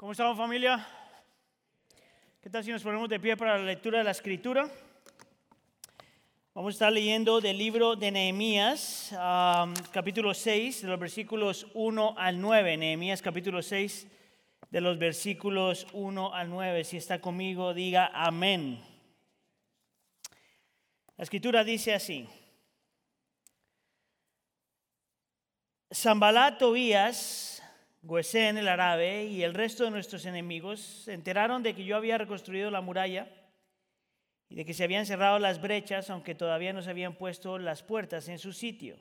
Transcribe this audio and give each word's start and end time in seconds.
¿Cómo 0.00 0.12
estamos 0.12 0.34
familia? 0.34 0.88
¿Qué 2.40 2.48
tal 2.48 2.64
si 2.64 2.70
nos 2.70 2.82
ponemos 2.82 3.06
de 3.06 3.20
pie 3.20 3.36
para 3.36 3.58
la 3.58 3.64
lectura 3.64 3.98
de 3.98 4.04
la 4.04 4.12
escritura? 4.12 4.66
Vamos 6.54 6.72
a 6.72 6.74
estar 6.74 6.90
leyendo 6.90 7.38
del 7.38 7.58
libro 7.58 7.96
de 7.96 8.10
Nehemías, 8.10 9.10
capítulo 9.92 10.32
6, 10.32 10.80
de 10.80 10.88
los 10.88 10.98
versículos 10.98 11.66
1 11.74 12.14
al 12.16 12.40
9. 12.40 12.78
Nehemías 12.78 13.20
capítulo 13.20 13.60
6, 13.60 14.06
de 14.70 14.80
los 14.80 14.98
versículos 14.98 15.86
1 15.92 16.34
al 16.34 16.48
9. 16.48 16.82
Si 16.84 16.96
está 16.96 17.20
conmigo, 17.20 17.74
diga 17.74 18.10
amén. 18.14 18.82
La 21.18 21.24
escritura 21.24 21.62
dice 21.62 21.92
así. 21.92 22.26
Zambalat 25.92 26.56
Tobías 26.56 27.59
Guesén 28.02 28.56
el 28.56 28.68
árabe 28.68 29.24
y 29.24 29.42
el 29.42 29.52
resto 29.52 29.84
de 29.84 29.90
nuestros 29.90 30.24
enemigos 30.24 30.80
se 30.80 31.12
enteraron 31.12 31.62
de 31.62 31.74
que 31.74 31.84
yo 31.84 31.96
había 31.96 32.16
reconstruido 32.16 32.70
la 32.70 32.80
muralla 32.80 33.28
y 34.48 34.54
de 34.54 34.64
que 34.64 34.72
se 34.72 34.84
habían 34.84 35.04
cerrado 35.04 35.38
las 35.38 35.60
brechas, 35.60 36.08
aunque 36.08 36.34
todavía 36.34 36.72
no 36.72 36.82
se 36.82 36.90
habían 36.90 37.14
puesto 37.14 37.58
las 37.58 37.82
puertas 37.82 38.28
en 38.28 38.38
su 38.38 38.52
sitio. 38.52 38.96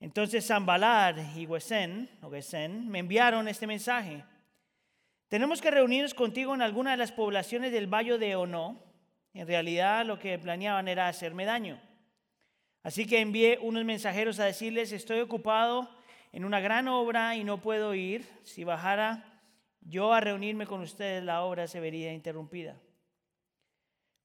Entonces 0.00 0.46
Zambalar 0.46 1.18
y 1.36 1.46
Guesén, 1.46 2.10
o 2.22 2.30
me 2.30 2.98
enviaron 2.98 3.48
este 3.48 3.66
mensaje. 3.66 4.24
Tenemos 5.28 5.60
que 5.60 5.70
reunirnos 5.70 6.14
contigo 6.14 6.54
en 6.54 6.62
alguna 6.62 6.92
de 6.92 6.96
las 6.96 7.12
poblaciones 7.12 7.72
del 7.72 7.86
Valle 7.86 8.18
de 8.18 8.34
Ono. 8.34 8.82
En 9.34 9.46
realidad 9.46 10.06
lo 10.06 10.18
que 10.18 10.38
planeaban 10.38 10.88
era 10.88 11.08
hacerme 11.08 11.44
daño. 11.44 11.80
Así 12.82 13.06
que 13.06 13.20
envié 13.20 13.58
unos 13.60 13.84
mensajeros 13.84 14.38
a 14.40 14.44
decirles, 14.44 14.92
estoy 14.92 15.20
ocupado 15.20 15.90
en 16.34 16.44
una 16.44 16.58
gran 16.58 16.88
obra 16.88 17.36
y 17.36 17.44
no 17.44 17.58
puedo 17.60 17.94
ir. 17.94 18.26
Si 18.42 18.64
bajara 18.64 19.24
yo 19.80 20.12
a 20.12 20.20
reunirme 20.20 20.66
con 20.66 20.80
ustedes, 20.80 21.22
la 21.22 21.44
obra 21.44 21.68
se 21.68 21.78
vería 21.78 22.12
interrumpida. 22.12 22.76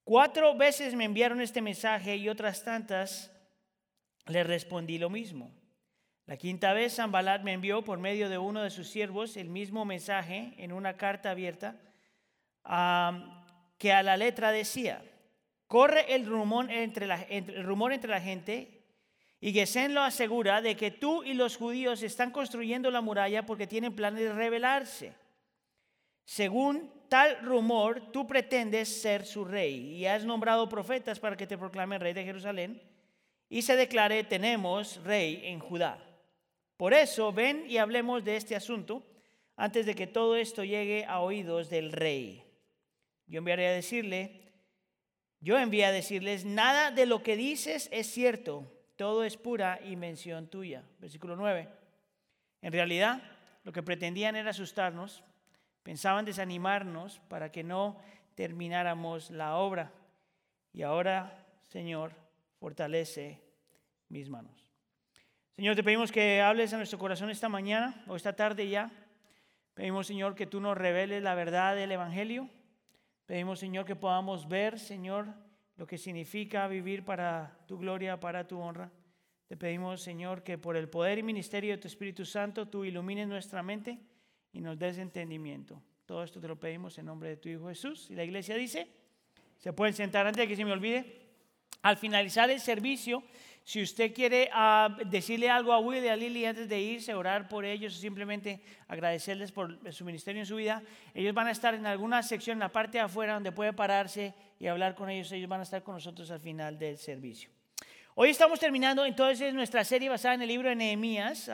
Cuatro 0.04 0.58
veces 0.58 0.96
me 0.96 1.06
enviaron 1.06 1.40
este 1.40 1.62
mensaje 1.62 2.16
y 2.16 2.28
otras 2.28 2.64
tantas 2.64 3.32
le 4.26 4.44
respondí 4.44 4.98
lo 4.98 5.12
mismo. 5.12 5.52
La 6.26 6.36
quinta 6.36 6.74
vez 6.74 6.96
Zambalat 6.96 7.44
me 7.44 7.54
envió 7.54 7.84
por 7.84 8.00
medio 8.00 8.28
de 8.28 8.40
uno 8.40 8.64
de 8.64 8.72
sus 8.72 8.90
siervos 8.90 9.38
el 9.38 9.50
mismo 9.50 9.86
mensaje 9.86 10.56
en 10.58 10.72
una 10.72 10.98
carta 10.98 11.30
abierta 11.30 11.76
que 13.78 13.94
a 13.94 14.02
la 14.02 14.18
letra 14.18 14.52
decía, 14.52 15.04
corre 15.68 16.16
el 16.16 16.26
rumor 16.26 16.72
entre 16.72 17.06
la, 17.06 17.22
el 17.22 17.64
rumor 17.64 17.94
entre 17.94 18.10
la 18.10 18.20
gente 18.20 18.79
y 19.42 19.54
Gesén 19.54 19.94
lo 19.94 20.02
asegura 20.02 20.62
de 20.62 20.76
que 20.76 20.92
tú 20.92 21.24
y 21.24 21.34
los 21.34 21.56
judíos 21.56 22.04
están 22.04 22.32
construyendo 22.32 22.92
la 22.92 23.02
muralla 23.02 23.46
porque 23.46 23.68
tienen 23.68 23.96
planes 23.96 24.22
de 24.22 24.34
rebelarse. 24.34 25.14
Según 26.26 26.92
tal 27.08 27.40
rumor, 27.42 28.12
tú 28.12 28.28
pretendes 28.28 29.02
ser 29.02 29.26
su 29.26 29.46
rey 29.46 29.96
y 29.96 30.06
has 30.06 30.26
nombrado 30.26 30.68
profetas 30.68 31.20
para 31.20 31.38
que 31.38 31.48
te 31.48 31.58
proclamen 31.58 32.02
rey 32.02 32.14
de 32.14 32.26
Jerusalén 32.26 32.82
y 33.48 33.62
se 33.62 33.78
declare 33.78 34.26
tenemos 34.26 35.02
rey 35.04 35.42
en 35.46 35.60
Judá. 35.60 36.06
Por 36.76 36.94
eso 36.94 37.32
ven 37.32 37.66
y 37.68 37.78
hablemos 37.78 38.24
de 38.26 38.36
este 38.36 38.56
asunto 38.56 39.06
antes 39.56 39.86
de 39.86 39.96
que 39.96 40.08
todo 40.08 40.36
esto 40.36 40.64
llegue 40.64 41.06
a 41.06 41.22
oídos 41.22 41.70
del 41.70 41.92
rey. 41.92 42.44
Yo 43.26 43.40
enviaré 43.40 43.68
a 43.68 43.74
decirle, 43.74 44.52
yo 45.40 45.58
envié 45.58 45.86
a 45.86 45.92
decirles, 45.92 46.44
nada 46.46 46.92
de 46.92 47.06
lo 47.06 47.24
que 47.24 47.38
dices 47.38 47.90
es 47.92 48.08
cierto 48.08 48.79
todo 49.00 49.24
es 49.24 49.38
pura 49.38 49.80
invención 49.86 50.50
tuya. 50.50 50.84
Versículo 51.00 51.38
9. 51.38 51.70
En 52.62 52.74
realidad, 52.74 53.22
lo 53.64 53.72
que 53.72 53.82
pretendían 53.82 54.36
era 54.36 54.50
asustarnos, 54.50 55.24
pensaban 55.84 56.26
desanimarnos 56.26 57.22
para 57.30 57.50
que 57.50 57.64
no 57.64 57.98
termináramos 58.36 59.32
la 59.32 59.56
obra. 59.56 59.94
Y 60.74 60.82
ahora, 60.82 61.46
Señor, 61.70 62.12
fortalece 62.60 63.42
mis 64.10 64.30
manos. 64.30 64.70
Señor, 65.56 65.78
te 65.78 65.84
pedimos 65.84 66.12
que 66.12 66.42
hables 66.42 66.74
a 66.74 66.78
nuestro 66.78 67.00
corazón 67.00 67.30
esta 67.30 67.48
mañana 67.48 68.04
o 68.06 68.18
esta 68.18 68.36
tarde 68.36 68.68
ya. 68.68 68.92
Pedimos, 69.76 70.08
Señor, 70.08 70.36
que 70.36 70.46
tú 70.46 70.60
nos 70.60 70.78
reveles 70.78 71.24
la 71.24 71.36
verdad 71.36 71.74
del 71.74 71.94
Evangelio. 71.94 72.50
Pedimos, 73.26 73.60
Señor, 73.60 73.86
que 73.86 73.96
podamos 73.96 74.50
ver, 74.50 74.78
Señor, 74.78 75.28
lo 75.80 75.88
que 75.88 75.98
significa 75.98 76.68
vivir 76.68 77.06
para 77.06 77.58
tu 77.66 77.78
gloria, 77.78 78.20
para 78.20 78.46
tu 78.46 78.60
honra. 78.60 78.92
Te 79.48 79.56
pedimos, 79.56 80.02
Señor, 80.02 80.44
que 80.44 80.58
por 80.58 80.76
el 80.76 80.90
poder 80.90 81.20
y 81.20 81.24
ministerio 81.24 81.72
de 81.72 81.78
tu 81.78 81.88
Espíritu 81.88 82.26
Santo 82.26 82.68
tú 82.68 82.84
ilumines 82.84 83.30
nuestra 83.30 83.64
mente 83.64 83.98
y 84.52 84.60
nos 84.60 84.78
des 84.78 84.98
entendimiento. 84.98 85.82
Todo 86.06 86.22
esto 86.26 86.42
te 86.42 86.50
lo 86.50 86.60
pedimos 86.60 86.98
en 86.98 87.06
nombre 87.06 87.30
de 87.30 87.38
tu 87.38 87.48
Hijo 87.48 87.70
Jesús. 87.70 88.12
Y 88.12 88.16
la 88.16 88.26
iglesia 88.26 88.56
dice, 88.56 88.90
se 89.58 89.72
pueden 89.72 89.94
sentar 89.94 90.28
antes 90.28 90.42
de 90.42 90.50
que 90.50 90.58
se 90.58 90.66
me 90.66 90.74
olvide. 90.74 91.30
Al 91.82 91.96
finalizar 91.96 92.50
el 92.50 92.60
servicio, 92.60 93.24
si 93.70 93.84
usted 93.84 94.12
quiere 94.16 94.50
ah, 94.52 94.98
decirle 95.06 95.48
algo 95.48 95.72
a 95.72 95.78
Will 95.78 96.04
y 96.04 96.08
a 96.08 96.16
Lily 96.16 96.44
antes 96.44 96.68
de 96.68 96.82
irse, 96.82 97.14
orar 97.14 97.48
por 97.48 97.66
ellos 97.66 97.94
simplemente 97.94 98.62
agradecerles 98.88 99.52
por 99.52 99.78
su 99.94 100.04
ministerio 100.06 100.42
en 100.42 100.48
su 100.48 100.56
vida, 100.56 100.82
ellos 101.14 101.36
van 101.36 101.46
a 101.46 101.52
estar 101.52 101.76
en 101.76 101.86
alguna 101.86 102.24
sección 102.24 102.56
en 102.56 102.62
la 102.62 102.72
parte 102.72 102.98
de 102.98 103.04
afuera 103.04 103.36
donde 103.36 103.52
puede 103.52 103.72
pararse 103.72 104.34
y 104.60 104.66
hablar 104.66 104.96
con 104.96 105.08
ellos. 105.08 105.32
Ellos 105.34 105.48
van 105.48 105.60
a 105.60 105.64
estar 105.64 105.84
con 105.84 105.94
nosotros 105.94 106.32
al 106.32 106.40
final 106.40 106.80
del 106.80 106.98
servicio. 106.98 107.52
Hoy 108.16 108.32
estamos 108.32 108.60
terminando 108.60 109.06
entonces 109.06 109.54
nuestra 109.54 109.84
serie 109.84 110.10
basada 110.10 110.34
en 110.34 110.42
el 110.42 110.48
libro 110.48 110.68
de 110.68 110.76
Nehemías. 110.76 111.52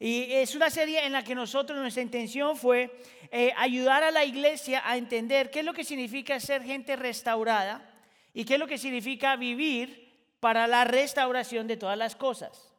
Y 0.00 0.32
es 0.32 0.56
una 0.56 0.68
serie 0.68 1.06
en 1.06 1.12
la 1.12 1.22
que 1.22 1.36
nosotros, 1.36 1.78
nuestra 1.78 2.02
intención 2.02 2.56
fue 2.56 2.90
eh, 3.30 3.52
ayudar 3.56 4.02
a 4.02 4.10
la 4.10 4.24
iglesia 4.24 4.82
a 4.84 4.96
entender 4.96 5.52
qué 5.52 5.60
es 5.60 5.64
lo 5.64 5.74
que 5.74 5.84
significa 5.84 6.40
ser 6.40 6.64
gente 6.64 6.96
restaurada 6.96 7.88
y 8.34 8.44
qué 8.44 8.54
es 8.54 8.58
lo 8.58 8.66
que 8.66 8.78
significa 8.78 9.36
vivir 9.36 10.09
para 10.40 10.66
la 10.66 10.84
restauración 10.84 11.66
de 11.66 11.76
todas 11.76 11.96
las 11.96 12.16
cosas. 12.16 12.72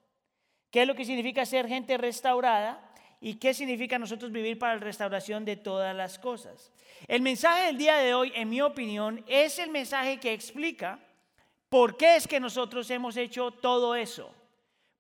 ¿Qué 0.72 0.82
es 0.82 0.88
lo 0.88 0.96
que 0.96 1.06
significa 1.06 1.46
ser 1.46 1.68
gente 1.68 1.98
restaurada 1.98 2.82
y 3.20 3.36
qué 3.36 3.54
significa 3.54 4.00
nosotros 4.00 4.32
vivir 4.32 4.58
para 4.58 4.76
la 4.76 4.82
restauración 4.82 5.46
de 5.46 5.58
todas 5.58 5.96
las 5.96 6.18
cosas? 6.18 6.72
El 7.08 7.22
mensaje 7.22 7.68
del 7.68 7.78
día 7.78 7.98
de 7.98 8.14
hoy, 8.14 8.32
en 8.36 8.50
mi 8.50 8.62
opinión, 8.62 9.24
es 9.28 9.60
el 9.60 9.70
mensaje 9.70 10.20
que 10.20 10.34
explica 10.34 11.00
por 11.70 11.98
qué 11.98 12.16
es 12.16 12.28
que 12.28 12.40
nosotros 12.40 12.90
hemos 12.90 13.16
hecho 13.18 13.52
todo 13.52 13.96
eso. 13.96 14.34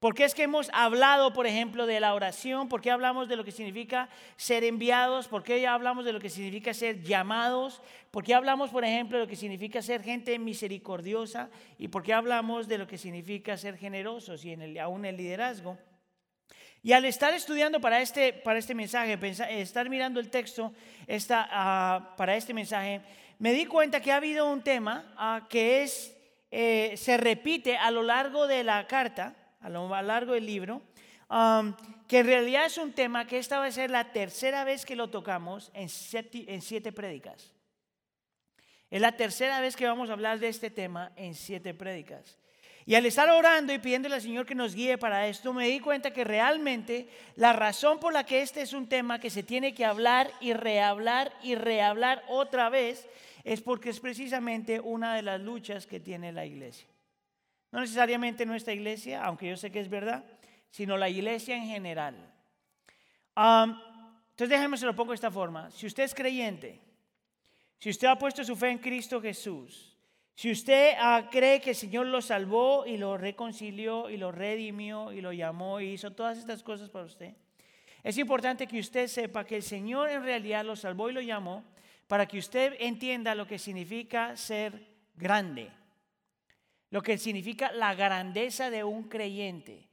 ¿Por 0.01 0.15
qué 0.15 0.23
es 0.23 0.33
que 0.33 0.41
hemos 0.41 0.67
hablado, 0.73 1.31
por 1.31 1.45
ejemplo, 1.45 1.85
de 1.85 1.99
la 1.99 2.15
oración? 2.15 2.69
¿Por 2.69 2.81
qué 2.81 2.89
hablamos 2.89 3.29
de 3.29 3.35
lo 3.35 3.43
que 3.43 3.51
significa 3.51 4.09
ser 4.35 4.63
enviados? 4.63 5.27
¿Por 5.27 5.43
qué 5.43 5.67
hablamos 5.67 6.05
de 6.05 6.11
lo 6.11 6.19
que 6.19 6.31
significa 6.31 6.73
ser 6.73 7.03
llamados? 7.03 7.83
¿Por 8.09 8.23
qué 8.23 8.33
hablamos, 8.33 8.71
por 8.71 8.83
ejemplo, 8.83 9.19
de 9.19 9.25
lo 9.25 9.29
que 9.29 9.35
significa 9.35 9.79
ser 9.83 10.01
gente 10.01 10.39
misericordiosa? 10.39 11.51
¿Y 11.77 11.89
por 11.89 12.01
qué 12.01 12.13
hablamos 12.13 12.67
de 12.67 12.79
lo 12.79 12.87
que 12.87 12.97
significa 12.97 13.55
ser 13.57 13.77
generosos 13.77 14.43
y 14.43 14.53
en 14.53 14.63
el, 14.63 14.79
aún 14.79 15.05
el 15.05 15.17
liderazgo? 15.17 15.77
Y 16.81 16.93
al 16.93 17.05
estar 17.05 17.31
estudiando 17.35 17.79
para 17.79 18.01
este, 18.01 18.33
para 18.33 18.57
este 18.57 18.73
mensaje, 18.73 19.19
estar 19.61 19.87
mirando 19.87 20.19
el 20.19 20.31
texto 20.31 20.73
esta, 21.05 22.15
para 22.17 22.35
este 22.35 22.55
mensaje, 22.55 23.01
me 23.37 23.53
di 23.53 23.67
cuenta 23.67 24.01
que 24.01 24.11
ha 24.11 24.15
habido 24.15 24.51
un 24.51 24.63
tema 24.63 25.13
ah, 25.15 25.45
que 25.47 25.83
es, 25.83 26.17
eh, 26.49 26.93
se 26.97 27.17
repite 27.17 27.77
a 27.77 27.91
lo 27.91 28.01
largo 28.01 28.47
de 28.47 28.63
la 28.63 28.87
carta, 28.87 29.35
a 29.61 29.69
lo 29.69 29.89
largo 30.01 30.33
del 30.33 30.45
libro, 30.45 30.81
um, 31.29 31.73
que 32.07 32.19
en 32.19 32.25
realidad 32.25 32.65
es 32.65 32.77
un 32.77 32.93
tema 32.93 33.25
que 33.25 33.37
esta 33.37 33.59
va 33.59 33.65
a 33.65 33.71
ser 33.71 33.89
la 33.89 34.11
tercera 34.11 34.63
vez 34.63 34.85
que 34.85 34.95
lo 34.95 35.09
tocamos 35.09 35.71
en 35.73 35.89
siete, 35.89 36.45
en 36.53 36.61
siete 36.61 36.91
prédicas. 36.91 37.51
Es 38.89 38.99
la 38.99 39.13
tercera 39.13 39.61
vez 39.61 39.75
que 39.75 39.87
vamos 39.87 40.09
a 40.09 40.13
hablar 40.13 40.39
de 40.39 40.49
este 40.49 40.69
tema 40.69 41.13
en 41.15 41.33
siete 41.33 41.73
prédicas. 41.73 42.37
Y 42.85 42.95
al 42.95 43.05
estar 43.05 43.29
orando 43.29 43.73
y 43.73 43.79
pidiéndole 43.79 44.15
al 44.15 44.21
Señor 44.21 44.45
que 44.45 44.55
nos 44.55 44.75
guíe 44.75 44.97
para 44.97 45.27
esto, 45.27 45.53
me 45.53 45.67
di 45.67 45.79
cuenta 45.79 46.11
que 46.11 46.23
realmente 46.23 47.07
la 47.35 47.53
razón 47.53 47.99
por 47.99 48.11
la 48.11 48.25
que 48.25 48.41
este 48.41 48.61
es 48.61 48.73
un 48.73 48.89
tema 48.89 49.19
que 49.19 49.29
se 49.29 49.43
tiene 49.43 49.73
que 49.73 49.85
hablar 49.85 50.31
y 50.41 50.53
rehablar 50.53 51.31
y 51.43 51.55
rehablar 51.55 52.23
otra 52.27 52.69
vez 52.69 53.07
es 53.43 53.61
porque 53.61 53.91
es 53.91 53.99
precisamente 53.99 54.79
una 54.79 55.15
de 55.15 55.21
las 55.21 55.39
luchas 55.39 55.87
que 55.87 55.99
tiene 55.99 56.31
la 56.31 56.45
iglesia. 56.45 56.90
No 57.71 57.79
necesariamente 57.79 58.45
nuestra 58.45 58.73
iglesia, 58.73 59.23
aunque 59.23 59.47
yo 59.49 59.57
sé 59.57 59.71
que 59.71 59.79
es 59.79 59.89
verdad, 59.89 60.25
sino 60.69 60.97
la 60.97 61.09
iglesia 61.09 61.55
en 61.55 61.65
general. 61.65 62.15
entonces 63.35 64.49
déjenme 64.49 64.77
se 64.77 64.85
lo 64.85 64.95
pongo 64.95 65.11
de 65.11 65.15
esta 65.15 65.31
forma. 65.31 65.71
Si 65.71 65.85
usted 65.85 66.03
es 66.03 66.13
creyente, 66.13 66.81
si 67.77 67.89
usted 67.89 68.07
ha 68.07 68.17
puesto 68.17 68.43
su 68.43 68.55
fe 68.55 68.69
en 68.69 68.77
Cristo 68.77 69.21
Jesús, 69.21 69.97
si 70.35 70.51
usted 70.51 70.93
ah, 70.97 71.29
cree 71.31 71.61
que 71.61 71.71
el 71.71 71.75
Señor 71.75 72.07
lo 72.07 72.21
salvó 72.21 72.85
y 72.85 72.97
lo 72.97 73.17
reconcilió 73.17 74.09
y 74.09 74.17
lo 74.17 74.31
redimió 74.31 75.11
y 75.11 75.21
lo 75.21 75.33
llamó 75.33 75.79
y 75.79 75.91
hizo 75.91 76.11
todas 76.11 76.37
estas 76.37 76.63
cosas 76.63 76.89
para 76.89 77.05
usted, 77.05 77.33
es 78.03 78.17
importante 78.17 78.65
que 78.65 78.79
usted 78.79 79.07
sepa 79.07 79.45
que 79.45 79.57
el 79.57 79.63
Señor 79.63 80.09
en 80.09 80.23
realidad 80.23 80.65
lo 80.65 80.75
salvó 80.75 81.09
y 81.09 81.13
lo 81.13 81.21
llamó 81.21 81.63
para 82.07 82.25
que 82.25 82.39
usted 82.39 82.75
entienda 82.79 83.35
lo 83.35 83.45
que 83.45 83.59
significa 83.59 84.35
ser 84.35 84.87
grande, 85.15 85.69
lo 86.91 87.01
que 87.01 87.17
significa 87.17 87.71
la 87.71 87.95
grandeza 87.95 88.69
de 88.69 88.83
un 88.83 89.03
creyente. 89.03 89.87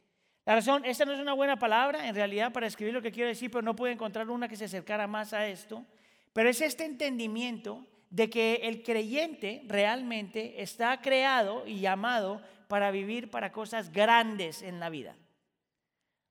La 0.44 0.56
razón, 0.56 0.84
esta 0.84 1.04
no 1.04 1.12
es 1.12 1.20
una 1.20 1.32
buena 1.32 1.58
palabra 1.58 2.08
en 2.08 2.14
realidad 2.14 2.52
para 2.52 2.66
escribir 2.66 2.92
lo 2.92 3.02
que 3.02 3.12
quiero 3.12 3.28
decir, 3.28 3.50
pero 3.50 3.62
no 3.62 3.76
puedo 3.76 3.92
encontrar 3.92 4.28
una 4.28 4.48
que 4.48 4.56
se 4.56 4.64
acercara 4.64 5.06
más 5.06 5.32
a 5.32 5.46
esto. 5.46 5.84
Pero 6.32 6.48
es 6.48 6.60
este 6.60 6.84
entendimiento 6.84 7.86
de 8.10 8.28
que 8.28 8.60
el 8.64 8.82
creyente 8.82 9.62
realmente 9.66 10.60
está 10.62 11.00
creado 11.00 11.66
y 11.66 11.80
llamado 11.80 12.42
para 12.66 12.90
vivir 12.90 13.30
para 13.30 13.52
cosas 13.52 13.92
grandes 13.92 14.62
en 14.62 14.80
la 14.80 14.90
vida. 14.90 15.16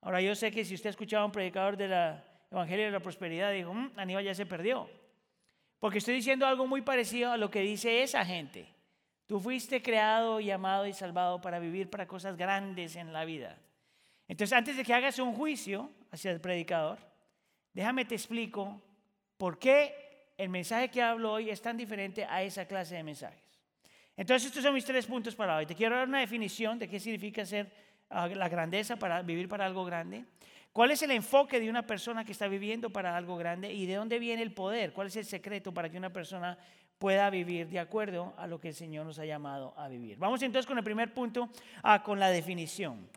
Ahora 0.01 0.21
yo 0.21 0.35
sé 0.35 0.51
que 0.51 0.65
si 0.65 0.75
usted 0.75 0.87
ha 0.87 0.91
escuchado 0.91 1.23
a 1.23 1.25
un 1.25 1.31
predicador 1.31 1.77
del 1.77 1.93
Evangelio 2.51 2.85
de 2.85 2.91
la 2.91 2.99
Prosperidad, 2.99 3.53
dijo, 3.53 3.73
mm, 3.73 3.91
Aníbal 3.97 4.23
ya 4.23 4.35
se 4.35 4.45
perdió. 4.45 4.89
Porque 5.79 5.99
estoy 5.99 6.15
diciendo 6.15 6.45
algo 6.45 6.65
muy 6.65 6.81
parecido 6.81 7.31
a 7.31 7.37
lo 7.37 7.51
que 7.51 7.61
dice 7.61 8.01
esa 8.01 8.25
gente. 8.25 8.76
Tú 9.27 9.41
fuiste 9.41 9.81
creado, 9.81 10.39
llamado 10.39 10.87
y 10.87 10.93
salvado 10.93 11.41
para 11.41 11.59
vivir 11.59 11.89
para 11.89 12.07
cosas 12.07 12.37
grandes 12.37 12.95
en 12.95 13.11
la 13.11 13.25
vida. 13.25 13.57
Entonces, 14.25 14.57
antes 14.57 14.77
de 14.77 14.85
que 14.85 14.93
hagas 14.93 15.19
un 15.19 15.33
juicio 15.33 15.91
hacia 16.11 16.31
el 16.31 16.39
predicador, 16.39 16.97
déjame 17.73 18.05
te 18.05 18.15
explico 18.15 18.81
por 19.37 19.59
qué 19.59 20.31
el 20.37 20.47
mensaje 20.47 20.89
que 20.89 21.01
hablo 21.01 21.33
hoy 21.33 21.49
es 21.49 21.61
tan 21.61 21.75
diferente 21.75 22.25
a 22.25 22.41
esa 22.41 22.65
clase 22.65 22.95
de 22.95 23.03
mensajes. 23.03 23.43
Entonces, 24.15 24.47
estos 24.47 24.63
son 24.63 24.73
mis 24.73 24.85
tres 24.85 25.05
puntos 25.05 25.35
para 25.35 25.57
hoy. 25.57 25.65
Te 25.65 25.75
quiero 25.75 25.97
dar 25.97 26.07
una 26.07 26.19
definición 26.19 26.79
de 26.79 26.87
qué 26.87 26.99
significa 26.99 27.45
ser 27.45 27.69
ah, 28.09 28.27
la 28.27 28.47
grandeza 28.47 28.95
para 28.95 29.21
vivir 29.21 29.49
para 29.49 29.65
algo 29.65 29.83
grande. 29.83 30.23
¿Cuál 30.71 30.91
es 30.91 31.01
el 31.01 31.11
enfoque 31.11 31.59
de 31.59 31.69
una 31.69 31.85
persona 31.85 32.23
que 32.23 32.31
está 32.31 32.47
viviendo 32.47 32.91
para 32.91 33.17
algo 33.17 33.35
grande 33.35 33.73
y 33.73 33.85
de 33.87 33.95
dónde 33.95 34.19
viene 34.19 34.41
el 34.41 34.53
poder? 34.53 34.93
¿Cuál 34.93 35.07
es 35.07 35.15
el 35.17 35.25
secreto 35.25 35.73
para 35.73 35.89
que 35.89 35.97
una 35.97 36.13
persona 36.13 36.57
pueda 36.97 37.29
vivir 37.29 37.67
de 37.67 37.79
acuerdo 37.79 38.33
a 38.37 38.47
lo 38.47 38.59
que 38.59 38.69
el 38.69 38.73
Señor 38.73 39.05
nos 39.05 39.19
ha 39.19 39.25
llamado 39.25 39.73
a 39.77 39.87
vivir? 39.87 40.17
Vamos 40.17 40.41
entonces 40.41 40.67
con 40.67 40.77
el 40.77 40.83
primer 40.83 41.13
punto, 41.13 41.49
ah, 41.83 42.01
con 42.03 42.19
la 42.19 42.29
definición. 42.29 43.09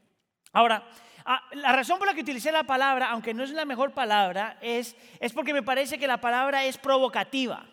Ahora, 0.53 0.85
ah, 1.25 1.43
la 1.53 1.73
razón 1.73 1.99
por 1.99 2.07
la 2.07 2.15
que 2.15 2.23
utilicé 2.23 2.53
la 2.53 2.65
palabra, 2.65 3.11
aunque 3.11 3.35
no 3.35 3.45
es 3.45 3.51
la 3.51 3.65
mejor 3.65 3.93
palabra, 3.93 4.59
es, 4.61 4.97
es 5.19 5.33
porque 5.33 5.53
me 5.53 5.63
parece 5.63 5.99
que 5.99 6.07
la 6.07 6.21
palabra 6.21 6.65
es 6.65 6.79
provocativa. 6.79 7.67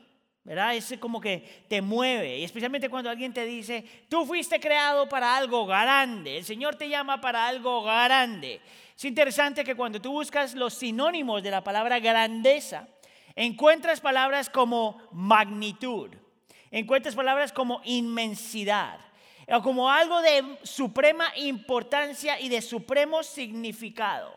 ¿verdad? 0.48 0.76
Es 0.76 0.96
como 1.02 1.20
que 1.20 1.66
te 1.68 1.82
mueve, 1.82 2.38
y 2.38 2.46
especialmente 2.46 2.88
cuando 2.88 3.10
alguien 3.10 3.34
te 3.34 3.44
dice, 3.44 3.84
tú 4.08 4.26
fuiste 4.26 4.62
creado 4.62 5.10
para 5.10 5.36
algo 5.36 5.66
grande, 5.66 6.38
el 6.38 6.46
Señor 6.46 6.76
te 6.76 6.88
llama 6.88 7.20
para 7.20 7.46
algo 7.48 7.84
grande. 7.84 8.62
Es 8.96 9.04
interesante 9.04 9.66
que 9.66 9.76
cuando 9.76 10.00
tú 10.00 10.14
buscas 10.14 10.56
los 10.56 10.74
sinónimos 10.74 11.44
de 11.44 11.52
la 11.52 11.66
palabra 11.66 12.00
grandeza, 12.00 12.88
encuentras 13.38 14.02
palabras 14.02 14.50
como 14.50 14.98
magnitud, 15.12 16.10
encuentras 16.72 17.16
palabras 17.16 17.54
como 17.54 17.82
inmensidad, 17.86 19.00
o 19.48 19.62
como 19.62 19.90
algo 19.90 20.22
de 20.22 20.58
suprema 20.64 21.26
importancia 21.38 22.40
y 22.40 22.50
de 22.50 22.62
supremo 22.62 23.24
significado. 23.24 24.36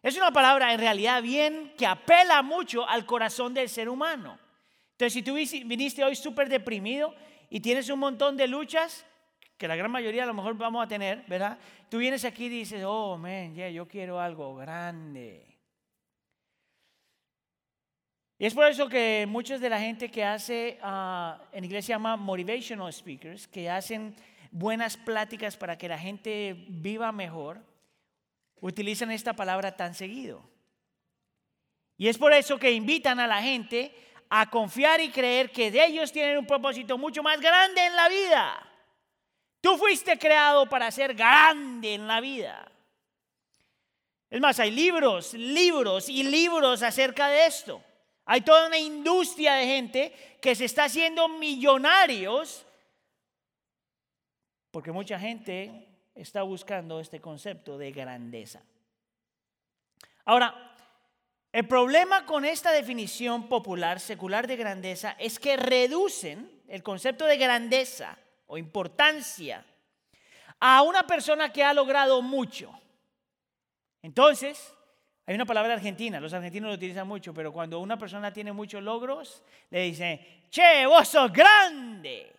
Es 0.00 0.16
una 0.16 0.30
palabra 0.30 0.72
en 0.72 0.78
realidad 0.78 1.20
bien 1.22 1.74
que 1.76 1.86
apela 1.86 2.40
mucho 2.42 2.88
al 2.88 3.04
corazón 3.04 3.52
del 3.52 3.68
ser 3.68 3.88
humano. 3.88 4.38
Entonces, 4.92 5.12
si 5.12 5.22
tú 5.22 5.34
viniste 5.34 6.04
hoy 6.04 6.14
súper 6.14 6.48
deprimido 6.48 7.14
y 7.50 7.60
tienes 7.60 7.90
un 7.90 7.98
montón 7.98 8.36
de 8.36 8.46
luchas, 8.46 9.04
que 9.58 9.66
la 9.66 9.76
gran 9.76 9.90
mayoría 9.90 10.22
a 10.22 10.26
lo 10.26 10.34
mejor 10.34 10.56
vamos 10.56 10.84
a 10.84 10.88
tener, 10.88 11.24
¿verdad? 11.26 11.58
Tú 11.90 11.98
vienes 11.98 12.24
aquí 12.24 12.46
y 12.46 12.50
dices, 12.50 12.84
oh, 12.86 13.18
man, 13.18 13.54
yo 13.54 13.88
quiero 13.88 14.20
algo 14.20 14.54
grande. 14.54 15.53
Y 18.44 18.46
es 18.46 18.52
por 18.52 18.66
eso 18.66 18.90
que 18.90 19.24
muchos 19.26 19.58
de 19.58 19.70
la 19.70 19.80
gente 19.80 20.10
que 20.10 20.22
hace, 20.22 20.78
uh, 20.82 21.42
en 21.50 21.64
inglés 21.64 21.86
se 21.86 21.94
llama 21.94 22.14
motivational 22.18 22.92
speakers, 22.92 23.48
que 23.48 23.70
hacen 23.70 24.14
buenas 24.50 24.98
pláticas 24.98 25.56
para 25.56 25.78
que 25.78 25.88
la 25.88 25.98
gente 25.98 26.54
viva 26.68 27.10
mejor, 27.10 27.64
utilizan 28.60 29.10
esta 29.10 29.32
palabra 29.32 29.74
tan 29.74 29.94
seguido. 29.94 30.46
Y 31.96 32.06
es 32.06 32.18
por 32.18 32.34
eso 32.34 32.58
que 32.58 32.70
invitan 32.70 33.18
a 33.18 33.26
la 33.26 33.40
gente 33.40 33.94
a 34.28 34.50
confiar 34.50 35.00
y 35.00 35.08
creer 35.08 35.50
que 35.50 35.70
de 35.70 35.82
ellos 35.82 36.12
tienen 36.12 36.36
un 36.36 36.46
propósito 36.46 36.98
mucho 36.98 37.22
más 37.22 37.40
grande 37.40 37.86
en 37.86 37.96
la 37.96 38.10
vida. 38.10 38.72
Tú 39.62 39.78
fuiste 39.78 40.18
creado 40.18 40.68
para 40.68 40.90
ser 40.90 41.14
grande 41.14 41.94
en 41.94 42.06
la 42.06 42.20
vida. 42.20 42.70
Es 44.28 44.38
más, 44.38 44.60
hay 44.60 44.70
libros, 44.70 45.32
libros 45.32 46.10
y 46.10 46.24
libros 46.24 46.82
acerca 46.82 47.28
de 47.28 47.46
esto. 47.46 47.82
Hay 48.26 48.40
toda 48.40 48.66
una 48.66 48.78
industria 48.78 49.54
de 49.54 49.66
gente 49.66 50.38
que 50.40 50.54
se 50.54 50.64
está 50.64 50.84
haciendo 50.84 51.28
millonarios 51.28 52.66
porque 54.74 54.90
mucha 54.90 55.20
gente 55.20 55.86
está 56.16 56.42
buscando 56.42 56.98
este 56.98 57.20
concepto 57.20 57.78
de 57.78 57.92
grandeza. 57.92 58.60
Ahora, 60.24 60.74
el 61.52 61.68
problema 61.68 62.26
con 62.26 62.44
esta 62.44 62.72
definición 62.72 63.48
popular, 63.48 64.00
secular 64.00 64.48
de 64.48 64.56
grandeza, 64.56 65.14
es 65.20 65.38
que 65.38 65.56
reducen 65.56 66.50
el 66.66 66.82
concepto 66.82 67.24
de 67.24 67.36
grandeza 67.36 68.18
o 68.48 68.58
importancia 68.58 69.64
a 70.58 70.82
una 70.82 71.06
persona 71.06 71.52
que 71.52 71.62
ha 71.62 71.72
logrado 71.72 72.20
mucho. 72.20 72.76
Entonces, 74.02 74.73
hay 75.26 75.34
una 75.34 75.46
palabra 75.46 75.74
argentina, 75.74 76.20
los 76.20 76.34
argentinos 76.34 76.68
lo 76.68 76.74
utilizan 76.74 77.08
mucho, 77.08 77.32
pero 77.32 77.52
cuando 77.52 77.80
una 77.80 77.98
persona 77.98 78.32
tiene 78.32 78.52
muchos 78.52 78.82
logros, 78.82 79.42
le 79.70 79.82
dicen, 79.82 80.20
che, 80.50 80.84
vos 80.86 81.08
sos 81.08 81.32
grande. 81.32 82.30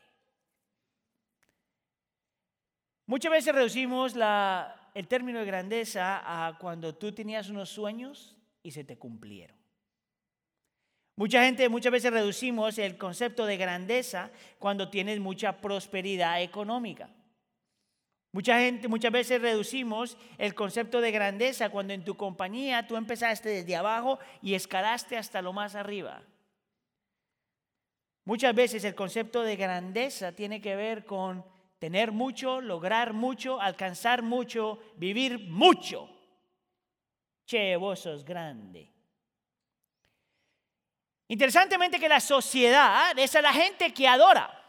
Muchas 3.08 3.32
veces 3.32 3.56
reducimos 3.56 4.16
el 4.94 5.08
término 5.08 5.40
de 5.40 5.46
grandeza 5.46 6.22
a 6.48 6.58
cuando 6.58 6.94
tú 6.96 7.12
tenías 7.12 7.50
unos 7.50 7.70
sueños 7.70 8.36
y 8.62 8.72
se 8.72 8.84
te 8.84 8.98
cumplieron. 8.98 9.58
Mucha 11.16 11.44
gente, 11.44 11.70
muchas 11.70 11.92
veces 11.92 12.12
reducimos 12.12 12.78
el 12.78 12.98
concepto 12.98 13.46
de 13.46 13.58
grandeza 13.58 14.30
cuando 14.60 14.90
tienes 14.90 15.20
mucha 15.20 15.62
prosperidad 15.62 16.42
económica. 16.42 17.10
Mucha 18.36 18.60
gente, 18.60 18.90
muchas 18.90 19.14
veces 19.14 19.42
reducimos 19.42 20.18
el 20.38 20.54
concepto 20.54 21.00
de 21.00 21.10
grandeza 21.10 21.70
cuando 21.70 21.94
en 21.94 22.04
tu 22.04 22.18
compañía 22.18 22.86
tú 22.86 22.98
empezaste 22.98 23.48
desde 23.48 23.78
abajo 23.78 24.20
y 24.42 24.56
escalaste 24.56 25.16
hasta 25.16 25.42
lo 25.42 25.54
más 25.54 25.74
arriba. 25.74 26.22
Muchas 28.26 28.54
veces 28.54 28.84
el 28.84 28.94
concepto 28.94 29.42
de 29.42 29.56
grandeza 29.56 30.34
tiene 30.34 30.60
que 30.60 30.76
ver 30.76 31.06
con 31.06 31.46
tener 31.80 32.12
mucho, 32.12 32.60
lograr 32.60 33.14
mucho, 33.14 33.62
alcanzar 33.62 34.22
mucho, 34.22 34.80
vivir 34.98 35.48
mucho. 35.48 36.10
Che, 37.46 37.78
vos 37.78 38.02
sos 38.02 38.26
grande. 38.26 38.92
Interesantemente 41.30 42.02
que 42.02 42.10
la 42.10 42.20
sociedad 42.20 43.18
es 43.18 43.34
a 43.34 43.42
la 43.42 43.54
gente 43.54 43.94
que 43.94 44.10
adora. 44.10 44.65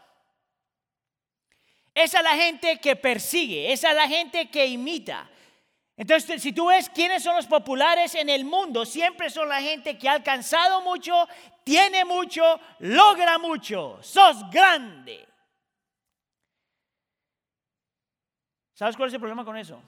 Es 1.97 2.15
a 2.15 2.21
la 2.21 2.35
gente 2.35 2.79
que 2.79 2.95
persigue, 2.95 3.71
es 3.71 3.83
a 3.83 3.93
la 3.93 4.07
gente 4.07 4.49
que 4.49 4.65
imita. 4.65 5.29
Entonces, 5.95 6.41
si 6.41 6.53
tú 6.53 6.67
ves 6.67 6.89
quiénes 6.89 7.23
son 7.23 7.35
los 7.35 7.47
populares 7.47 8.13
en 8.15 8.29
el 8.29 8.45
mundo, 8.45 8.85
siempre 8.85 9.29
son 9.29 9.49
la 9.49 9.61
gente 9.61 9.97
que 9.97 10.07
ha 10.07 10.13
alcanzado 10.13 10.81
mucho, 10.81 11.27
tiene 11.63 12.05
mucho, 12.05 12.59
logra 12.79 13.39
mucho, 13.39 13.97
sos 14.01 14.49
grande. 14.51 15.27
¿Sabes 18.73 18.95
cuál 18.95 19.07
es 19.07 19.13
el 19.15 19.19
problema 19.19 19.43
con 19.43 19.57
eso? 19.57 19.81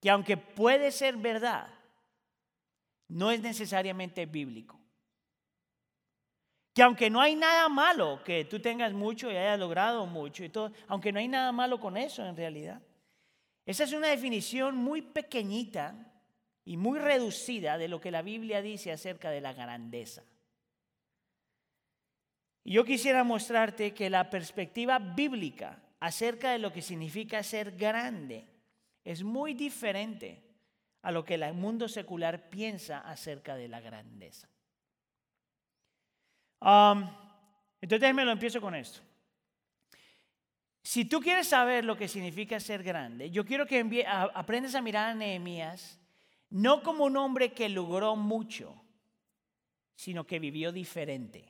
que 0.00 0.10
aunque 0.10 0.36
puede 0.36 0.90
ser 0.90 1.16
verdad, 1.16 1.68
no 3.08 3.30
es 3.30 3.40
necesariamente 3.40 4.24
bíblico. 4.26 4.79
Que 6.80 6.84
aunque 6.84 7.10
no 7.10 7.20
hay 7.20 7.36
nada 7.36 7.68
malo 7.68 8.24
que 8.24 8.46
tú 8.46 8.58
tengas 8.58 8.94
mucho 8.94 9.30
y 9.30 9.36
hayas 9.36 9.58
logrado 9.58 10.06
mucho 10.06 10.44
y 10.44 10.48
todo, 10.48 10.72
aunque 10.88 11.12
no 11.12 11.18
hay 11.18 11.28
nada 11.28 11.52
malo 11.52 11.78
con 11.78 11.98
eso 11.98 12.24
en 12.24 12.34
realidad. 12.34 12.80
Esa 13.66 13.84
es 13.84 13.92
una 13.92 14.08
definición 14.08 14.76
muy 14.76 15.02
pequeñita 15.02 16.10
y 16.64 16.78
muy 16.78 16.98
reducida 16.98 17.76
de 17.76 17.88
lo 17.88 18.00
que 18.00 18.10
la 18.10 18.22
Biblia 18.22 18.62
dice 18.62 18.92
acerca 18.92 19.28
de 19.28 19.42
la 19.42 19.52
grandeza. 19.52 20.22
Y 22.64 22.72
yo 22.72 22.82
quisiera 22.86 23.24
mostrarte 23.24 23.92
que 23.92 24.08
la 24.08 24.30
perspectiva 24.30 24.98
bíblica 24.98 25.82
acerca 26.00 26.52
de 26.52 26.60
lo 26.60 26.72
que 26.72 26.80
significa 26.80 27.42
ser 27.42 27.72
grande 27.72 28.46
es 29.04 29.22
muy 29.22 29.52
diferente 29.52 30.42
a 31.02 31.12
lo 31.12 31.26
que 31.26 31.34
el 31.34 31.52
mundo 31.52 31.88
secular 31.88 32.48
piensa 32.48 33.00
acerca 33.00 33.54
de 33.54 33.68
la 33.68 33.80
grandeza. 33.80 34.48
Um, 36.60 37.08
entonces 37.80 38.14
me 38.14 38.24
lo 38.24 38.32
empiezo 38.32 38.60
con 38.60 38.74
esto. 38.74 39.00
Si 40.82 41.04
tú 41.04 41.20
quieres 41.20 41.46
saber 41.48 41.84
lo 41.84 41.96
que 41.96 42.08
significa 42.08 42.58
ser 42.58 42.82
grande, 42.82 43.30
yo 43.30 43.44
quiero 43.44 43.66
que 43.66 44.06
aprendas 44.06 44.74
a 44.74 44.82
mirar 44.82 45.10
a 45.10 45.14
Nehemías 45.14 45.98
no 46.50 46.82
como 46.82 47.04
un 47.04 47.16
hombre 47.16 47.52
que 47.52 47.68
logró 47.68 48.16
mucho, 48.16 48.74
sino 49.94 50.26
que 50.26 50.38
vivió 50.38 50.72
diferente. 50.72 51.44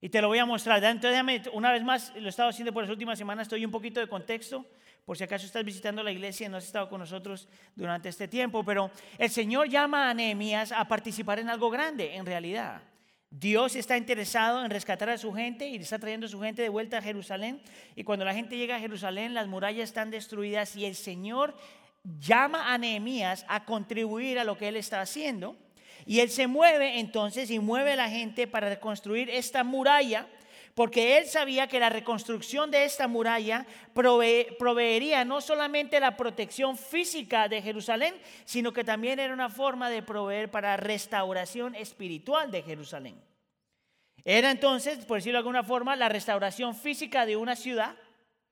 Y 0.00 0.08
te 0.08 0.20
lo 0.20 0.28
voy 0.28 0.38
a 0.38 0.46
mostrar. 0.46 0.82
Entonces, 0.82 1.10
déjame, 1.10 1.42
una 1.52 1.72
vez 1.72 1.82
más, 1.84 2.12
lo 2.16 2.26
he 2.26 2.28
estado 2.28 2.48
haciendo 2.48 2.72
por 2.72 2.82
las 2.82 2.90
últimas 2.90 3.18
semanas, 3.18 3.44
estoy 3.44 3.64
un 3.64 3.70
poquito 3.70 4.00
de 4.00 4.08
contexto 4.08 4.66
por 5.04 5.16
si 5.16 5.22
acaso 5.22 5.46
estás 5.46 5.64
visitando 5.64 6.02
la 6.02 6.10
iglesia 6.10 6.46
y 6.46 6.48
no 6.48 6.56
has 6.56 6.64
estado 6.64 6.88
con 6.88 6.98
nosotros 6.98 7.48
durante 7.76 8.08
este 8.08 8.26
tiempo, 8.26 8.64
pero 8.64 8.90
el 9.18 9.30
Señor 9.30 9.68
llama 9.68 10.10
a 10.10 10.14
Nehemías 10.14 10.72
a 10.72 10.88
participar 10.88 11.38
en 11.38 11.48
algo 11.48 11.70
grande, 11.70 12.16
en 12.16 12.26
realidad. 12.26 12.82
Dios 13.30 13.74
está 13.76 13.96
interesado 13.96 14.64
en 14.64 14.70
rescatar 14.70 15.10
a 15.10 15.18
su 15.18 15.32
gente 15.32 15.68
y 15.68 15.76
está 15.76 15.98
trayendo 15.98 16.26
a 16.26 16.30
su 16.30 16.40
gente 16.40 16.62
de 16.62 16.68
vuelta 16.68 16.98
a 16.98 17.02
Jerusalén. 17.02 17.60
Y 17.94 18.04
cuando 18.04 18.24
la 18.24 18.34
gente 18.34 18.56
llega 18.56 18.76
a 18.76 18.80
Jerusalén, 18.80 19.34
las 19.34 19.48
murallas 19.48 19.84
están 19.84 20.10
destruidas 20.10 20.76
y 20.76 20.84
el 20.84 20.94
Señor 20.94 21.56
llama 22.04 22.72
a 22.72 22.78
Nehemías 22.78 23.44
a 23.48 23.64
contribuir 23.64 24.38
a 24.38 24.44
lo 24.44 24.56
que 24.56 24.68
él 24.68 24.76
está 24.76 25.00
haciendo. 25.00 25.56
Y 26.06 26.20
él 26.20 26.30
se 26.30 26.46
mueve 26.46 27.00
entonces 27.00 27.50
y 27.50 27.58
mueve 27.58 27.92
a 27.92 27.96
la 27.96 28.08
gente 28.08 28.46
para 28.46 28.68
reconstruir 28.68 29.28
esta 29.28 29.64
muralla 29.64 30.28
porque 30.76 31.16
él 31.16 31.24
sabía 31.24 31.68
que 31.68 31.80
la 31.80 31.88
reconstrucción 31.88 32.70
de 32.70 32.84
esta 32.84 33.08
muralla 33.08 33.64
proveería 33.94 35.24
no 35.24 35.40
solamente 35.40 35.98
la 35.98 36.18
protección 36.18 36.76
física 36.76 37.48
de 37.48 37.62
Jerusalén, 37.62 38.14
sino 38.44 38.74
que 38.74 38.84
también 38.84 39.18
era 39.18 39.32
una 39.32 39.48
forma 39.48 39.88
de 39.88 40.02
proveer 40.02 40.50
para 40.50 40.76
restauración 40.76 41.74
espiritual 41.74 42.50
de 42.50 42.60
Jerusalén. 42.60 43.18
Era 44.22 44.50
entonces, 44.50 45.02
por 45.06 45.16
decirlo 45.16 45.38
de 45.38 45.48
alguna 45.48 45.64
forma, 45.64 45.96
la 45.96 46.10
restauración 46.10 46.74
física 46.74 47.24
de 47.24 47.36
una 47.36 47.56
ciudad, 47.56 47.96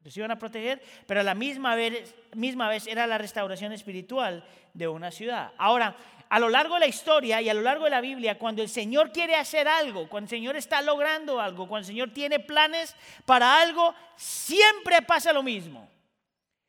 los 0.02 0.16
iban 0.16 0.30
a 0.30 0.38
proteger, 0.38 0.80
pero 1.06 1.20
a 1.20 1.24
la 1.24 1.34
misma 1.34 1.74
vez, 1.74 2.14
misma 2.34 2.70
vez 2.70 2.86
era 2.86 3.06
la 3.06 3.18
restauración 3.18 3.72
espiritual 3.72 4.46
de 4.72 4.88
una 4.88 5.10
ciudad. 5.10 5.52
Ahora, 5.58 5.94
a 6.28 6.38
lo 6.38 6.48
largo 6.48 6.74
de 6.74 6.80
la 6.80 6.86
historia 6.86 7.40
y 7.40 7.48
a 7.48 7.54
lo 7.54 7.62
largo 7.62 7.84
de 7.84 7.90
la 7.90 8.00
Biblia, 8.00 8.38
cuando 8.38 8.62
el 8.62 8.68
Señor 8.68 9.12
quiere 9.12 9.36
hacer 9.36 9.68
algo, 9.68 10.08
cuando 10.08 10.26
el 10.26 10.30
Señor 10.30 10.56
está 10.56 10.82
logrando 10.82 11.40
algo, 11.40 11.68
cuando 11.68 11.86
el 11.86 11.92
Señor 11.94 12.12
tiene 12.12 12.40
planes 12.40 12.94
para 13.24 13.60
algo, 13.60 13.94
siempre 14.16 15.02
pasa 15.02 15.32
lo 15.32 15.42
mismo. 15.42 15.88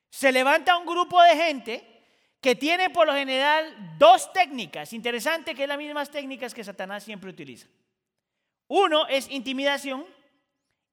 Se 0.09 0.31
levanta 0.31 0.77
un 0.77 0.85
grupo 0.85 1.21
de 1.21 1.35
gente 1.35 1.95
que 2.39 2.55
tiene 2.55 2.89
por 2.91 3.07
lo 3.07 3.13
general 3.13 3.97
dos 3.97 4.31
técnicas. 4.31 4.93
Interesante 4.93 5.55
que 5.55 5.63
es 5.63 5.67
las 5.67 5.77
mismas 5.77 6.11
técnicas 6.11 6.53
que 6.53 6.63
Satanás 6.63 7.03
siempre 7.03 7.29
utiliza. 7.29 7.67
Uno 8.67 9.07
es 9.07 9.29
intimidación 9.29 10.05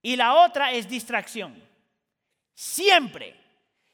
y 0.01 0.17
la 0.17 0.35
otra 0.35 0.73
es 0.73 0.89
distracción. 0.89 1.63
Siempre. 2.55 3.42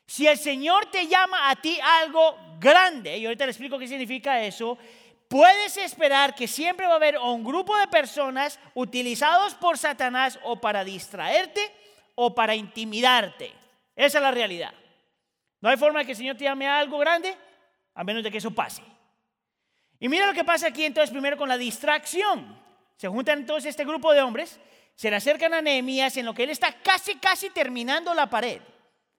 Si 0.09 0.27
el 0.27 0.39
Señor 0.39 0.87
te 0.87 1.07
llama 1.07 1.51
a 1.51 1.57
ti 1.57 1.79
algo 1.83 2.39
grande, 2.59 3.19
y 3.19 3.27
ahorita 3.27 3.45
le 3.45 3.51
explico 3.51 3.79
qué 3.79 3.87
significa 3.87 4.43
eso, 4.43 4.79
puedes 5.29 5.77
esperar 5.77 6.35
que 6.35 6.49
siempre 6.49 6.87
va 6.87 6.95
a 6.95 6.97
haber 6.97 7.19
un 7.19 7.45
grupo 7.45 7.77
de 7.77 7.89
personas 7.89 8.59
utilizados 8.73 9.55
por 9.55 9.77
Satanás 9.77 10.39
o 10.45 10.59
para 10.59 10.83
distraerte 10.83 11.61
o 12.15 12.35
para 12.35 12.55
intimidarte. 12.55 13.53
Esa 13.95 14.17
es 14.17 14.23
la 14.23 14.31
realidad. 14.31 14.73
No 15.61 15.69
hay 15.69 15.77
forma 15.77 15.99
de 15.99 16.07
que 16.07 16.13
el 16.13 16.19
Señor 16.19 16.39
te 16.39 16.45
llame 16.45 16.67
a 16.67 16.79
algo 16.79 16.97
grande 16.97 17.37
a 17.95 18.03
menos 18.03 18.25
de 18.25 18.31
que 18.31 18.39
eso 18.39 18.51
pase. 18.51 18.83
Y 20.01 20.09
mira 20.09 20.27
lo 20.27 20.33
que 20.33 20.43
pasa 20.43 20.69
aquí 20.69 20.87
entonces 20.87 21.11
primero 21.11 21.37
con 21.37 21.51
la 21.51 21.59
distracción. 21.59 22.59
Se 22.97 23.09
juntan 23.09 23.41
entonces 23.41 23.69
este 23.69 23.85
grupo 23.85 24.15
de 24.15 24.23
hombres, 24.23 24.59
se 24.95 25.11
le 25.11 25.17
acercan 25.17 25.53
a 25.53 25.61
Nehemías 25.61 26.17
en 26.17 26.25
lo 26.25 26.33
que 26.33 26.45
él 26.45 26.51
está 26.51 26.73
casi, 26.81 27.17
casi 27.17 27.51
terminando 27.51 28.15
la 28.15 28.31
pared. 28.31 28.63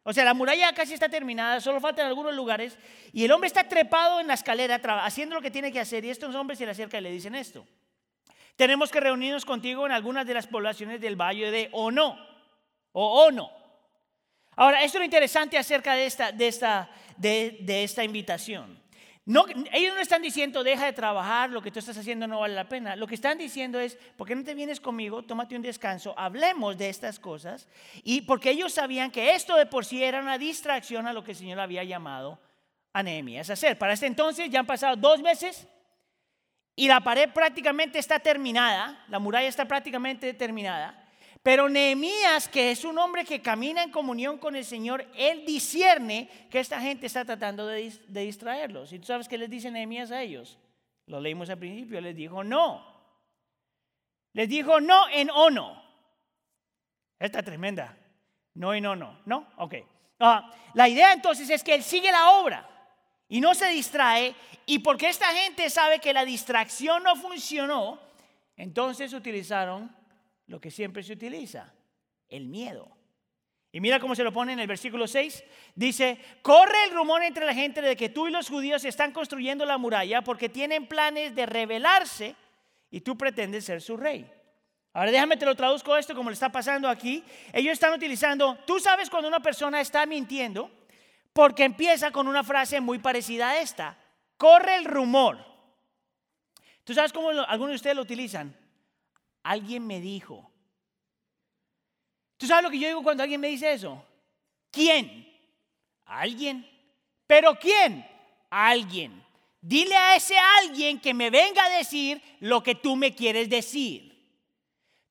O 0.04 0.14
sea, 0.14 0.24
la 0.24 0.34
muralla 0.34 0.74
casi 0.74 0.94
está 0.94 1.10
terminada, 1.10 1.60
solo 1.60 1.80
faltan 1.80 2.08
algunos 2.08 2.34
lugares. 2.34 2.78
Y 3.12 3.26
el 3.26 3.32
hombre 3.32 3.48
está 3.48 3.66
trepado 3.66 4.20
en 4.20 4.28
la 4.28 4.34
escalera, 4.34 4.80
haciendo 5.04 5.36
lo 5.36 5.42
que 5.42 5.52
tiene 5.52 5.72
que 5.72 5.80
hacer. 5.80 6.06
Y 6.06 6.10
estos 6.10 6.34
hombres 6.36 6.58
se 6.58 6.66
le 6.66 6.72
acercan 6.72 7.02
y 7.02 7.04
le 7.04 7.12
dicen 7.12 7.36
esto. 7.36 7.68
Tenemos 8.56 8.92
que 8.92 9.00
reunirnos 9.00 9.46
contigo 9.46 9.86
en 9.86 9.92
algunas 9.92 10.26
de 10.26 10.34
las 10.34 10.48
poblaciones 10.48 11.00
del 11.00 11.16
valle 11.16 11.52
de 11.52 11.70
Ono. 11.72 12.18
O 12.92 13.26
Ono. 13.26 13.52
Ahora, 14.56 14.84
esto 14.84 14.98
es 14.98 15.02
lo 15.02 15.06
interesante 15.06 15.58
acerca 15.58 15.94
de 15.94 16.06
esta, 16.06 16.32
de 16.32 16.48
esta, 16.48 16.90
de 17.18 17.84
esta 17.84 18.04
invitación 18.04 18.80
ellos 19.72 19.94
no 19.94 20.02
están 20.02 20.24
diciendo, 20.24 20.64
deja 20.64 20.86
de 20.86 20.94
trabajar, 20.94 21.52
lo 21.52 21.62
que 21.62 21.70
tú 21.70 21.78
estás 21.78 21.98
haciendo 21.98 22.26
no 22.26 22.40
vale 22.40 22.56
la 22.56 22.68
pena. 22.68 22.96
Lo 22.96 23.06
que 23.06 23.14
están 23.14 23.38
diciendo 23.38 23.80
es, 23.80 23.96
¿por 24.18 24.28
qué 24.28 24.36
no 24.36 24.44
te 24.44 24.56
vienes 24.56 24.80
conmigo? 24.80 25.22
Tómate 25.22 25.56
un 25.56 25.62
descanso, 25.62 26.16
hablemos 26.18 26.78
de 26.78 26.90
estas 26.90 27.20
cosas. 27.20 27.68
Y 28.04 28.22
porque 28.22 28.50
ellos 28.50 28.74
sabían 28.74 29.12
que 29.12 29.36
esto 29.36 29.56
de 29.56 29.68
por 29.68 29.86
sí 29.86 30.04
era 30.04 30.20
una 30.20 30.40
distracción 30.40 31.06
a 31.06 31.14
lo 31.14 31.24
que 31.24 31.32
el 31.32 31.38
Señor 31.38 31.60
había 31.60 31.84
llamado 31.84 32.40
a 32.92 33.04
Nehemías 33.04 33.50
hacer. 33.52 33.78
Para 33.78 33.94
este 33.94 34.08
entonces 34.08 34.50
ya 34.50 34.62
han 34.62 34.66
pasado 34.66 34.96
dos 34.96 35.22
meses 35.22 35.68
y 36.76 36.88
la 36.88 37.02
pared 37.02 37.30
prácticamente 37.30 38.00
está 38.00 38.20
terminada, 38.20 39.04
la 39.10 39.20
muralla 39.20 39.48
está 39.48 39.66
prácticamente 39.66 40.34
terminada. 40.34 41.09
Pero 41.50 41.68
Nehemías, 41.68 42.48
que 42.48 42.70
es 42.70 42.86
un 42.86 43.00
hombre 43.00 43.26
que 43.26 43.42
camina 43.42 43.82
en 43.82 43.90
comunión 43.90 44.38
con 44.38 44.56
el 44.56 44.64
Señor, 44.64 45.08
él 45.18 45.48
discierne 45.48 46.30
que 46.52 46.60
esta 46.60 46.80
gente 46.80 47.08
está 47.08 47.26
tratando 47.26 47.66
de, 47.66 47.92
distraerlos. 48.08 48.94
¿Y 48.94 49.00
tú 49.00 49.08
sabes 49.08 49.28
qué 49.28 49.36
les 49.36 49.50
dice 49.50 49.72
Nehemías 49.72 50.12
a 50.12 50.22
ellos? 50.22 50.60
Lo 51.08 51.20
leímos 51.20 51.50
al 51.50 51.58
principio, 51.58 52.00
les 52.02 52.16
dijo 52.16 52.44
no. 52.44 52.86
Les 54.34 54.48
dijo 54.48 54.80
no 54.80 55.10
en 55.10 55.32
ono. 55.32 55.84
Esta 57.18 57.42
tremenda. 57.42 57.98
No 58.54 58.76
en 58.76 58.86
ono. 58.86 59.20
¿No? 59.26 59.48
Ok. 59.58 59.74
La 60.20 60.88
idea 60.88 61.14
entonces 61.14 61.50
es 61.50 61.64
que 61.64 61.74
él 61.74 61.82
sigue 61.82 62.12
la 62.12 62.30
obra 62.30 62.70
y 63.28 63.42
no 63.42 63.56
se 63.56 63.70
distrae. 63.70 64.36
Y 64.68 64.78
porque 64.78 65.10
esta 65.10 65.34
gente 65.34 65.68
sabe 65.72 65.98
que 65.98 66.14
la 66.14 66.26
distracción 66.26 67.02
no 67.02 67.16
funcionó, 67.16 68.00
entonces 68.56 69.14
utilizaron 69.14 69.98
lo 70.50 70.60
que 70.60 70.72
siempre 70.72 71.04
se 71.04 71.14
utiliza, 71.14 71.72
el 72.28 72.48
miedo. 72.48 72.90
Y 73.72 73.80
mira 73.82 74.00
cómo 74.00 74.16
se 74.16 74.24
lo 74.24 74.34
pone 74.34 74.52
en 74.54 74.60
el 74.60 74.66
versículo 74.68 75.08
6. 75.08 75.44
Dice, 75.76 76.18
corre 76.42 76.86
el 76.86 76.96
rumor 76.96 77.22
entre 77.22 77.46
la 77.46 77.54
gente 77.54 77.84
de 77.84 77.96
que 77.96 78.10
tú 78.10 78.28
y 78.28 78.32
los 78.32 78.50
judíos 78.50 78.84
están 78.84 79.12
construyendo 79.12 79.64
la 79.64 79.78
muralla 79.78 80.24
porque 80.24 80.50
tienen 80.50 80.88
planes 80.88 81.36
de 81.36 81.46
rebelarse 81.46 82.36
y 82.90 83.02
tú 83.02 83.16
pretendes 83.16 83.66
ser 83.66 83.80
su 83.80 83.96
rey. 83.96 84.28
Ahora 84.92 85.12
déjame 85.12 85.38
te 85.38 85.46
lo 85.46 85.54
traduzco 85.54 85.96
esto 85.96 86.16
como 86.16 86.32
le 86.32 86.34
está 86.34 86.52
pasando 86.52 86.90
aquí. 86.90 87.24
Ellos 87.54 87.74
están 87.74 87.94
utilizando, 87.94 88.58
tú 88.66 88.80
sabes 88.80 89.08
cuando 89.08 89.28
una 89.28 89.40
persona 89.40 89.80
está 89.80 90.08
mintiendo 90.08 90.72
porque 91.32 91.64
empieza 91.64 92.10
con 92.10 92.28
una 92.28 92.44
frase 92.44 92.82
muy 92.82 92.98
parecida 92.98 93.52
a 93.52 93.60
esta. 93.62 94.00
Corre 94.36 94.78
el 94.78 94.86
rumor. 94.86 95.38
¿Tú 96.84 96.96
sabes 96.96 97.14
cómo 97.14 97.30
algunos 97.30 97.74
de 97.74 97.76
ustedes 97.76 97.96
lo 97.96 98.02
utilizan? 98.02 98.56
Alguien 99.44 99.86
me 99.86 100.00
dijo. 100.00 100.50
¿Tú 102.38 102.48
sabes 102.48 102.64
lo 102.64 102.70
que 102.70 102.80
yo 102.80 102.88
digo 102.88 103.04
cuando 103.04 103.24
alguien 103.24 103.42
me 103.42 103.50
dice 103.50 103.74
eso? 103.74 104.04
¿Quién? 104.72 105.28
Alguien. 106.06 106.68
¿Pero 107.28 107.58
quién? 107.60 108.06
Alguien. 108.50 109.24
Dile 109.62 109.96
a 109.96 110.16
ese 110.16 110.36
alguien 110.38 111.00
que 111.00 111.14
me 111.14 111.30
venga 111.30 111.66
a 111.66 111.78
decir 111.78 112.22
lo 112.40 112.64
que 112.64 112.76
tú 112.76 112.96
me 112.96 113.14
quieres 113.14 113.50
decir. 113.50 114.10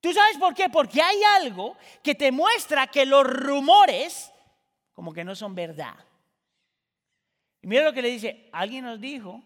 ¿Tú 0.01 0.13
sabes 0.13 0.39
por 0.39 0.55
qué? 0.55 0.69
Porque 0.69 1.03
hay 1.03 1.21
algo 1.37 1.77
que 2.03 2.15
te 2.15 2.33
muestra 2.33 2.87
que 2.87 3.05
los 3.05 3.25
rumores 3.25 4.33
como 4.99 5.13
que 5.13 5.23
no 5.23 5.37
son 5.37 5.55
verdad. 5.55 5.95
Y 7.63 7.69
mira 7.69 7.85
lo 7.85 7.93
que 7.93 8.03
le 8.03 8.09
dice, 8.09 8.49
alguien 8.51 8.85
nos 8.85 9.01
dijo 9.01 9.45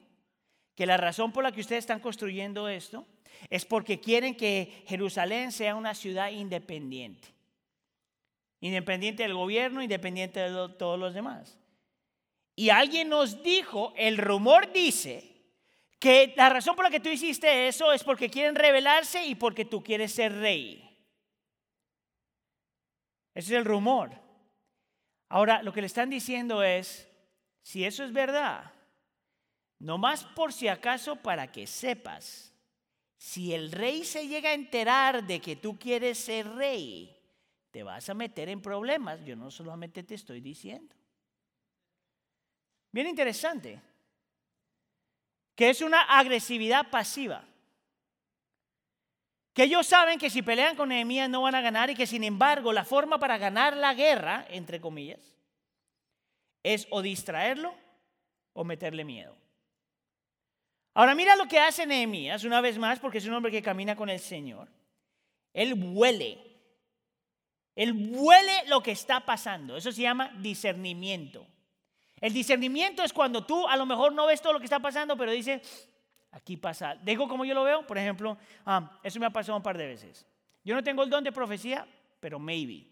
que 0.75 0.87
la 0.87 0.97
razón 0.97 1.31
por 1.31 1.45
la 1.45 1.53
que 1.53 1.61
ustedes 1.61 1.81
están 1.81 2.01
construyendo 2.01 2.69
esto 2.71 3.07
es 3.51 3.65
porque 3.65 4.01
quieren 4.01 4.37
que 4.37 4.85
Jerusalén 4.87 5.53
sea 5.53 5.75
una 5.75 5.95
ciudad 5.95 6.31
independiente. 6.31 7.29
Independiente 8.61 9.23
del 9.23 9.35
gobierno, 9.35 9.83
independiente 9.83 10.41
de 10.41 10.69
todos 10.79 10.99
los 10.99 11.15
demás. 11.15 11.59
Y 12.55 12.71
alguien 12.71 13.09
nos 13.09 13.43
dijo, 13.43 13.93
el 13.97 14.19
rumor 14.19 14.73
dice, 14.73 15.33
que 16.03 16.35
la 16.37 16.49
razón 16.49 16.75
por 16.75 16.85
la 16.85 16.91
que 16.91 16.99
tú 16.99 17.09
hiciste 17.11 17.69
eso 17.69 17.93
es 17.93 18.03
porque 18.03 18.29
quieren 18.29 18.57
rebelarse 18.57 19.25
y 19.25 19.37
porque 19.37 19.65
tú 19.65 19.85
quieres 19.85 20.13
ser 20.13 20.33
rey. 20.33 20.83
Ese 23.35 23.53
es 23.53 23.59
el 23.59 23.65
rumor. 23.65 24.11
Ahora, 25.29 25.63
lo 25.63 25.73
que 25.73 25.81
le 25.81 25.87
están 25.87 26.11
diciendo 26.11 26.65
es, 26.65 27.09
si 27.63 27.85
eso 27.85 28.03
es 28.03 28.13
verdad, 28.13 28.73
no 29.79 29.97
más 29.97 30.25
por 30.25 30.53
si 30.53 30.67
acaso 30.67 31.15
para 31.15 31.53
que 31.53 31.69
sepas 31.69 32.52
si 33.23 33.55
el 33.55 33.71
rey 33.71 34.03
se 34.05 34.27
llega 34.27 34.51
a 34.51 34.55
enterar 34.55 35.25
de 35.25 35.41
que 35.41 35.55
tú 35.55 35.79
quieres 35.79 36.19
ser 36.19 36.45
rey, 36.57 37.17
te 37.71 37.85
vas 37.85 38.09
a 38.09 38.15
meter 38.15 38.49
en 38.49 38.61
problemas. 38.61 39.25
Yo 39.25 39.37
no 39.37 39.49
solamente 39.49 40.03
te 40.03 40.17
estoy 40.17 40.41
diciendo. 40.41 40.93
Bien 42.91 43.07
interesante. 43.07 43.81
Que 45.55 45.71
es 45.71 45.83
una 45.83 46.03
agresividad 46.03 46.91
pasiva. 46.91 47.45
Que 49.55 49.63
ellos 49.63 49.87
saben 49.87 50.19
que 50.19 50.29
si 50.29 50.43
pelean 50.43 50.75
con 50.75 50.89
Nehemías 50.89 51.31
no 51.31 51.43
van 51.43 51.55
a 51.55 51.61
ganar 51.61 51.91
y 51.91 51.95
que 51.95 52.09
sin 52.09 52.25
embargo 52.25 52.73
la 52.73 52.85
forma 52.85 53.21
para 53.21 53.39
ganar 53.39 53.77
la 53.77 53.95
guerra, 53.95 54.47
entre 54.51 54.81
comillas, 54.81 55.37
es 56.65 56.89
o 56.91 57.01
distraerlo 57.01 57.73
o 58.53 58.65
meterle 58.65 59.05
miedo. 59.05 59.42
Ahora 60.95 61.15
mira 61.15 61.37
lo 61.37 61.47
que 61.47 61.59
hace 61.59 61.87
Nehemías 61.87 62.45
una 62.45 62.61
vez 62.61 62.79
más, 62.79 62.99
porque 62.99 63.19
es 63.19 63.27
un 63.27 63.35
hombre 63.35 63.51
que 63.51 63.63
camina 63.63 63.97
con 63.97 64.11
el 64.11 64.21
Señor. 64.21 64.69
Él 65.55 65.75
huele 65.75 66.39
Él 67.75 68.11
huele 68.11 68.67
lo 68.69 68.83
que 68.83 68.91
está 68.91 69.21
pasando. 69.21 69.77
Eso 69.77 69.93
se 69.93 70.03
llama 70.03 70.31
discernimiento. 70.39 71.47
El 72.21 72.33
discernimiento 72.33 73.03
es 73.03 73.13
cuando 73.13 73.45
tú 73.45 73.67
a 73.67 73.77
lo 73.77 73.87
mejor 73.87 74.13
no 74.13 74.27
ves 74.27 74.41
todo 74.41 74.53
lo 74.53 74.59
que 74.59 74.67
está 74.67 74.79
pasando, 74.79 75.17
pero 75.17 75.33
dices, 75.33 75.89
aquí 76.31 76.57
pasa. 76.57 76.95
Digo 77.03 77.27
como 77.27 77.45
yo 77.45 77.55
lo 77.55 77.65
veo, 77.65 77.87
por 77.87 77.99
ejemplo, 77.99 78.37
ah, 78.67 78.99
eso 79.03 79.19
me 79.19 79.27
ha 79.27 79.31
pasado 79.31 79.57
un 79.57 79.63
par 79.63 79.79
de 79.79 79.87
veces. 79.87 80.27
Yo 80.65 80.75
no 80.75 80.83
tengo 80.83 81.03
el 81.03 81.11
don 81.11 81.25
de 81.25 81.33
profecía, 81.33 81.87
pero 82.21 82.39
maybe. 82.39 82.87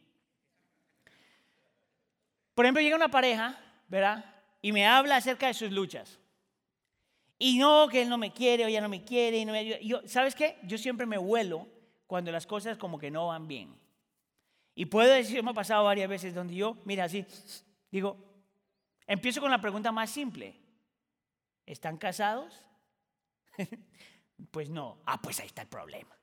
Por 2.55 2.65
ejemplo, 2.65 2.83
llega 2.83 2.97
una 2.97 3.11
pareja, 3.11 3.59
¿verdad? 3.89 4.25
Y 4.61 4.73
me 4.73 4.87
habla 4.87 5.17
acerca 5.17 5.47
de 5.47 5.55
sus 5.55 5.71
luchas. 5.71 6.20
Y 7.43 7.57
no, 7.57 7.89
que 7.89 8.03
él 8.03 8.11
no 8.11 8.19
me 8.19 8.35
quiere 8.35 8.67
o 8.67 8.69
ya 8.69 8.83
no 8.83 8.89
me 8.91 9.03
quiere. 9.03 9.39
Y 9.39 9.47
no 9.47 9.53
me 9.53 9.83
Yo, 9.83 10.07
¿Sabes 10.07 10.35
qué? 10.35 10.59
Yo 10.63 10.77
siempre 10.77 11.07
me 11.07 11.17
vuelo 11.17 11.67
cuando 12.07 12.31
las 12.31 12.47
cosas 12.47 12.77
como 12.77 12.99
que 12.99 13.11
no 13.11 13.29
van 13.29 13.49
bien. 13.49 13.75
Y 14.75 14.85
puedo 14.85 15.11
decir, 15.11 15.43
me 15.43 15.53
ha 15.53 15.55
pasado 15.55 15.85
varias 15.85 16.09
veces 16.09 16.35
donde 16.35 16.55
yo, 16.55 16.77
mira, 16.85 17.05
así, 17.05 17.25
digo, 17.91 18.19
empiezo 19.07 19.41
con 19.41 19.51
la 19.51 19.61
pregunta 19.61 19.91
más 19.91 20.11
simple. 20.11 20.55
¿Están 21.65 21.97
casados? 21.97 22.63
pues 24.51 24.69
no. 24.69 24.99
Ah, 25.07 25.21
pues 25.23 25.41
ahí 25.41 25.47
está 25.47 25.63
el 25.63 25.69
problema. 25.69 26.15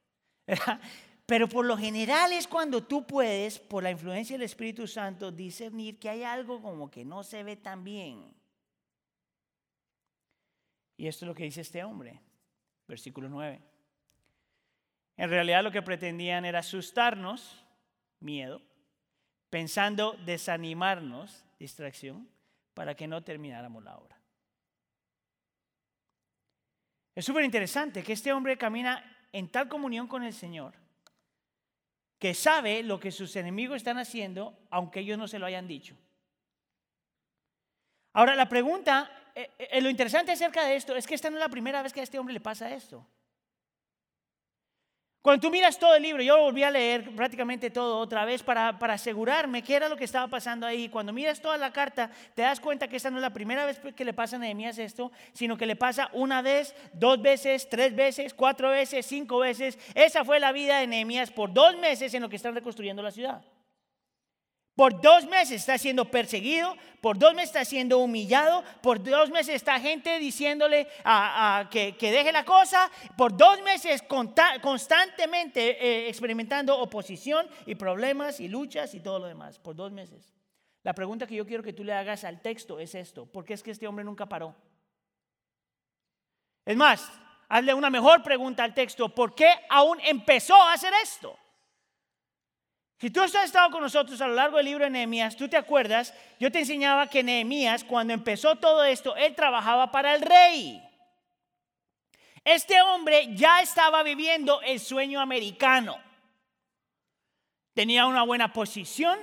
Pero 1.26 1.50
por 1.50 1.66
lo 1.66 1.78
general 1.78 2.32
es 2.32 2.48
cuando 2.48 2.84
tú 2.84 3.08
puedes, 3.08 3.58
por 3.58 3.82
la 3.82 3.90
influencia 3.90 4.36
del 4.36 4.46
Espíritu 4.46 4.86
Santo, 4.86 5.32
discernir 5.32 5.98
que 5.98 6.10
hay 6.10 6.22
algo 6.22 6.62
como 6.62 6.92
que 6.92 7.04
no 7.04 7.24
se 7.24 7.42
ve 7.42 7.56
tan 7.56 7.84
bien. 7.84 8.37
Y 10.98 11.08
esto 11.08 11.26
es 11.26 11.28
lo 11.28 11.36
que 11.36 11.44
dice 11.44 11.62
este 11.62 11.84
hombre, 11.84 12.20
versículo 12.88 13.30
9. 13.30 13.62
En 15.18 15.30
realidad 15.30 15.64
lo 15.64 15.72
que 15.72 15.82
pretendían 15.82 16.44
era 16.44 16.60
asustarnos, 16.60 17.64
miedo, 18.20 18.62
pensando 19.50 20.14
desanimarnos, 20.26 21.46
distracción, 21.60 22.28
para 22.74 22.96
que 22.96 23.08
no 23.08 23.24
termináramos 23.24 23.84
la 23.84 23.98
obra. 23.98 24.20
Es 27.16 27.26
súper 27.26 27.44
interesante 27.44 28.04
que 28.04 28.14
este 28.14 28.34
hombre 28.34 28.58
camina 28.58 29.04
en 29.32 29.50
tal 29.50 29.68
comunión 29.68 30.08
con 30.08 30.24
el 30.24 30.34
Señor 30.34 30.76
que 32.20 32.34
sabe 32.34 32.84
lo 32.84 33.00
que 33.00 33.12
sus 33.12 33.36
enemigos 33.36 33.78
están 33.78 33.98
haciendo, 33.98 34.58
aunque 34.72 35.02
ellos 35.02 35.18
no 35.18 35.28
se 35.28 35.40
lo 35.40 35.46
hayan 35.46 35.68
dicho. 35.68 35.96
Ahora, 38.14 38.36
la 38.36 38.50
pregunta, 38.50 39.12
eh, 39.40 39.52
eh, 39.60 39.82
lo 39.82 39.90
interesante 39.90 40.32
acerca 40.32 40.66
de 40.66 40.76
esto 40.76 40.96
es 40.96 41.06
que 41.06 41.14
esta 41.14 41.30
no 41.30 41.38
es 41.38 41.42
la 41.42 41.50
primera 41.50 41.84
vez 41.84 41.94
que 41.94 42.00
a 42.00 42.04
este 42.04 42.18
hombre 42.18 42.34
le 42.34 42.40
pasa 42.40 42.74
esto. 42.74 43.06
Cuando 45.22 45.42
tú 45.42 45.52
miras 45.52 45.78
todo 45.78 45.94
el 45.94 46.02
libro, 46.02 46.24
yo 46.24 46.40
volví 46.40 46.64
a 46.64 46.72
leer 46.72 47.14
prácticamente 47.14 47.70
todo 47.70 48.00
otra 48.00 48.26
vez 48.26 48.42
para, 48.42 48.80
para 48.80 48.94
asegurarme 48.94 49.62
qué 49.62 49.76
era 49.76 49.90
lo 49.90 49.98
que 49.98 50.06
estaba 50.06 50.28
pasando 50.28 50.66
ahí. 50.66 50.90
Cuando 50.90 51.14
miras 51.14 51.40
toda 51.42 51.58
la 51.58 51.72
carta, 51.72 52.10
te 52.34 52.42
das 52.44 52.60
cuenta 52.60 52.88
que 52.88 52.96
esta 52.96 53.12
no 53.12 53.18
es 53.18 53.22
la 53.22 53.34
primera 53.34 53.66
vez 53.66 53.80
que 53.96 54.06
le 54.06 54.14
pasa 54.14 54.38
a 54.38 54.40
Nehemías 54.40 54.80
esto, 54.80 55.12
sino 55.34 55.56
que 55.56 55.66
le 55.66 55.76
pasa 55.76 56.10
una 56.14 56.42
vez, 56.42 56.74
dos 56.94 57.22
veces, 57.22 57.70
tres 57.70 57.94
veces, 57.96 58.34
cuatro 58.34 58.70
veces, 58.70 59.06
cinco 59.06 59.40
veces. 59.40 59.78
Esa 59.94 60.24
fue 60.24 60.40
la 60.40 60.52
vida 60.52 60.80
de 60.80 60.88
Nehemías 60.88 61.30
por 61.30 61.54
dos 61.54 61.78
meses 61.78 62.14
en 62.14 62.22
lo 62.22 62.30
que 62.30 62.38
están 62.38 62.56
reconstruyendo 62.56 63.04
la 63.04 63.12
ciudad. 63.12 63.44
Por 64.78 65.02
dos 65.02 65.26
meses 65.26 65.62
está 65.62 65.80
siendo 65.80 66.06
perseguido, 66.06 66.78
por 67.02 67.18
dos 67.18 67.34
meses 67.34 67.50
está 67.50 67.66
siendo 67.66 67.98
humillado, 67.98 68.64
por 68.84 69.04
dos 69.04 69.32
meses 69.32 69.56
está 69.56 69.80
gente 69.80 70.20
diciéndole 70.20 70.88
a, 71.04 71.68
que, 71.72 71.96
deje 72.00 72.32
la 72.32 72.46
cosa, 72.46 72.92
por 73.18 73.36
dos 73.36 73.60
meses 73.64 74.04
constantemente 74.62 75.84
eh, 75.84 76.10
experimentando 76.10 76.78
oposición 76.78 77.48
y 77.66 77.74
problemas 77.74 78.40
y 78.40 78.50
luchas 78.50 78.94
y 78.94 79.00
todo 79.00 79.18
lo 79.18 79.26
demás, 79.26 79.58
por 79.58 79.76
dos 79.76 79.92
meses. 79.92 80.36
La 80.84 80.94
pregunta 80.94 81.26
que 81.26 81.34
yo 81.34 81.48
quiero 81.48 81.64
que 81.64 81.74
tú 81.74 81.84
le 81.84 81.94
hagas 81.94 82.24
al 82.24 82.40
texto 82.40 82.80
es 82.80 82.94
esto, 82.94 83.26
¿por 83.26 83.46
qué 83.46 83.56
es 83.56 83.64
que 83.64 83.72
este 83.72 83.88
hombre 83.88 84.06
nunca 84.06 84.28
paró? 84.28 84.54
Es 86.64 86.78
más, 86.78 87.12
hazle 87.50 87.74
una 87.74 87.90
mejor 87.90 88.22
pregunta 88.22 88.64
al 88.64 88.76
texto, 88.76 89.10
¿por 89.10 89.34
qué 89.34 89.50
aún 89.72 89.98
empezó 90.02 90.54
a 90.54 90.74
hacer 90.74 90.94
esto? 91.02 91.36
Si 93.00 93.12
tú 93.12 93.22
has 93.22 93.36
estado 93.36 93.70
con 93.70 93.82
nosotros 93.82 94.20
a 94.22 94.28
lo 94.28 94.34
largo 94.34 94.58
del 94.58 94.66
libro 94.66 94.84
de 94.84 94.90
Nehemías, 94.90 95.36
tú 95.36 95.48
te 95.48 95.56
acuerdas, 95.56 96.16
yo 96.40 96.52
te 96.52 96.60
enseñaba 96.60 97.08
que 97.08 97.22
Nehemías, 97.22 97.84
cuando 97.84 98.12
empezó 98.12 98.56
todo 98.56 98.84
esto, 98.84 99.16
él 99.16 99.36
trabajaba 99.36 99.92
para 99.92 100.16
el 100.16 100.22
rey. 100.24 100.84
Este 102.44 102.82
hombre 102.82 103.36
ya 103.36 103.62
estaba 103.62 104.02
viviendo 104.02 104.62
el 104.62 104.80
sueño 104.80 105.20
americano. 105.20 105.98
Tenía 107.76 108.08
una 108.08 108.24
buena 108.24 108.52
posición, 108.52 109.20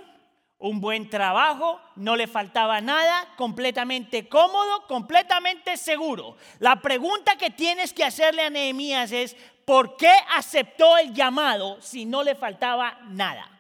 un 0.59 0.81
buen 0.81 1.11
trabajo, 1.11 1.81
no 1.97 2.15
le 2.15 2.29
faltaba 2.29 2.81
nada, 2.81 3.35
completamente 3.37 4.29
cómodo, 4.29 4.87
completamente 4.87 5.77
seguro. 5.77 6.37
La 6.61 6.77
pregunta 6.77 7.37
que 7.37 7.51
tienes 7.51 7.93
que 7.93 8.05
hacerle 8.05 8.43
a 8.43 8.51
Nehemías 8.51 9.11
es, 9.11 9.35
¿por 9.65 9.97
qué 9.97 10.13
aceptó 10.37 10.97
el 10.97 11.13
llamado 11.13 11.83
si 11.83 12.05
no 12.05 12.23
le 12.23 12.37
faltaba 12.37 13.01
nada? 13.09 13.54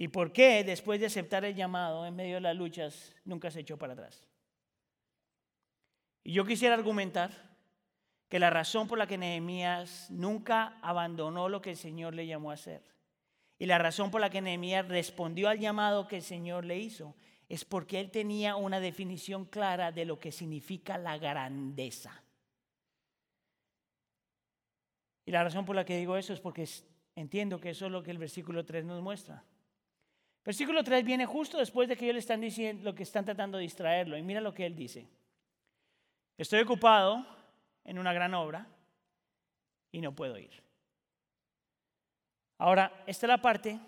¿Y 0.00 0.06
por 0.06 0.32
qué 0.32 0.62
después 0.62 1.00
de 1.00 1.06
aceptar 1.06 1.44
el 1.44 1.56
llamado 1.56 2.06
en 2.06 2.14
medio 2.14 2.36
de 2.36 2.40
las 2.42 2.54
luchas 2.54 3.16
nunca 3.24 3.50
se 3.50 3.58
echó 3.58 3.76
para 3.76 3.94
atrás? 3.94 4.28
Y 6.22 6.32
yo 6.34 6.44
quisiera 6.44 6.76
argumentar 6.76 7.32
que 8.28 8.38
la 8.38 8.48
razón 8.48 8.86
por 8.86 8.96
la 8.96 9.08
que 9.08 9.18
Nehemías 9.18 10.08
nunca 10.08 10.78
abandonó 10.82 11.48
lo 11.48 11.60
que 11.60 11.70
el 11.70 11.76
Señor 11.76 12.14
le 12.14 12.28
llamó 12.28 12.52
a 12.52 12.54
hacer 12.54 12.80
y 13.58 13.66
la 13.66 13.78
razón 13.78 14.12
por 14.12 14.20
la 14.20 14.30
que 14.30 14.40
Nehemías 14.40 14.86
respondió 14.86 15.48
al 15.48 15.58
llamado 15.58 16.06
que 16.06 16.18
el 16.18 16.22
Señor 16.22 16.64
le 16.64 16.78
hizo 16.78 17.16
es 17.48 17.64
porque 17.64 17.98
él 17.98 18.12
tenía 18.12 18.54
una 18.54 18.78
definición 18.78 19.46
clara 19.46 19.90
de 19.90 20.04
lo 20.04 20.20
que 20.20 20.30
significa 20.30 20.96
la 20.96 21.18
grandeza. 21.18 22.22
Y 25.26 25.32
la 25.32 25.42
razón 25.42 25.64
por 25.64 25.74
la 25.74 25.84
que 25.84 25.98
digo 25.98 26.16
eso 26.16 26.32
es 26.32 26.38
porque 26.38 26.68
entiendo 27.16 27.60
que 27.60 27.70
eso 27.70 27.86
es 27.86 27.90
lo 27.90 28.04
que 28.04 28.12
el 28.12 28.18
versículo 28.18 28.64
3 28.64 28.84
nos 28.84 29.02
muestra. 29.02 29.42
Versículo 30.48 30.82
3 30.82 31.04
viene 31.04 31.26
justo 31.26 31.58
después 31.58 31.90
de 31.90 31.94
que 31.94 32.06
ellos 32.06 32.14
le 32.14 32.20
están 32.20 32.40
diciendo 32.40 32.82
lo 32.82 32.94
que 32.94 33.02
están 33.02 33.22
tratando 33.22 33.58
de 33.58 33.64
distraerlo. 33.64 34.16
Y 34.16 34.22
mira 34.22 34.40
lo 34.40 34.54
que 34.54 34.64
él 34.64 34.74
dice. 34.74 35.06
Estoy 36.38 36.60
ocupado 36.60 37.26
en 37.84 37.98
una 37.98 38.14
gran 38.14 38.32
obra 38.32 38.66
y 39.92 40.00
no 40.00 40.14
puedo 40.14 40.38
ir. 40.38 40.50
Ahora, 42.56 43.04
esta 43.06 43.26
es 43.26 43.28
la 43.28 43.42
parte 43.42 43.78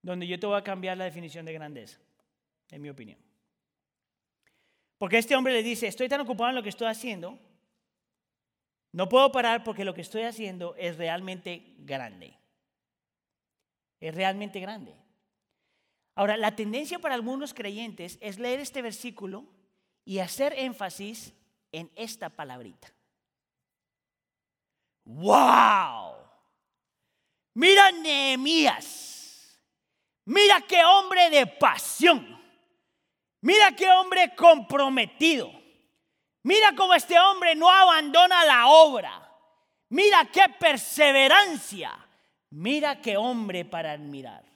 donde 0.00 0.26
yo 0.26 0.40
te 0.40 0.46
voy 0.46 0.56
a 0.56 0.64
cambiar 0.64 0.96
la 0.96 1.04
definición 1.04 1.44
de 1.44 1.52
grandeza, 1.52 1.98
en 2.70 2.80
mi 2.80 2.88
opinión. 2.88 3.18
Porque 4.96 5.18
este 5.18 5.36
hombre 5.36 5.52
le 5.52 5.62
dice, 5.62 5.86
estoy 5.86 6.08
tan 6.08 6.22
ocupado 6.22 6.48
en 6.48 6.56
lo 6.56 6.62
que 6.62 6.70
estoy 6.70 6.86
haciendo, 6.86 7.38
no 8.92 9.10
puedo 9.10 9.30
parar 9.30 9.62
porque 9.62 9.84
lo 9.84 9.92
que 9.92 10.00
estoy 10.00 10.22
haciendo 10.22 10.74
es 10.76 10.96
realmente 10.96 11.74
grande. 11.80 12.34
Es 14.00 14.14
realmente 14.14 14.58
grande. 14.58 15.03
Ahora, 16.14 16.36
la 16.36 16.54
tendencia 16.54 16.98
para 16.98 17.14
algunos 17.14 17.54
creyentes 17.54 18.18
es 18.20 18.38
leer 18.38 18.60
este 18.60 18.82
versículo 18.82 19.44
y 20.04 20.20
hacer 20.20 20.54
énfasis 20.56 21.32
en 21.72 21.90
esta 21.96 22.30
palabrita. 22.30 22.92
¡Wow! 25.04 26.14
Mira 27.54 27.90
Nehemías. 27.92 29.60
Mira 30.26 30.60
qué 30.62 30.84
hombre 30.84 31.30
de 31.30 31.46
pasión. 31.46 32.40
Mira 33.40 33.72
qué 33.72 33.90
hombre 33.90 34.34
comprometido. 34.34 35.52
Mira 36.44 36.74
cómo 36.74 36.94
este 36.94 37.18
hombre 37.18 37.54
no 37.54 37.70
abandona 37.70 38.44
la 38.44 38.68
obra. 38.68 39.20
Mira 39.90 40.24
qué 40.32 40.44
perseverancia. 40.58 41.92
Mira 42.50 43.00
qué 43.00 43.16
hombre 43.16 43.64
para 43.64 43.92
admirar. 43.92 44.53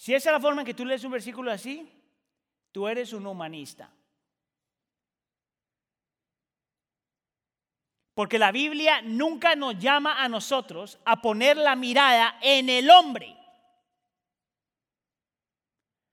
Si 0.00 0.14
esa 0.14 0.30
es 0.30 0.32
la 0.32 0.40
forma 0.40 0.62
en 0.62 0.66
que 0.66 0.72
tú 0.72 0.86
lees 0.86 1.04
un 1.04 1.12
versículo 1.12 1.52
así, 1.52 1.86
tú 2.72 2.88
eres 2.88 3.12
un 3.12 3.26
humanista. 3.26 3.92
Porque 8.14 8.38
la 8.38 8.50
Biblia 8.50 9.02
nunca 9.02 9.54
nos 9.56 9.78
llama 9.78 10.24
a 10.24 10.26
nosotros 10.26 10.98
a 11.04 11.20
poner 11.20 11.58
la 11.58 11.76
mirada 11.76 12.38
en 12.40 12.70
el 12.70 12.88
hombre. 12.88 13.36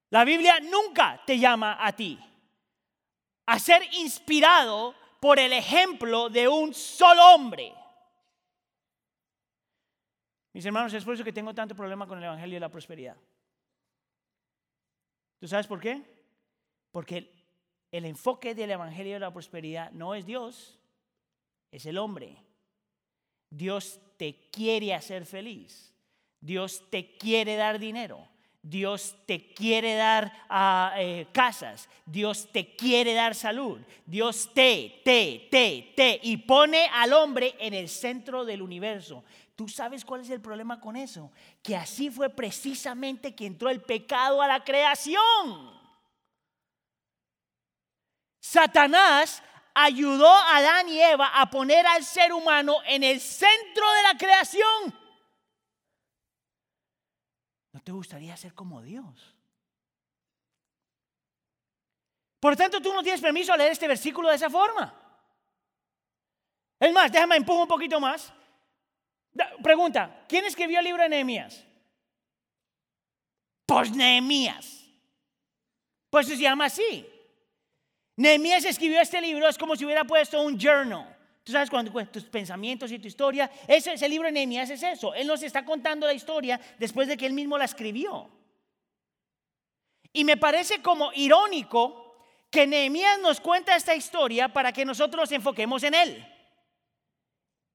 La 0.10 0.26
Biblia 0.26 0.60
nunca 0.60 1.24
te 1.26 1.40
llama 1.40 1.78
a 1.80 1.94
ti 1.94 2.20
a 3.46 3.58
ser 3.58 3.84
inspirado 3.94 4.96
por 5.22 5.40
el 5.40 5.54
ejemplo 5.54 6.28
de 6.28 6.50
un 6.50 6.74
solo 6.74 7.26
hombre. 7.34 7.74
Mis 10.52 10.66
hermanos, 10.66 10.94
es 10.94 11.06
por 11.06 11.14
eso 11.14 11.24
que 11.24 11.32
tengo 11.32 11.56
tanto 11.56 11.74
problema 11.74 12.06
con 12.06 12.18
el 12.18 12.26
Evangelio 12.26 12.58
de 12.58 12.60
la 12.60 12.70
Prosperidad. 12.70 13.16
¿Tú 15.40 15.48
sabes 15.48 15.68
por 15.68 15.80
qué? 15.80 16.02
Porque 16.92 17.32
el, 17.92 18.06
enfoque 18.06 18.56
del 18.56 18.72
Evangelio 18.72 19.14
de 19.14 19.20
la 19.20 19.34
Prosperidad 19.34 19.92
no 19.92 20.16
es 20.16 20.26
Dios, 20.26 20.80
es 21.72 21.86
el 21.86 21.98
hombre. 21.98 22.38
Dios 23.50 24.00
te 24.18 24.50
quiere 24.52 24.94
hacer 24.94 25.26
feliz. 25.26 25.94
Dios 26.40 26.84
te 26.90 27.18
quiere 27.18 27.56
dar 27.56 27.80
dinero. 27.80 28.28
Dios 28.62 29.16
te 29.26 29.54
quiere 29.54 29.96
dar 29.96 30.32
ah, 30.50 30.94
eh, 30.98 31.28
casas, 31.32 31.88
Dios 32.06 32.52
te 32.52 32.76
quiere 32.76 33.14
dar 33.14 33.34
salud, 33.34 33.80
Dios 34.06 34.52
te, 34.54 35.02
te, 35.06 35.48
te, 35.50 35.94
te, 35.96 36.20
y 36.24 36.36
pone 36.38 36.90
al 36.92 37.14
hombre 37.14 37.56
en 37.60 37.74
el 37.74 37.88
centro 37.88 38.44
del 38.44 38.62
universo. 38.62 39.24
¿Tú 39.58 39.68
sabes 39.68 40.06
cuál 40.06 40.22
es 40.22 40.30
el 40.30 40.40
problema 40.40 40.80
con 40.80 40.96
eso? 40.96 41.32
Que 41.64 41.76
así 41.76 42.12
fue 42.12 42.30
precisamente 42.30 43.34
que 43.34 43.48
entró 43.48 43.72
el 43.72 43.82
pecado 43.82 44.40
a 44.40 44.48
la 44.48 44.64
creación. 44.64 45.76
Satanás 48.40 49.42
ayudó 49.74 50.30
a 50.30 50.58
Adán 50.58 50.88
y 50.90 51.02
Eva 51.02 51.32
a 51.34 51.50
poner 51.50 51.88
al 51.88 52.04
ser 52.04 52.34
humano 52.34 52.78
en 52.86 53.04
el 53.04 53.20
centro 53.20 53.92
de 53.94 54.04
la 54.04 54.16
creación. 54.16 54.94
¿No 57.72 57.82
te 57.82 57.92
gustaría 57.92 58.38
ser 58.38 58.54
como 58.54 58.84
Dios? 58.84 59.36
Por 62.40 62.56
tanto, 62.56 62.80
tú 62.80 62.94
no 62.94 63.02
tienes 63.02 63.22
permiso 63.22 63.54
a 63.54 63.58
leer 63.58 63.72
este 63.72 63.88
versículo 63.88 64.30
de 64.30 64.36
esa 64.36 64.52
forma. 64.52 64.94
Es 66.80 66.94
más, 66.94 67.12
déjame 67.12 67.38
empujar 67.38 67.64
un 67.64 67.68
poquito 67.68 68.00
más. 68.00 68.37
Pregunta, 69.62 70.26
¿quién 70.28 70.46
escribió 70.46 70.80
el 70.80 70.86
libro 70.86 71.04
de 71.04 71.10
Nehemías? 71.10 71.64
Pues 73.66 73.92
Nehemías. 73.92 74.86
Pues 76.10 76.28
se 76.28 76.38
llama 76.38 76.66
así. 76.66 77.06
Nehemías 78.16 78.66
escribió 78.66 79.00
este 79.00 79.22
libro, 79.22 79.48
es 79.48 79.58
como 79.58 79.76
si 79.76 79.86
hubiera 79.86 80.04
puesto 80.04 80.42
un 80.42 80.58
journal. 80.58 81.16
Tú 81.44 81.52
sabes 81.52 81.70
cuando 81.70 81.92
tus 82.08 82.24
pensamientos 82.24 82.92
y 82.92 83.00
tu 83.00 83.08
historia, 83.08 83.50
ese, 83.68 83.94
ese 83.94 84.10
libro 84.10 84.28
de 84.28 84.34
Nehemías 84.34 84.70
es 84.70 84.84
eso. 84.84 85.14
Él 85.14 85.28
nos 85.28 85.44
está 85.44 85.64
contando 85.64 86.06
la 86.08 86.14
historia 86.14 86.60
después 86.78 87.08
de 87.08 87.16
que 87.16 87.26
él 87.26 87.34
mismo 87.34 87.58
la 87.58 87.66
escribió. 87.66 88.30
Y 90.12 90.24
me 90.24 90.38
parece 90.38 90.82
como 90.82 91.12
irónico 91.14 92.16
que 92.50 92.66
Nehemías 92.66 93.20
nos 93.20 93.40
cuenta 93.40 93.76
esta 93.76 93.96
historia 93.96 94.50
para 94.50 94.72
que 94.72 94.84
nosotros 94.86 95.22
nos 95.22 95.32
enfoquemos 95.32 95.84
en 95.84 95.94
él. 95.94 96.37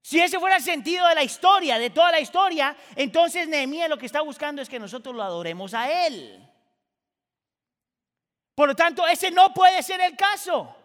Si 0.02 0.20
ese 0.20 0.38
fuera 0.38 0.56
el 0.56 0.62
sentido 0.62 1.06
de 1.08 1.14
la 1.14 1.22
historia, 1.22 1.78
de 1.78 1.90
toda 1.90 2.10
la 2.10 2.20
historia, 2.20 2.76
entonces 2.96 3.48
Nehemías 3.48 3.88
lo 3.88 3.96
que 3.96 4.06
está 4.06 4.20
buscando 4.20 4.60
es 4.60 4.68
que 4.68 4.78
nosotros 4.78 5.14
lo 5.14 5.22
adoremos 5.22 5.72
a 5.74 6.06
él. 6.06 6.46
Por 8.54 8.68
lo 8.68 8.74
tanto, 8.74 9.06
ese 9.06 9.30
no 9.30 9.54
puede 9.54 9.82
ser 9.82 10.00
el 10.00 10.16
caso 10.16 10.76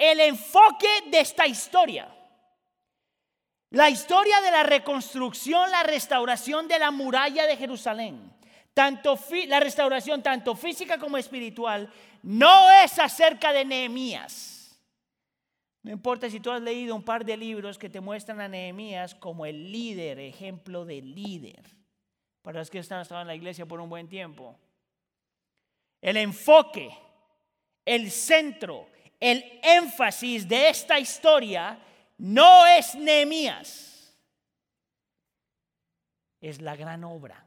el 0.00 0.18
enfoque 0.20 0.88
de 1.08 1.20
esta 1.20 1.46
historia. 1.46 2.08
La 3.68 3.90
historia 3.90 4.40
de 4.40 4.50
la 4.50 4.62
reconstrucción, 4.62 5.70
la 5.70 5.82
restauración 5.82 6.66
de 6.66 6.78
la 6.78 6.90
muralla 6.90 7.46
de 7.46 7.56
Jerusalén, 7.56 8.32
tanto 8.72 9.18
la 9.46 9.60
restauración 9.60 10.22
tanto 10.22 10.56
física 10.56 10.98
como 10.98 11.18
espiritual, 11.18 11.92
no 12.22 12.70
es 12.82 12.98
acerca 12.98 13.52
de 13.52 13.66
Nehemías. 13.66 14.49
No 15.82 15.90
importa 15.90 16.28
si 16.28 16.40
tú 16.40 16.50
has 16.50 16.60
leído 16.60 16.94
un 16.94 17.02
par 17.02 17.24
de 17.24 17.36
libros 17.36 17.78
que 17.78 17.88
te 17.88 18.00
muestran 18.00 18.40
a 18.40 18.48
Nehemías 18.48 19.14
como 19.14 19.46
el 19.46 19.72
líder, 19.72 20.18
ejemplo 20.18 20.84
de 20.84 21.00
líder, 21.00 21.64
para 22.42 22.58
los 22.58 22.70
que 22.70 22.78
están 22.78 23.00
estado 23.00 23.22
en 23.22 23.26
la 23.26 23.34
iglesia 23.34 23.66
por 23.66 23.80
un 23.80 23.88
buen 23.88 24.08
tiempo. 24.08 24.58
El 26.02 26.18
enfoque, 26.18 26.90
el 27.84 28.10
centro, 28.10 28.88
el 29.18 29.42
énfasis 29.62 30.46
de 30.46 30.68
esta 30.68 30.98
historia 30.98 31.78
no 32.18 32.66
es 32.66 32.94
Nehemías, 32.94 34.14
es 36.42 36.60
la 36.60 36.76
gran 36.76 37.04
obra. 37.04 37.46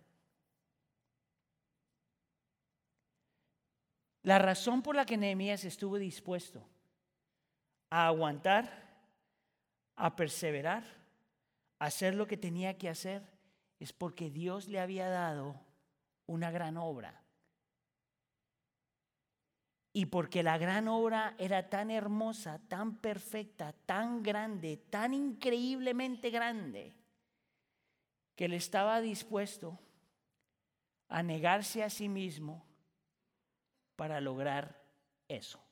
La 4.24 4.40
razón 4.40 4.82
por 4.82 4.96
la 4.96 5.06
que 5.06 5.18
Nehemías 5.18 5.66
estuvo 5.66 5.98
dispuesto 5.98 6.73
a 7.94 8.08
aguantar, 8.08 8.72
a 9.96 10.16
perseverar, 10.16 10.84
a 11.78 11.86
hacer 11.86 12.16
lo 12.16 12.26
que 12.26 12.38
tenía 12.38 12.76
que 12.76 12.90
hacer, 12.90 13.22
es 13.80 13.94
porque 13.94 14.32
Dios 14.32 14.68
le 14.68 14.80
había 14.80 15.10
dado 15.10 15.62
una 16.26 16.50
gran 16.50 16.78
obra. 16.78 17.22
Y 19.94 20.08
porque 20.08 20.42
la 20.42 20.58
gran 20.58 20.88
obra 20.88 21.36
era 21.38 21.70
tan 21.70 21.92
hermosa, 21.92 22.60
tan 22.68 22.98
perfecta, 22.98 23.74
tan 23.86 24.24
grande, 24.24 24.78
tan 24.78 25.14
increíblemente 25.14 26.32
grande, 26.32 26.96
que 28.36 28.46
él 28.46 28.54
estaba 28.54 29.02
dispuesto 29.02 29.78
a 31.10 31.22
negarse 31.22 31.84
a 31.84 31.92
sí 31.92 32.10
mismo 32.10 32.66
para 33.96 34.20
lograr 34.20 34.82
eso. 35.28 35.63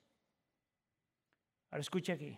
Ahora 1.72 1.82
escucha 1.82 2.14
aquí. 2.14 2.38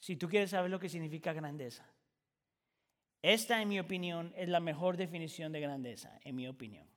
Si 0.00 0.16
tú 0.16 0.28
quieres 0.28 0.50
saber 0.50 0.70
lo 0.70 0.80
que 0.80 0.88
significa 0.88 1.32
grandeza, 1.32 1.84
esta 3.20 3.60
en 3.60 3.68
mi 3.68 3.78
opinión 3.78 4.32
es 4.36 4.48
la 4.48 4.60
mejor 4.60 4.96
definición 4.96 5.52
de 5.52 5.60
grandeza, 5.60 6.18
en 6.24 6.36
mi 6.36 6.48
opinión. 6.48 6.88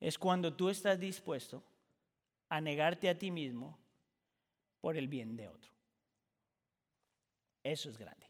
Es 0.00 0.18
cuando 0.18 0.54
tú 0.54 0.68
estás 0.68 1.00
dispuesto 1.00 1.64
a 2.48 2.60
negarte 2.60 3.08
a 3.08 3.18
ti 3.18 3.30
mismo 3.30 3.78
por 4.80 4.96
el 4.96 5.08
bien 5.08 5.34
de 5.34 5.48
otro. 5.48 5.72
Eso 7.62 7.88
es 7.88 7.96
grande. 7.96 8.28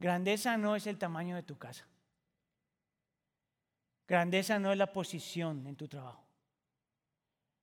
Grandeza 0.00 0.56
no 0.56 0.76
es 0.76 0.86
el 0.86 0.98
tamaño 0.98 1.36
de 1.36 1.42
tu 1.44 1.56
casa. 1.56 1.86
Grandeza 4.06 4.58
no 4.58 4.72
es 4.72 4.78
la 4.78 4.92
posición 4.92 5.66
en 5.66 5.76
tu 5.76 5.86
trabajo. 5.86 6.27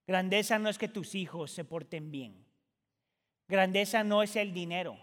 Grandeza 0.07 0.59
no 0.59 0.69
es 0.69 0.77
que 0.77 0.87
tus 0.87 1.15
hijos 1.15 1.51
se 1.51 1.63
porten 1.63 2.11
bien. 2.11 2.45
Grandeza 3.47 4.03
no 4.03 4.23
es 4.23 4.35
el 4.35 4.53
dinero. 4.53 4.97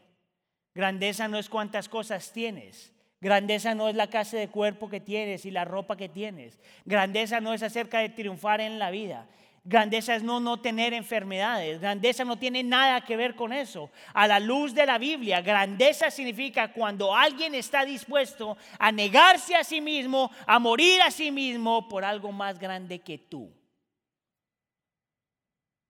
Grandeza 0.75 1.29
no 1.29 1.39
es 1.39 1.49
cuántas 1.49 1.89
cosas 1.89 2.33
tienes. 2.33 2.93
Grandeza 3.21 3.75
no 3.75 3.89
es 3.89 3.95
la 3.95 4.09
clase 4.09 4.37
de 4.37 4.49
cuerpo 4.49 4.89
que 4.89 5.01
tienes 5.01 5.45
y 5.45 5.51
la 5.51 5.65
ropa 5.65 5.97
que 5.97 6.09
tienes. 6.09 6.59
Grandeza 6.85 7.41
no 7.41 7.55
es 7.55 7.63
acerca 7.63 8.01
de 8.01 8.09
triunfar 8.09 8.61
en 8.61 8.79
la 8.79 8.91
vida. 8.91 9.29
Grandeza 9.65 10.17
es 10.17 10.25
no, 10.25 10.41
no 10.41 10.61
tener 10.61 10.93
enfermedades. 10.93 11.81
Grandeza 11.81 12.25
no 12.25 12.37
tiene 12.37 12.65
nada 12.65 13.03
que 13.03 13.17
ver 13.17 13.37
con 13.37 13.53
eso. 13.53 13.91
A 14.13 14.27
la 14.27 14.41
luz 14.41 14.75
de 14.75 14.87
la 14.87 14.99
Biblia, 14.99 15.41
grandeza 15.41 16.11
significa 16.11 16.73
cuando 16.73 17.15
alguien 17.15 17.55
está 17.55 17.85
dispuesto 17.85 18.57
a 18.77 18.91
negarse 18.91 19.55
a 19.55 19.63
sí 19.63 19.81
mismo, 19.81 20.33
a 20.47 20.59
morir 20.59 21.01
a 21.03 21.13
sí 21.13 21.31
mismo 21.31 21.89
por 21.89 22.05
algo 22.05 22.33
más 22.33 22.59
grande 22.59 22.99
que 22.99 23.19
tú. 23.19 23.53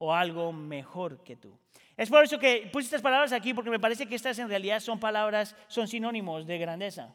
O 0.05 0.13
algo 0.13 0.53
mejor 0.53 1.23
que 1.23 1.37
tú. 1.37 1.57
Es 1.97 2.11
por 2.11 2.25
eso 2.25 2.37
que 2.37 2.69
puse 2.73 2.87
estas 2.87 3.03
palabras 3.03 3.31
aquí, 3.33 3.55
porque 3.55 3.71
me 3.71 3.79
parece 3.79 4.05
que 4.05 4.17
estas 4.17 4.37
en 4.41 4.49
realidad 4.49 4.81
son 4.81 4.99
palabras, 4.99 5.55
son 5.69 5.87
sinónimos 5.87 6.45
de 6.45 6.59
grandeza. 6.59 7.15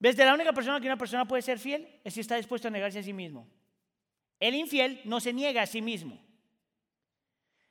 ¿Ves? 0.00 0.16
De 0.16 0.24
la 0.24 0.34
única 0.34 0.52
persona 0.52 0.80
que 0.80 0.88
una 0.88 0.96
persona 0.96 1.24
puede 1.24 1.42
ser 1.42 1.60
fiel 1.60 1.86
es 2.02 2.14
si 2.14 2.20
está 2.20 2.34
dispuesto 2.34 2.66
a 2.66 2.72
negarse 2.72 2.98
a 2.98 3.02
sí 3.04 3.12
mismo. 3.12 3.46
El 4.40 4.56
infiel 4.56 5.02
no 5.04 5.20
se 5.20 5.32
niega 5.32 5.62
a 5.62 5.66
sí 5.66 5.80
mismo. 5.80 6.18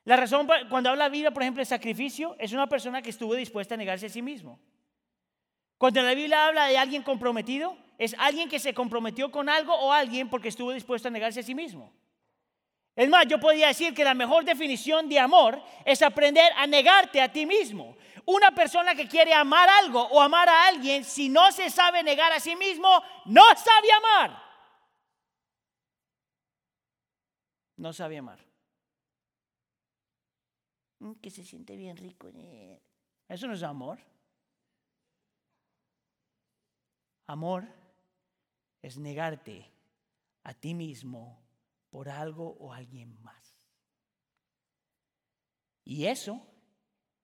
La 0.06 0.16
razón 0.16 0.48
cuando 0.70 0.90
habla 0.90 1.04
la 1.04 1.10
Biblia, 1.10 1.32
por 1.32 1.44
ejemplo, 1.44 1.60
de 1.60 1.66
sacrificio, 1.66 2.38
es 2.40 2.54
una 2.54 2.68
persona 2.70 3.02
que 3.02 3.10
estuvo 3.10 3.36
dispuesta 3.36 3.76
a 3.76 3.78
negarse 3.78 4.06
a 4.06 4.10
sí 4.10 4.22
mismo. 4.22 4.58
Cuando 5.78 6.02
la 6.02 6.14
Biblia 6.14 6.48
habla 6.48 6.68
de 6.68 6.78
alguien 6.78 7.04
comprometido, 7.04 7.78
es 7.98 8.16
alguien 8.20 8.48
que 8.48 8.60
se 8.60 8.74
comprometió 8.74 9.32
con 9.32 9.50
algo 9.50 9.76
o 9.76 9.92
alguien 9.92 10.30
porque 10.30 10.48
estuvo 10.48 10.72
dispuesto 10.72 11.10
a 11.10 11.12
negarse 11.12 11.42
a 11.42 11.44
sí 11.44 11.54
mismo. 11.54 11.92
Es 12.96 13.10
más, 13.10 13.26
yo 13.28 13.40
podría 13.40 13.68
decir 13.68 13.94
que 13.94 14.04
la 14.04 14.14
mejor 14.14 14.46
definición 14.46 15.10
de 15.10 15.20
amor 15.20 15.62
es 15.84 16.02
aprender 16.02 16.52
a 16.56 16.68
negarte 16.68 17.22
a 17.22 17.32
ti 17.32 17.46
mismo. 17.46 17.98
Una 18.26 18.52
persona 18.52 18.94
que 18.94 19.08
quiere 19.08 19.34
amar 19.34 19.68
algo 19.68 20.02
o 20.02 20.22
amar 20.22 20.48
a 20.48 20.68
alguien, 20.68 21.04
si 21.04 21.28
no 21.28 21.52
se 21.52 21.70
sabe 21.70 22.04
negar 22.04 22.32
a 22.32 22.40
sí 22.40 22.56
mismo, 22.56 22.88
no 23.26 23.44
sabe 23.56 23.92
amar. 23.92 24.44
No 27.78 27.92
sabe 27.92 28.18
amar. 28.20 28.40
Mm, 31.00 31.14
que 31.16 31.32
se 31.32 31.44
siente 31.44 31.76
bien 31.76 31.98
rico. 31.98 32.30
Eso 33.28 33.48
no 33.48 33.54
es 33.54 33.64
amor. 33.64 34.00
Amor 37.26 37.68
es 38.82 38.98
negarte 38.98 39.70
a 40.44 40.54
ti 40.54 40.74
mismo 40.74 41.43
por 41.94 42.10
algo 42.10 42.58
o 42.60 42.74
alguien 42.74 43.22
más. 43.22 43.56
Y 45.84 46.08
eso 46.08 46.44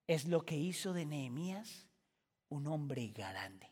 es 0.06 0.28
lo 0.28 0.46
que 0.46 0.58
hizo 0.58 0.94
de 0.94 1.08
Nehemías 1.08 1.88
un 2.50 2.68
hombre 2.68 3.08
grande. 3.08 3.68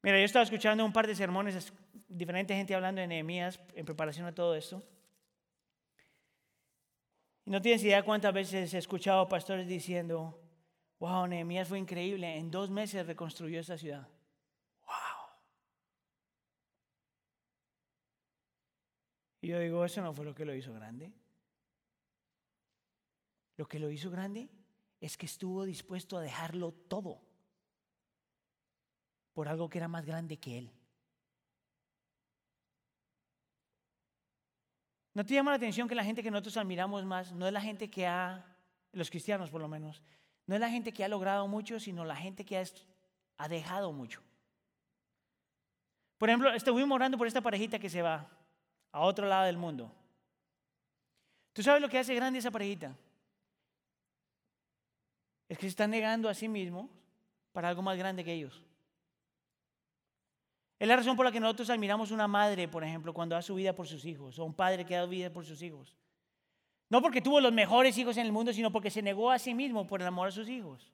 Mira, 0.00 0.18
yo 0.18 0.24
estaba 0.24 0.44
escuchando 0.44 0.86
un 0.86 0.92
par 0.94 1.06
de 1.06 1.14
sermones, 1.14 1.70
diferente 2.08 2.56
gente 2.56 2.74
hablando 2.74 3.02
de 3.02 3.08
Nehemías 3.08 3.60
en 3.74 3.84
preparación 3.84 4.26
a 4.26 4.34
todo 4.34 4.54
esto. 4.54 4.82
Y 7.44 7.50
no 7.50 7.60
tienes 7.60 7.84
idea 7.84 8.02
cuántas 8.02 8.32
veces 8.32 8.72
he 8.72 8.78
escuchado 8.78 9.28
pastores 9.28 9.68
diciendo, 9.68 10.42
wow, 10.98 11.26
Nehemías 11.26 11.68
fue 11.68 11.78
increíble, 11.78 12.38
en 12.38 12.50
dos 12.50 12.70
meses 12.70 13.06
reconstruyó 13.06 13.60
esta 13.60 13.76
ciudad. 13.76 14.08
Y 19.46 19.50
yo 19.50 19.60
digo, 19.60 19.84
eso 19.84 20.02
no 20.02 20.12
fue 20.12 20.24
lo 20.24 20.34
que 20.34 20.44
lo 20.44 20.52
hizo 20.56 20.74
grande. 20.74 21.12
Lo 23.56 23.68
que 23.68 23.78
lo 23.78 23.92
hizo 23.92 24.10
grande 24.10 24.50
es 25.00 25.16
que 25.16 25.26
estuvo 25.26 25.64
dispuesto 25.64 26.16
a 26.16 26.20
dejarlo 26.20 26.72
todo 26.72 27.22
por 29.34 29.46
algo 29.46 29.68
que 29.68 29.78
era 29.78 29.86
más 29.86 30.04
grande 30.04 30.36
que 30.38 30.58
él. 30.58 30.72
¿No 35.14 35.24
te 35.24 35.34
llama 35.34 35.52
la 35.52 35.58
atención 35.58 35.86
que 35.86 35.94
la 35.94 36.02
gente 36.02 36.24
que 36.24 36.30
nosotros 36.32 36.56
admiramos 36.56 37.04
más 37.04 37.30
no 37.30 37.46
es 37.46 37.52
la 37.52 37.60
gente 37.60 37.88
que 37.88 38.04
ha, 38.04 38.44
los 38.90 39.10
cristianos 39.10 39.50
por 39.50 39.60
lo 39.60 39.68
menos, 39.68 40.02
no 40.48 40.56
es 40.56 40.60
la 40.60 40.70
gente 40.70 40.92
que 40.92 41.04
ha 41.04 41.08
logrado 41.08 41.46
mucho, 41.46 41.78
sino 41.78 42.04
la 42.04 42.16
gente 42.16 42.44
que 42.44 42.58
ha, 42.58 42.64
ha 43.36 43.48
dejado 43.48 43.92
mucho? 43.92 44.24
Por 46.18 46.30
ejemplo, 46.30 46.52
estuvimos 46.52 46.96
orando 46.96 47.16
por 47.16 47.28
esta 47.28 47.42
parejita 47.42 47.78
que 47.78 47.88
se 47.88 48.02
va 48.02 48.28
a 48.96 49.00
otro 49.00 49.26
lado 49.26 49.44
del 49.44 49.58
mundo. 49.58 49.92
¿Tú 51.52 51.62
sabes 51.62 51.82
lo 51.82 51.88
que 51.88 51.98
hace 51.98 52.14
grande 52.14 52.38
esa 52.38 52.50
parejita? 52.50 52.96
Es 55.50 55.58
que 55.58 55.66
se 55.66 55.68
están 55.68 55.90
negando 55.90 56.30
a 56.30 56.34
sí 56.34 56.48
mismos 56.48 56.88
para 57.52 57.68
algo 57.68 57.82
más 57.82 57.98
grande 57.98 58.24
que 58.24 58.32
ellos. 58.32 58.62
Es 60.78 60.88
la 60.88 60.96
razón 60.96 61.14
por 61.14 61.26
la 61.26 61.32
que 61.32 61.40
nosotros 61.40 61.68
admiramos 61.68 62.10
una 62.10 62.26
madre, 62.26 62.68
por 62.68 62.84
ejemplo, 62.84 63.12
cuando 63.12 63.34
da 63.34 63.42
su 63.42 63.54
vida 63.54 63.74
por 63.74 63.86
sus 63.86 64.02
hijos, 64.06 64.38
o 64.38 64.44
un 64.46 64.54
padre 64.54 64.86
que 64.86 64.94
da 64.94 65.04
vida 65.04 65.30
por 65.30 65.44
sus 65.44 65.60
hijos. 65.60 65.94
No 66.88 67.02
porque 67.02 67.20
tuvo 67.20 67.38
los 67.38 67.52
mejores 67.52 67.98
hijos 67.98 68.16
en 68.16 68.24
el 68.24 68.32
mundo, 68.32 68.54
sino 68.54 68.72
porque 68.72 68.90
se 68.90 69.02
negó 69.02 69.30
a 69.30 69.38
sí 69.38 69.52
mismo 69.52 69.86
por 69.86 70.00
el 70.00 70.06
amor 70.06 70.28
a 70.28 70.32
sus 70.32 70.48
hijos. 70.48 70.90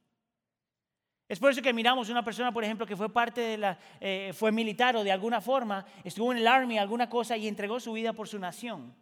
Es 1.33 1.39
por 1.39 1.51
eso 1.51 1.63
que 1.63 1.73
miramos 1.73 2.11
una 2.11 2.23
persona, 2.23 2.53
por 2.53 2.63
ejemplo, 2.63 2.85
que 2.85 2.95
fue 2.95 3.11
parte 3.11 3.41
de 3.41 3.57
la, 3.57 3.79
eh, 4.03 4.33
fue 4.35 4.53
militar 4.53 4.97
o 4.97 5.03
de 5.03 5.11
alguna 5.11 5.41
forma, 5.41 5.87
estuvo 6.05 6.31
en 6.31 6.37
el 6.37 6.47
army, 6.47 6.77
alguna 6.77 7.09
cosa, 7.09 7.39
y 7.39 7.49
entregó 7.49 7.81
su 7.81 7.95
vida 7.95 8.13
por 8.13 8.29
su 8.29 8.39
nación. 8.39 8.95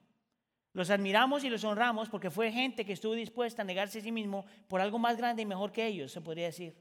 Los 0.73 0.91
admiramos 0.91 1.43
y 1.43 1.51
los 1.51 1.65
honramos 1.65 2.09
porque 2.09 2.31
fue 2.31 2.53
gente 2.53 2.85
que 2.85 2.93
estuvo 2.93 3.15
dispuesta 3.15 3.63
a 3.63 3.65
negarse 3.65 3.99
a 3.99 4.03
sí 4.03 4.13
mismo 4.13 4.47
por 4.69 4.81
algo 4.81 4.97
más 4.97 5.17
grande 5.17 5.43
y 5.43 5.45
mejor 5.45 5.73
que 5.73 5.85
ellos, 5.85 6.13
se 6.13 6.21
podría 6.21 6.45
decir. 6.47 6.77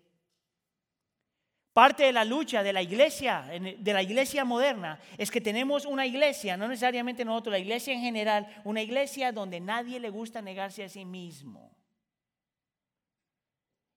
Parte 1.73 2.03
de 2.03 2.13
la 2.13 2.25
lucha 2.25 2.61
de 2.61 2.71
la 2.71 2.83
iglesia, 2.83 3.47
de 3.49 3.93
la 3.93 4.03
iglesia 4.03 4.45
moderna, 4.45 4.99
es 5.17 5.31
que 5.31 5.41
tenemos 5.41 5.87
una 5.87 6.05
iglesia, 6.05 6.57
no 6.57 6.67
necesariamente 6.67 7.25
nosotros, 7.25 7.53
la 7.53 7.57
iglesia 7.57 7.95
en 7.95 8.01
general, 8.01 8.61
una 8.65 8.83
iglesia 8.83 9.31
donde 9.31 9.59
nadie 9.59 9.99
le 9.99 10.11
gusta 10.11 10.43
negarse 10.43 10.83
a 10.83 10.89
sí 10.89 11.05
mismo. 11.05 11.78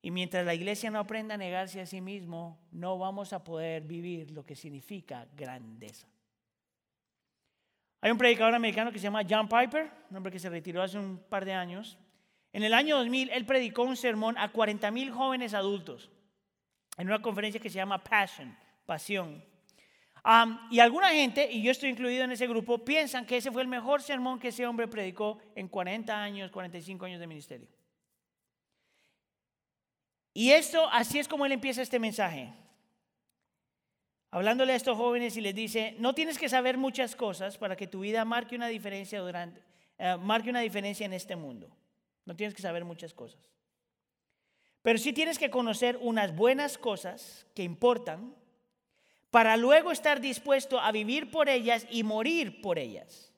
Y 0.04 0.10
mientras 0.10 0.44
la 0.44 0.52
iglesia 0.52 0.90
no 0.90 0.98
aprenda 0.98 1.34
a 1.34 1.38
negarse 1.38 1.80
a 1.80 1.86
sí 1.86 2.00
mismo, 2.00 2.58
no 2.72 2.98
vamos 2.98 3.32
a 3.32 3.44
poder 3.44 3.84
vivir 3.84 4.32
lo 4.32 4.44
que 4.44 4.56
significa 4.56 5.28
grandeza. 5.36 6.08
Hay 8.00 8.10
un 8.10 8.18
predicador 8.18 8.52
americano 8.52 8.90
que 8.90 8.98
se 8.98 9.04
llama 9.04 9.22
John 9.28 9.48
Piper, 9.48 9.88
un 10.10 10.16
hombre 10.16 10.32
que 10.32 10.40
se 10.40 10.50
retiró 10.50 10.82
hace 10.82 10.98
un 10.98 11.18
par 11.18 11.44
de 11.44 11.52
años. 11.52 11.96
En 12.52 12.64
el 12.64 12.74
año 12.74 12.96
2000, 12.96 13.30
él 13.30 13.46
predicó 13.46 13.84
un 13.84 13.96
sermón 13.96 14.36
a 14.38 14.50
40 14.50 14.90
mil 14.90 15.12
jóvenes 15.12 15.54
adultos 15.54 16.10
en 16.98 17.06
una 17.06 17.22
conferencia 17.22 17.60
que 17.60 17.70
se 17.70 17.76
llama 17.76 18.02
Passion, 18.02 18.56
Pasión. 18.84 19.44
y 20.68 20.80
alguna 20.80 21.10
gente, 21.10 21.48
y 21.50 21.62
yo 21.62 21.70
estoy 21.70 21.90
incluido 21.90 22.24
en 22.24 22.32
ese 22.32 22.48
grupo, 22.48 22.84
piensan 22.84 23.24
que 23.24 23.36
ese 23.36 23.52
fue 23.52 23.62
el 23.62 23.68
mejor 23.68 24.02
sermón 24.02 24.40
que 24.40 24.48
ese 24.48 24.66
hombre 24.66 24.88
predicó 24.88 25.38
en 25.54 25.68
40 25.68 26.20
años, 26.20 26.50
45 26.50 27.06
años 27.06 27.20
de 27.20 27.26
ministerio. 27.28 27.68
Y 30.34 30.50
esto, 30.50 30.88
así 30.90 31.18
es 31.18 31.28
como 31.28 31.44
él 31.46 31.52
empieza 31.52 31.82
este 31.82 31.98
mensaje. 31.98 32.52
Hablándole 34.30 34.72
a 34.72 34.76
estos 34.76 34.96
jóvenes 34.96 35.36
y 35.36 35.42
les 35.42 35.54
dice, 35.54 35.94
no 35.98 36.14
tienes 36.14 36.38
que 36.38 36.48
saber 36.48 36.78
muchas 36.78 37.14
cosas 37.14 37.58
para 37.58 37.76
que 37.76 37.86
tu 37.86 38.00
vida 38.00 38.24
marque 38.24 38.56
una 38.56 38.68
diferencia 38.68 39.20
durante, 39.20 39.60
eh, 39.98 40.16
marque 40.18 40.48
una 40.48 40.60
diferencia 40.60 41.04
en 41.04 41.12
este 41.12 41.36
mundo. 41.36 41.68
No 42.24 42.34
tienes 42.34 42.54
que 42.54 42.62
saber 42.62 42.84
muchas 42.84 43.12
cosas. 43.12 43.40
Pero 44.80 44.98
sí 44.98 45.12
tienes 45.12 45.38
que 45.38 45.50
conocer 45.50 45.98
unas 46.00 46.34
buenas 46.34 46.78
cosas 46.78 47.46
que 47.54 47.62
importan 47.62 48.34
para 49.30 49.56
luego 49.56 49.92
estar 49.92 50.20
dispuesto 50.20 50.80
a 50.80 50.92
vivir 50.92 51.30
por 51.30 51.48
ellas 51.48 51.86
y 51.90 52.02
morir 52.02 52.60
por 52.60 52.78
ellas. 52.78 53.32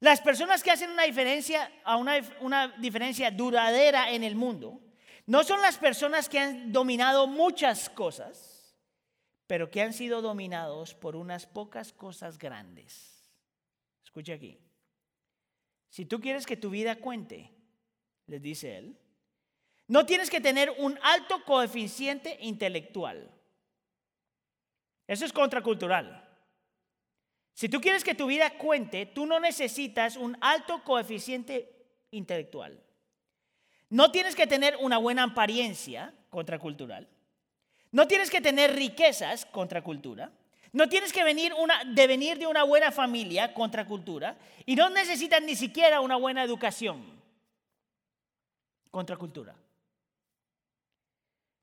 Las 0.00 0.20
personas 0.20 0.62
que 0.62 0.70
hacen 0.70 0.90
una 0.90 1.04
diferencia, 1.04 1.70
una, 1.98 2.20
una 2.40 2.68
diferencia 2.78 3.30
duradera 3.30 4.10
en 4.10 4.24
el 4.24 4.34
mundo, 4.34 4.80
no 5.26 5.42
son 5.42 5.62
las 5.62 5.78
personas 5.78 6.28
que 6.28 6.38
han 6.38 6.72
dominado 6.72 7.26
muchas 7.26 7.88
cosas, 7.88 8.76
pero 9.46 9.70
que 9.70 9.82
han 9.82 9.92
sido 9.92 10.20
dominados 10.20 10.94
por 10.94 11.16
unas 11.16 11.46
pocas 11.46 11.92
cosas 11.92 12.38
grandes. 12.38 13.30
Escucha 14.04 14.34
aquí. 14.34 14.58
Si 15.88 16.04
tú 16.04 16.20
quieres 16.20 16.44
que 16.44 16.56
tu 16.56 16.70
vida 16.70 16.96
cuente, 16.96 17.50
les 18.26 18.42
dice 18.42 18.76
él, 18.76 18.98
no 19.86 20.06
tienes 20.06 20.30
que 20.30 20.40
tener 20.40 20.74
un 20.78 20.98
alto 21.02 21.44
coeficiente 21.44 22.38
intelectual. 22.40 23.30
Eso 25.06 25.24
es 25.24 25.32
contracultural. 25.32 26.24
Si 27.54 27.68
tú 27.68 27.80
quieres 27.80 28.02
que 28.02 28.14
tu 28.14 28.26
vida 28.26 28.58
cuente, 28.58 29.06
tú 29.06 29.26
no 29.26 29.38
necesitas 29.40 30.16
un 30.16 30.36
alto 30.40 30.82
coeficiente 30.82 31.86
intelectual. 32.10 32.83
No 33.94 34.10
tienes 34.10 34.34
que 34.34 34.48
tener 34.48 34.76
una 34.80 34.98
buena 34.98 35.22
apariencia 35.22 36.12
contracultural. 36.28 37.06
No 37.92 38.08
tienes 38.08 38.28
que 38.28 38.40
tener 38.40 38.74
riquezas 38.74 39.46
contracultura. 39.46 40.32
No 40.72 40.88
tienes 40.88 41.12
que 41.12 41.22
venir 41.22 41.52
de 41.54 42.46
una 42.48 42.64
buena 42.64 42.90
familia 42.90 43.54
contracultura. 43.54 44.36
Y 44.66 44.74
no 44.74 44.90
necesitas 44.90 45.40
ni 45.42 45.54
siquiera 45.54 46.00
una 46.00 46.16
buena 46.16 46.42
educación 46.42 47.04
contracultura. 48.90 49.54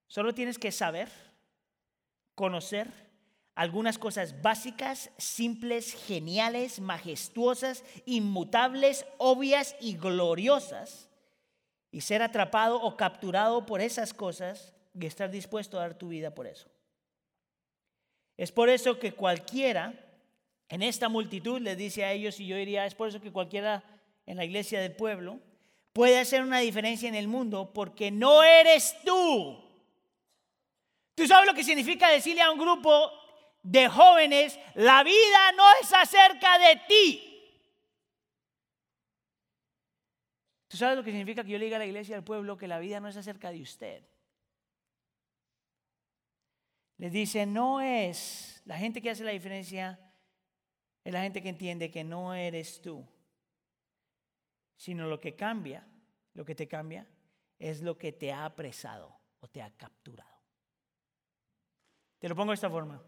Solo 0.07 0.33
tienes 0.33 0.57
que 0.57 0.71
saber, 0.71 1.09
conocer 2.33 2.87
algunas 3.55 3.97
cosas 3.97 4.41
básicas, 4.41 5.11
simples, 5.17 6.01
geniales, 6.07 6.79
majestuosas, 6.79 7.83
inmutables, 8.05 9.05
obvias 9.17 9.75
y 9.81 9.97
gloriosas, 9.97 11.09
y 11.91 12.01
ser 12.01 12.21
atrapado 12.21 12.81
o 12.81 12.95
capturado 12.95 13.65
por 13.65 13.81
esas 13.81 14.13
cosas 14.13 14.73
y 14.93 15.05
estar 15.05 15.29
dispuesto 15.29 15.77
a 15.77 15.81
dar 15.81 15.93
tu 15.93 16.09
vida 16.09 16.33
por 16.33 16.47
eso. 16.47 16.69
Es 18.37 18.51
por 18.51 18.69
eso 18.69 18.97
que 18.97 19.13
cualquiera 19.13 19.93
en 20.69 20.81
esta 20.81 21.09
multitud 21.09 21.59
les 21.59 21.77
dice 21.77 22.05
a 22.05 22.11
ellos, 22.11 22.39
y 22.39 22.47
yo 22.47 22.55
diría, 22.55 22.85
es 22.85 22.95
por 22.95 23.09
eso 23.09 23.21
que 23.21 23.31
cualquiera 23.31 23.83
en 24.25 24.37
la 24.37 24.45
iglesia 24.45 24.79
del 24.79 24.93
pueblo 24.93 25.39
puede 25.93 26.19
hacer 26.19 26.41
una 26.41 26.59
diferencia 26.59 27.09
en 27.09 27.15
el 27.15 27.27
mundo, 27.27 27.71
porque 27.73 28.09
no 28.09 28.43
eres 28.43 28.95
tú 29.03 29.71
¿Tú 31.21 31.27
sabes 31.27 31.45
lo 31.45 31.53
que 31.53 31.63
significa 31.63 32.09
decirle 32.09 32.41
a 32.41 32.51
un 32.51 32.57
grupo 32.57 33.11
de 33.61 33.87
jóvenes, 33.87 34.57
la 34.73 35.03
vida 35.03 35.51
no 35.55 35.63
es 35.81 35.93
acerca 35.93 36.57
de 36.57 36.81
ti? 36.87 37.30
¿Tú 40.71 40.77
sabes 40.77 40.95
lo 40.95 41.03
que 41.03 41.11
significa 41.11 41.43
que 41.43 41.49
yo 41.49 41.57
le 41.57 41.65
diga 41.65 41.75
a 41.75 41.79
la 41.79 41.85
iglesia 41.85 42.15
del 42.15 42.23
pueblo 42.23 42.55
que 42.55 42.65
la 42.65 42.79
vida 42.79 43.01
no 43.01 43.09
es 43.09 43.17
acerca 43.17 43.51
de 43.51 43.61
usted? 43.61 44.05
Les 46.95 47.11
dice, 47.11 47.45
no 47.45 47.81
es, 47.81 48.61
la 48.63 48.77
gente 48.77 49.01
que 49.01 49.09
hace 49.09 49.25
la 49.25 49.31
diferencia 49.31 49.99
es 51.03 51.11
la 51.11 51.23
gente 51.23 51.41
que 51.41 51.49
entiende 51.49 51.91
que 51.91 52.05
no 52.05 52.33
eres 52.33 52.81
tú, 52.81 53.05
sino 54.77 55.07
lo 55.07 55.19
que 55.19 55.35
cambia, 55.35 55.85
lo 56.35 56.45
que 56.45 56.55
te 56.55 56.69
cambia, 56.69 57.05
es 57.59 57.81
lo 57.81 57.97
que 57.97 58.13
te 58.13 58.31
ha 58.31 58.45
apresado 58.45 59.13
o 59.41 59.49
te 59.49 59.61
ha 59.61 59.75
capturado. 59.75 60.39
Te 62.17 62.29
lo 62.29 62.35
pongo 62.35 62.51
de 62.51 62.55
esta 62.55 62.69
forma. 62.69 63.03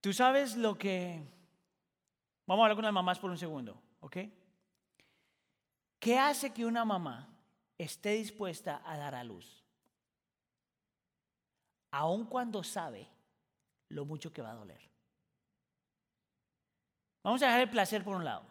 Tú 0.00 0.12
sabes 0.12 0.56
lo 0.56 0.76
que... 0.76 1.22
Vamos 2.46 2.62
a 2.62 2.64
hablar 2.64 2.76
con 2.76 2.84
las 2.84 2.92
mamás 2.92 3.20
por 3.20 3.30
un 3.30 3.38
segundo, 3.38 3.80
¿ok? 4.00 4.41
¿Qué 6.02 6.18
hace 6.18 6.52
que 6.52 6.66
una 6.66 6.84
mamá 6.84 7.32
esté 7.78 8.10
dispuesta 8.14 8.82
a 8.84 8.96
dar 8.96 9.14
a 9.14 9.22
luz? 9.22 9.62
Aun 11.92 12.26
cuando 12.26 12.64
sabe 12.64 13.06
lo 13.88 14.04
mucho 14.04 14.32
que 14.32 14.42
va 14.42 14.50
a 14.50 14.56
doler. 14.56 14.80
Vamos 17.22 17.40
a 17.40 17.46
dejar 17.46 17.60
el 17.60 17.70
placer 17.70 18.02
por 18.02 18.16
un 18.16 18.24
lado. 18.24 18.44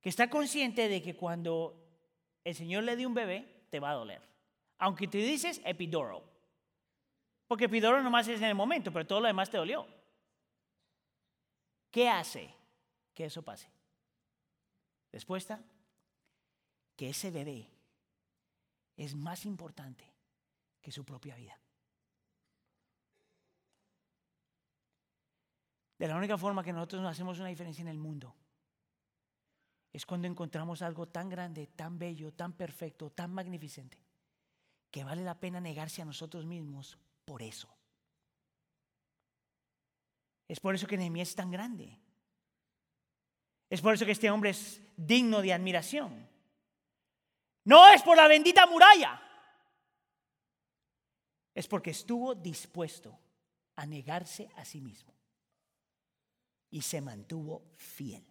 Que 0.00 0.08
está 0.08 0.28
consciente 0.28 0.88
de 0.88 1.00
que 1.00 1.14
cuando 1.14 1.80
el 2.42 2.56
Señor 2.56 2.82
le 2.82 2.96
dé 2.96 3.06
un 3.06 3.14
bebé, 3.14 3.68
te 3.70 3.78
va 3.78 3.92
a 3.92 3.94
doler. 3.94 4.20
Aunque 4.78 5.06
te 5.06 5.18
dices 5.18 5.60
epidural. 5.64 6.20
Porque 7.46 7.66
epidural 7.66 8.02
nomás 8.02 8.26
es 8.26 8.40
en 8.40 8.48
el 8.48 8.56
momento, 8.56 8.92
pero 8.92 9.06
todo 9.06 9.20
lo 9.20 9.28
demás 9.28 9.48
te 9.48 9.56
dolió. 9.56 9.86
¿Qué 11.92 12.08
hace 12.08 12.52
que 13.14 13.26
eso 13.26 13.40
pase? 13.42 13.71
Respuesta, 15.12 15.62
que 16.96 17.10
ese 17.10 17.30
bebé 17.30 17.68
es 18.96 19.14
más 19.14 19.44
importante 19.44 20.10
que 20.80 20.90
su 20.90 21.04
propia 21.04 21.36
vida. 21.36 21.58
De 25.98 26.08
la 26.08 26.16
única 26.16 26.36
forma 26.36 26.64
que 26.64 26.72
nosotros 26.72 27.02
nos 27.02 27.12
hacemos 27.12 27.38
una 27.38 27.48
diferencia 27.48 27.82
en 27.82 27.88
el 27.88 27.98
mundo 27.98 28.34
es 29.92 30.06
cuando 30.06 30.26
encontramos 30.26 30.82
algo 30.82 31.06
tan 31.06 31.28
grande, 31.28 31.66
tan 31.66 31.98
bello, 31.98 32.32
tan 32.32 32.54
perfecto, 32.54 33.10
tan 33.10 33.32
magnificente, 33.32 33.98
que 34.90 35.04
vale 35.04 35.22
la 35.22 35.38
pena 35.38 35.60
negarse 35.60 36.00
a 36.02 36.06
nosotros 36.06 36.46
mismos 36.46 36.98
por 37.24 37.42
eso. 37.42 37.68
Es 40.48 40.60
por 40.60 40.74
eso 40.74 40.86
que 40.86 40.96
Nehemías 40.96 41.28
es 41.28 41.34
tan 41.34 41.50
grande. 41.50 41.98
Es 43.72 43.80
por 43.80 43.94
eso 43.94 44.04
que 44.04 44.12
este 44.12 44.30
hombre 44.30 44.50
es 44.50 44.82
digno 44.98 45.40
de 45.40 45.50
admiración. 45.50 46.28
No 47.64 47.88
es 47.88 48.02
por 48.02 48.18
la 48.18 48.28
bendita 48.28 48.66
muralla. 48.66 49.18
Es 51.54 51.66
porque 51.66 51.92
estuvo 51.92 52.34
dispuesto 52.34 53.18
a 53.76 53.86
negarse 53.86 54.50
a 54.56 54.66
sí 54.66 54.82
mismo. 54.82 55.14
Y 56.70 56.82
se 56.82 57.00
mantuvo 57.00 57.62
fiel. 57.74 58.22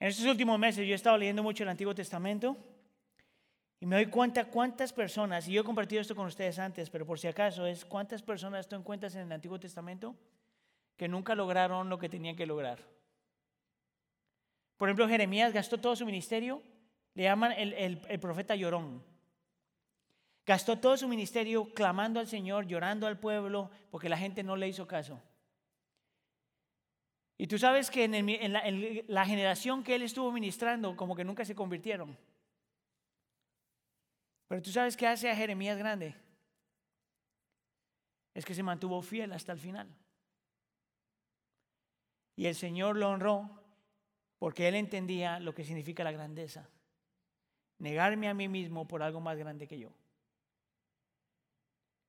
En 0.00 0.08
estos 0.08 0.26
últimos 0.26 0.58
meses 0.58 0.84
yo 0.84 0.94
he 0.94 0.96
estado 0.96 1.18
leyendo 1.18 1.44
mucho 1.44 1.62
el 1.62 1.68
Antiguo 1.68 1.94
Testamento 1.94 2.56
y 3.78 3.86
me 3.86 3.94
doy 3.94 4.06
cuenta 4.06 4.46
cuántas 4.46 4.92
personas, 4.92 5.46
y 5.46 5.52
yo 5.52 5.60
he 5.60 5.64
compartido 5.64 6.02
esto 6.02 6.16
con 6.16 6.26
ustedes 6.26 6.58
antes, 6.58 6.90
pero 6.90 7.06
por 7.06 7.20
si 7.20 7.28
acaso 7.28 7.64
es 7.66 7.84
cuántas 7.84 8.20
personas 8.20 8.66
tú 8.66 8.74
encuentras 8.74 9.14
en 9.14 9.20
el 9.20 9.32
Antiguo 9.32 9.60
Testamento 9.60 10.16
que 10.96 11.08
nunca 11.08 11.34
lograron 11.34 11.88
lo 11.88 11.98
que 11.98 12.08
tenían 12.08 12.36
que 12.36 12.46
lograr. 12.46 12.78
Por 14.76 14.88
ejemplo, 14.88 15.08
Jeremías 15.08 15.52
gastó 15.52 15.78
todo 15.78 15.96
su 15.96 16.04
ministerio, 16.04 16.62
le 17.14 17.24
llaman 17.24 17.52
el, 17.52 17.72
el 17.74 18.20
profeta 18.20 18.56
llorón. 18.56 19.04
Gastó 20.44 20.78
todo 20.78 20.96
su 20.96 21.06
ministerio 21.06 21.72
clamando 21.72 22.18
al 22.18 22.26
Señor, 22.26 22.66
llorando 22.66 23.06
al 23.06 23.18
pueblo, 23.18 23.70
porque 23.90 24.08
la 24.08 24.18
gente 24.18 24.42
no 24.42 24.56
le 24.56 24.68
hizo 24.68 24.86
caso. 24.86 25.22
Y 27.42 27.48
tú 27.48 27.58
sabes 27.58 27.90
que 27.90 28.04
en, 28.04 28.52
la, 29.08 29.26
generación 29.26 29.82
que 29.82 29.96
él 29.96 30.02
estuvo 30.02 30.30
ministrando, 30.30 30.96
como 30.96 31.16
que 31.16 31.24
nunca 31.24 31.44
se 31.44 31.56
convirtieron. 31.56 32.16
Pero 34.46 34.62
tú 34.62 34.70
sabes 34.70 34.96
qué 34.96 35.08
hace 35.08 35.28
a 35.28 35.34
Jeremías 35.34 35.76
grande. 35.76 36.14
Es 38.32 38.44
que 38.44 38.54
se 38.54 38.62
mantuvo 38.62 39.02
fiel 39.02 39.32
hasta 39.32 39.50
el 39.50 39.58
final. 39.58 39.88
Y 42.36 42.46
el 42.46 42.54
Señor 42.54 42.96
lo 42.96 43.10
honró 43.10 43.50
porque 44.38 44.68
él 44.68 44.74
entendía 44.74 45.38
lo 45.38 45.54
que 45.54 45.64
significa 45.64 46.04
la 46.04 46.12
grandeza. 46.12 46.68
Negarme 47.78 48.28
a 48.28 48.34
mí 48.34 48.48
mismo 48.48 48.88
por 48.88 49.02
algo 49.02 49.20
más 49.20 49.36
grande 49.38 49.68
que 49.68 49.78
yo. 49.78 49.90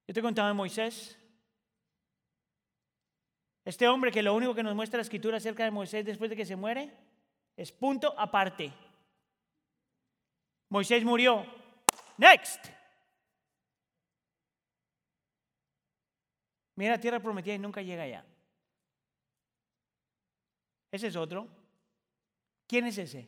Yo 0.08 0.14
te 0.14 0.22
contaba 0.22 0.50
de 0.50 0.54
Moisés. 0.54 1.18
Este 3.66 3.88
hombre 3.88 4.12
que 4.12 4.22
lo 4.22 4.36
único 4.36 4.54
que 4.54 4.64
nos 4.64 4.76
muestra 4.76 4.98
la 4.98 5.04
escritura 5.04 5.38
acerca 5.38 5.64
de 5.64 5.72
Moisés 5.72 6.06
después 6.06 6.30
de 6.30 6.36
que 6.36 6.46
se 6.46 6.56
muere 6.56 6.92
es 7.56 7.72
punto 7.72 8.14
aparte. 8.18 8.74
Moisés 10.70 11.04
murió. 11.04 11.46
Next. 12.18 12.66
Mira 16.76 17.00
tierra 17.00 17.20
prometida 17.20 17.54
y 17.54 17.60
nunca 17.60 17.82
llega 17.82 18.04
allá. 18.04 18.26
Ese 20.94 21.08
es 21.08 21.16
otro. 21.16 21.48
¿Quién 22.68 22.86
es 22.86 23.00
ese? 23.00 23.28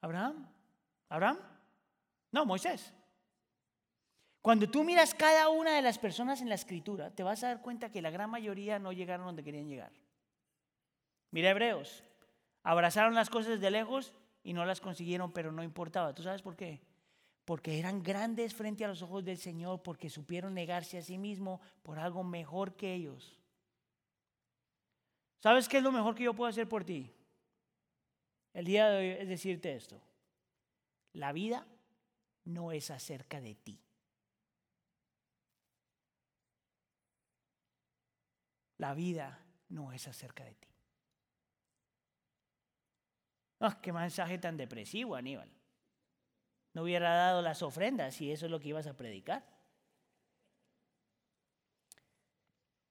¿Abraham? 0.00 0.48
¿Abraham? 1.08 1.38
No, 2.30 2.46
Moisés. 2.46 2.94
Cuando 4.40 4.70
tú 4.70 4.84
miras 4.84 5.16
cada 5.16 5.48
una 5.48 5.74
de 5.74 5.82
las 5.82 5.98
personas 5.98 6.40
en 6.42 6.48
la 6.48 6.54
escritura, 6.54 7.10
te 7.10 7.24
vas 7.24 7.42
a 7.42 7.48
dar 7.48 7.60
cuenta 7.60 7.90
que 7.90 8.02
la 8.02 8.10
gran 8.10 8.30
mayoría 8.30 8.78
no 8.78 8.92
llegaron 8.92 9.26
donde 9.26 9.42
querían 9.42 9.68
llegar. 9.68 9.90
Mira 11.32 11.50
Hebreos, 11.50 12.04
abrazaron 12.62 13.16
las 13.16 13.28
cosas 13.28 13.60
de 13.60 13.70
lejos 13.72 14.12
y 14.44 14.52
no 14.52 14.64
las 14.64 14.80
consiguieron, 14.80 15.32
pero 15.32 15.50
no 15.50 15.64
importaba. 15.64 16.14
¿Tú 16.14 16.22
sabes 16.22 16.40
por 16.40 16.54
qué? 16.54 16.82
Porque 17.44 17.80
eran 17.80 18.04
grandes 18.04 18.54
frente 18.54 18.84
a 18.84 18.88
los 18.88 19.02
ojos 19.02 19.24
del 19.24 19.38
Señor, 19.38 19.82
porque 19.82 20.08
supieron 20.08 20.54
negarse 20.54 20.98
a 20.98 21.02
sí 21.02 21.18
mismo 21.18 21.60
por 21.82 21.98
algo 21.98 22.22
mejor 22.22 22.76
que 22.76 22.94
ellos. 22.94 23.40
¿Sabes 25.40 25.68
qué 25.68 25.78
es 25.78 25.82
lo 25.82 25.90
mejor 25.90 26.14
que 26.14 26.24
yo 26.24 26.34
puedo 26.34 26.50
hacer 26.50 26.68
por 26.68 26.84
ti? 26.84 27.10
El 28.52 28.66
día 28.66 28.88
de 28.88 28.98
hoy 28.98 29.06
es 29.20 29.28
decirte 29.28 29.74
esto. 29.74 30.00
La 31.14 31.32
vida 31.32 31.66
no 32.44 32.72
es 32.72 32.90
acerca 32.90 33.40
de 33.40 33.54
ti. 33.54 33.80
La 38.76 38.94
vida 38.94 39.38
no 39.70 39.92
es 39.92 40.06
acerca 40.08 40.44
de 40.44 40.54
ti. 40.54 40.68
Oh, 43.60 43.72
qué 43.82 43.92
mensaje 43.92 44.38
tan 44.38 44.56
depresivo, 44.56 45.14
Aníbal. 45.14 45.50
No 46.72 46.82
hubiera 46.82 47.14
dado 47.14 47.42
las 47.42 47.62
ofrendas 47.62 48.14
si 48.14 48.30
eso 48.30 48.46
es 48.46 48.50
lo 48.50 48.60
que 48.60 48.68
ibas 48.68 48.86
a 48.86 48.96
predicar. 48.96 49.44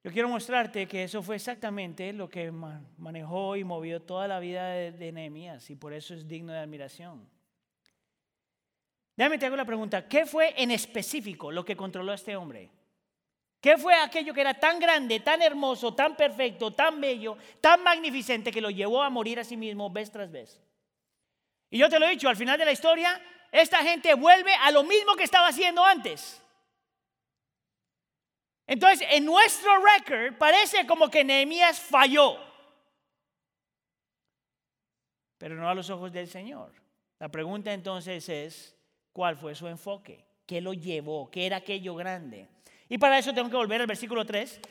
Yo 0.03 0.11
quiero 0.13 0.29
mostrarte 0.29 0.87
que 0.87 1.03
eso 1.03 1.21
fue 1.21 1.35
exactamente 1.35 2.13
lo 2.13 2.29
que 2.29 2.51
manejó 2.51 3.57
y 3.57 3.65
movió 3.65 4.01
toda 4.01 4.27
la 4.29 4.39
vida 4.39 4.69
de, 4.69 5.11
Nehemías 5.11 5.69
y 5.69 5.75
por 5.75 5.91
eso 5.91 6.13
es 6.13 6.25
digno 6.25 6.53
de 6.53 6.59
admiración. 6.59 7.29
Déjame 9.17 9.37
te 9.37 9.45
hago 9.45 9.57
la 9.57 9.65
pregunta, 9.65 10.07
¿qué 10.07 10.25
fue 10.25 10.53
en 10.55 10.71
específico 10.71 11.51
lo 11.51 11.65
que 11.65 11.75
controló 11.75 12.13
a 12.13 12.15
este 12.15 12.37
hombre? 12.37 12.71
¿Qué 13.59 13.77
fue 13.77 13.93
aquello 13.93 14.33
que 14.33 14.39
era 14.39 14.53
tan 14.53 14.79
grande, 14.79 15.19
tan 15.19 15.41
hermoso, 15.41 15.93
tan 15.93 16.15
perfecto, 16.15 16.71
tan 16.71 17.01
bello, 17.01 17.37
tan 17.59 17.83
magnificente 17.83 18.53
que 18.53 18.61
lo 18.61 18.69
llevó 18.69 19.03
a 19.03 19.09
morir 19.09 19.37
a 19.37 19.43
sí 19.43 19.57
mismo 19.57 19.89
vez 19.89 20.09
tras 20.09 20.31
vez? 20.31 20.61
Y 21.69 21.77
yo 21.77 21.89
te 21.89 21.99
lo 21.99 22.05
he 22.05 22.11
dicho, 22.11 22.29
al 22.29 22.37
final 22.37 22.57
de 22.57 22.63
la 22.63 22.71
historia, 22.71 23.21
esta 23.51 23.79
gente 23.79 24.13
vuelve 24.13 24.53
a 24.53 24.71
lo 24.71 24.85
mismo 24.85 25.17
que 25.17 25.25
estaba 25.25 25.49
haciendo 25.49 25.83
antes. 25.83 26.41
Entonces, 28.69 29.07
en 29.09 29.25
nuestro 29.25 29.71
record 29.83 30.37
parece 30.37 30.85
como 30.85 31.09
que 31.09 31.23
Nehemías 31.23 31.79
falló, 31.79 32.37
pero 35.39 35.55
no 35.55 35.67
a 35.67 35.73
los 35.73 35.89
ojos 35.89 36.11
del 36.13 36.27
Señor. 36.27 36.71
La 37.17 37.29
pregunta 37.29 37.73
entonces 37.73 38.29
es, 38.29 38.77
¿cuál 39.11 39.37
fue 39.37 39.55
su 39.55 39.67
enfoque? 39.67 40.23
¿Qué 40.45 40.61
lo 40.61 40.73
llevó? 40.73 41.31
¿Qué 41.31 41.47
era 41.47 41.57
aquello 41.57 41.95
grande? 41.95 42.47
Y 42.87 42.99
para 42.99 43.17
eso 43.17 43.33
tengo 43.33 43.49
que 43.49 43.55
volver 43.55 43.81
al 43.81 43.87
versículo 43.87 44.23
3 44.23 44.61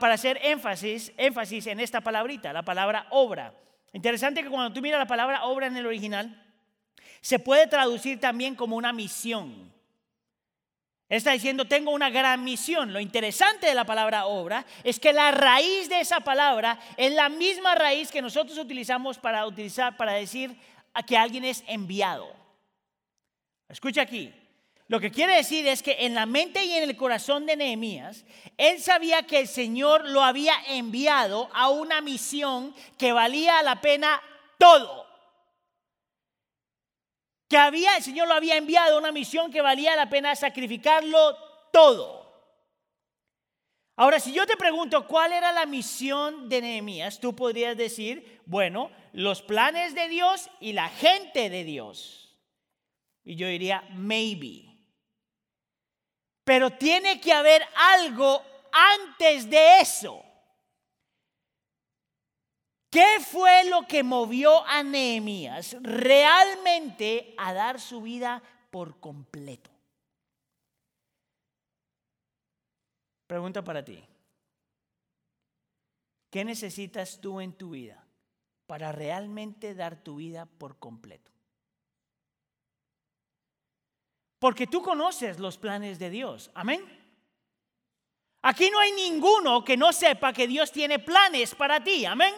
para 0.00 0.14
hacer 0.14 0.40
énfasis, 0.42 1.12
énfasis 1.16 1.68
en 1.68 1.78
esta 1.78 2.00
palabrita, 2.00 2.52
la 2.52 2.64
palabra 2.64 3.06
obra. 3.10 3.54
Interesante 3.92 4.42
que 4.42 4.50
cuando 4.50 4.74
tú 4.74 4.82
miras 4.82 4.98
la 4.98 5.06
palabra 5.06 5.44
obra 5.44 5.68
en 5.68 5.76
el 5.76 5.86
original, 5.86 6.44
se 7.20 7.38
puede 7.38 7.68
traducir 7.68 8.18
también 8.18 8.56
como 8.56 8.74
una 8.74 8.92
misión. 8.92 9.72
Está 11.08 11.32
diciendo, 11.32 11.66
tengo 11.66 11.90
una 11.90 12.10
gran 12.10 12.42
misión. 12.42 12.92
Lo 12.92 13.00
interesante 13.00 13.66
de 13.66 13.74
la 13.74 13.84
palabra 13.84 14.26
obra 14.26 14.64
es 14.82 14.98
que 14.98 15.12
la 15.12 15.30
raíz 15.30 15.88
de 15.88 16.00
esa 16.00 16.20
palabra 16.20 16.78
es 16.96 17.12
la 17.12 17.28
misma 17.28 17.74
raíz 17.74 18.10
que 18.10 18.22
nosotros 18.22 18.56
utilizamos 18.58 19.18
para, 19.18 19.46
utilizar, 19.46 19.96
para 19.96 20.12
decir 20.12 20.56
a 20.94 21.02
que 21.02 21.16
alguien 21.16 21.44
es 21.44 21.62
enviado. 21.66 22.32
Escucha 23.68 24.02
aquí, 24.02 24.32
lo 24.88 25.00
que 25.00 25.10
quiere 25.10 25.36
decir 25.36 25.66
es 25.66 25.82
que 25.82 25.96
en 26.00 26.14
la 26.14 26.26
mente 26.26 26.64
y 26.64 26.72
en 26.72 26.84
el 26.84 26.96
corazón 26.96 27.46
de 27.46 27.56
Nehemías, 27.56 28.24
él 28.58 28.80
sabía 28.80 29.22
que 29.22 29.40
el 29.40 29.48
Señor 29.48 30.08
lo 30.08 30.22
había 30.22 30.54
enviado 30.68 31.50
a 31.54 31.70
una 31.70 32.00
misión 32.00 32.74
que 32.98 33.12
valía 33.12 33.62
la 33.62 33.80
pena 33.80 34.22
todo. 34.58 35.03
Que 37.54 37.58
había, 37.58 37.96
el 37.96 38.02
Señor 38.02 38.26
lo 38.26 38.34
había 38.34 38.56
enviado 38.56 38.96
a 38.96 38.98
una 38.98 39.12
misión 39.12 39.52
que 39.52 39.60
valía 39.60 39.94
la 39.94 40.10
pena 40.10 40.34
sacrificarlo 40.34 41.36
todo. 41.72 42.50
Ahora, 43.94 44.18
si 44.18 44.32
yo 44.32 44.44
te 44.44 44.56
pregunto 44.56 45.06
cuál 45.06 45.32
era 45.32 45.52
la 45.52 45.64
misión 45.64 46.48
de 46.48 46.60
Nehemías, 46.60 47.20
tú 47.20 47.36
podrías 47.36 47.76
decir, 47.76 48.42
bueno, 48.44 48.90
los 49.12 49.40
planes 49.40 49.94
de 49.94 50.08
Dios 50.08 50.50
y 50.58 50.72
la 50.72 50.88
gente 50.88 51.48
de 51.48 51.62
Dios. 51.62 52.36
Y 53.22 53.36
yo 53.36 53.46
diría, 53.46 53.84
maybe. 53.92 54.64
Pero 56.42 56.72
tiene 56.72 57.20
que 57.20 57.32
haber 57.32 57.62
algo 57.76 58.42
antes 58.72 59.48
de 59.48 59.78
eso. 59.78 60.23
¿Qué 62.94 63.18
fue 63.20 63.64
lo 63.64 63.88
que 63.88 64.04
movió 64.04 64.64
a 64.64 64.84
Nehemías 64.84 65.76
realmente 65.82 67.34
a 67.36 67.52
dar 67.52 67.80
su 67.80 68.00
vida 68.00 68.40
por 68.70 69.00
completo? 69.00 69.68
Pregunta 73.26 73.64
para 73.64 73.84
ti. 73.84 73.98
¿Qué 76.30 76.44
necesitas 76.44 77.20
tú 77.20 77.40
en 77.40 77.52
tu 77.54 77.70
vida 77.70 78.04
para 78.66 78.92
realmente 78.92 79.74
dar 79.74 80.02
tu 80.02 80.16
vida 80.16 80.46
por 80.46 80.78
completo. 80.78 81.30
Porque 84.38 84.66
tú 84.66 84.82
conoces 84.82 85.38
los 85.38 85.58
planes 85.58 85.98
de 85.98 86.10
Dios. 86.10 86.50
Amén. 86.54 86.80
Aquí 88.42 88.70
no 88.70 88.78
hay 88.78 88.92
ninguno 88.92 89.64
que 89.64 89.76
no 89.76 89.92
sepa 89.92 90.32
que 90.32 90.46
Dios 90.46 90.70
tiene 90.70 90.98
planes 90.98 91.54
para 91.54 91.82
ti. 91.82 92.04
Amén. 92.04 92.34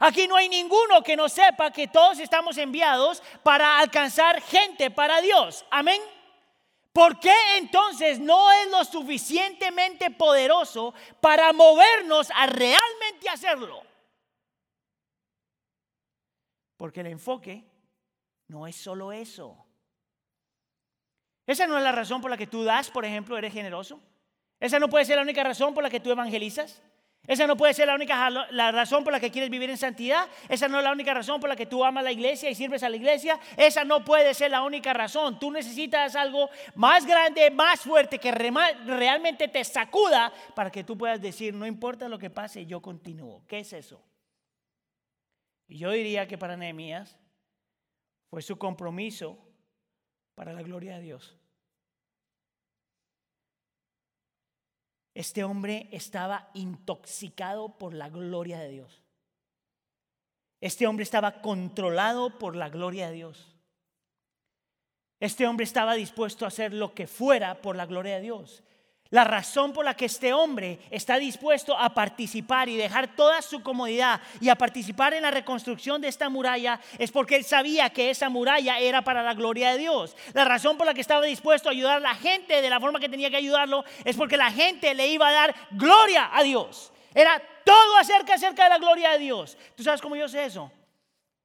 Aquí 0.00 0.26
no 0.26 0.36
hay 0.36 0.48
ninguno 0.48 1.02
que 1.02 1.16
no 1.16 1.28
sepa 1.28 1.70
que 1.70 1.88
todos 1.88 2.18
estamos 2.18 2.58
enviados 2.58 3.22
para 3.42 3.78
alcanzar 3.78 4.40
gente 4.42 4.90
para 4.90 5.20
Dios. 5.20 5.64
Amén. 5.70 6.00
¿Por 6.92 7.18
qué 7.18 7.34
entonces 7.56 8.20
no 8.20 8.52
es 8.52 8.70
lo 8.70 8.84
suficientemente 8.84 10.10
poderoso 10.10 10.94
para 11.20 11.52
movernos 11.52 12.30
a 12.34 12.46
realmente 12.46 13.28
hacerlo? 13.28 13.82
Porque 16.76 17.00
el 17.00 17.08
enfoque 17.08 17.64
no 18.48 18.66
es 18.66 18.76
solo 18.76 19.12
eso. 19.12 19.64
Esa 21.46 21.66
no 21.66 21.76
es 21.76 21.84
la 21.84 21.92
razón 21.92 22.20
por 22.20 22.30
la 22.30 22.36
que 22.36 22.46
tú 22.46 22.64
das, 22.64 22.90
por 22.90 23.04
ejemplo, 23.04 23.36
eres 23.36 23.52
generoso. 23.52 24.00
Esa 24.60 24.78
no 24.78 24.88
puede 24.88 25.04
ser 25.04 25.16
la 25.16 25.22
única 25.22 25.42
razón 25.44 25.74
por 25.74 25.82
la 25.82 25.90
que 25.90 26.00
tú 26.00 26.10
evangelizas. 26.10 26.80
Esa 27.26 27.46
no 27.46 27.56
puede 27.56 27.72
ser 27.72 27.86
la 27.86 27.94
única 27.94 28.28
la 28.28 28.70
razón 28.70 29.02
por 29.02 29.12
la 29.12 29.18
que 29.18 29.30
quieres 29.30 29.50
vivir 29.50 29.70
en 29.70 29.78
santidad. 29.78 30.28
Esa 30.48 30.68
no 30.68 30.78
es 30.78 30.84
la 30.84 30.92
única 30.92 31.14
razón 31.14 31.40
por 31.40 31.48
la 31.48 31.56
que 31.56 31.64
tú 31.64 31.82
amas 31.82 32.04
la 32.04 32.12
iglesia 32.12 32.50
y 32.50 32.54
sirves 32.54 32.82
a 32.82 32.90
la 32.90 32.96
iglesia. 32.96 33.40
Esa 33.56 33.82
no 33.82 34.04
puede 34.04 34.34
ser 34.34 34.50
la 34.50 34.62
única 34.62 34.92
razón. 34.92 35.38
Tú 35.38 35.50
necesitas 35.50 36.16
algo 36.16 36.50
más 36.74 37.06
grande, 37.06 37.50
más 37.50 37.80
fuerte, 37.80 38.18
que 38.18 38.30
realmente 38.30 39.48
te 39.48 39.64
sacuda 39.64 40.32
para 40.54 40.70
que 40.70 40.84
tú 40.84 40.98
puedas 40.98 41.20
decir, 41.22 41.54
no 41.54 41.66
importa 41.66 42.08
lo 42.08 42.18
que 42.18 42.28
pase, 42.28 42.66
yo 42.66 42.82
continúo. 42.82 43.42
¿Qué 43.46 43.60
es 43.60 43.72
eso? 43.72 44.04
Y 45.66 45.78
yo 45.78 45.90
diría 45.92 46.28
que 46.28 46.36
para 46.36 46.58
Nehemías 46.58 47.16
fue 48.28 48.42
su 48.42 48.58
compromiso 48.58 49.38
para 50.34 50.52
la 50.52 50.62
gloria 50.62 50.96
de 50.96 51.02
Dios. 51.02 51.38
Este 55.14 55.44
hombre 55.44 55.88
estaba 55.92 56.50
intoxicado 56.54 57.78
por 57.78 57.94
la 57.94 58.08
gloria 58.08 58.58
de 58.58 58.68
Dios. 58.68 59.02
Este 60.60 60.86
hombre 60.86 61.04
estaba 61.04 61.40
controlado 61.40 62.38
por 62.38 62.56
la 62.56 62.68
gloria 62.68 63.08
de 63.08 63.14
Dios. 63.14 63.54
Este 65.20 65.46
hombre 65.46 65.64
estaba 65.64 65.94
dispuesto 65.94 66.44
a 66.44 66.48
hacer 66.48 66.74
lo 66.74 66.94
que 66.94 67.06
fuera 67.06 67.62
por 67.62 67.76
la 67.76 67.86
gloria 67.86 68.16
de 68.16 68.22
Dios. 68.22 68.62
La 69.14 69.22
razón 69.22 69.72
por 69.72 69.84
la 69.84 69.94
que 69.94 70.06
este 70.06 70.32
hombre 70.32 70.80
está 70.90 71.20
dispuesto 71.20 71.78
a 71.78 71.94
participar 71.94 72.68
y 72.68 72.76
dejar 72.76 73.14
toda 73.14 73.42
su 73.42 73.62
comodidad 73.62 74.20
y 74.40 74.48
a 74.48 74.56
participar 74.56 75.14
en 75.14 75.22
la 75.22 75.30
reconstrucción 75.30 76.00
de 76.00 76.08
esta 76.08 76.28
muralla 76.28 76.80
es 76.98 77.12
porque 77.12 77.36
él 77.36 77.44
sabía 77.44 77.90
que 77.90 78.10
esa 78.10 78.28
muralla 78.28 78.80
era 78.80 79.02
para 79.02 79.22
la 79.22 79.34
gloria 79.34 79.70
de 79.70 79.78
Dios. 79.78 80.16
La 80.32 80.44
razón 80.44 80.76
por 80.76 80.84
la 80.84 80.94
que 80.94 81.00
estaba 81.00 81.24
dispuesto 81.24 81.68
a 81.68 81.70
ayudar 81.70 81.98
a 81.98 82.00
la 82.00 82.16
gente 82.16 82.60
de 82.60 82.68
la 82.68 82.80
forma 82.80 82.98
que 82.98 83.08
tenía 83.08 83.30
que 83.30 83.36
ayudarlo 83.36 83.84
es 84.04 84.16
porque 84.16 84.36
la 84.36 84.50
gente 84.50 84.92
le 84.96 85.06
iba 85.06 85.28
a 85.28 85.32
dar 85.32 85.54
gloria 85.70 86.30
a 86.32 86.42
Dios. 86.42 86.92
Era 87.14 87.40
todo 87.64 87.96
acerca, 87.98 88.34
acerca 88.34 88.64
de 88.64 88.70
la 88.70 88.78
gloria 88.78 89.12
de 89.12 89.20
Dios. 89.20 89.56
¿Tú 89.76 89.84
sabes 89.84 90.00
cómo 90.00 90.16
yo 90.16 90.26
sé 90.26 90.44
eso? 90.44 90.72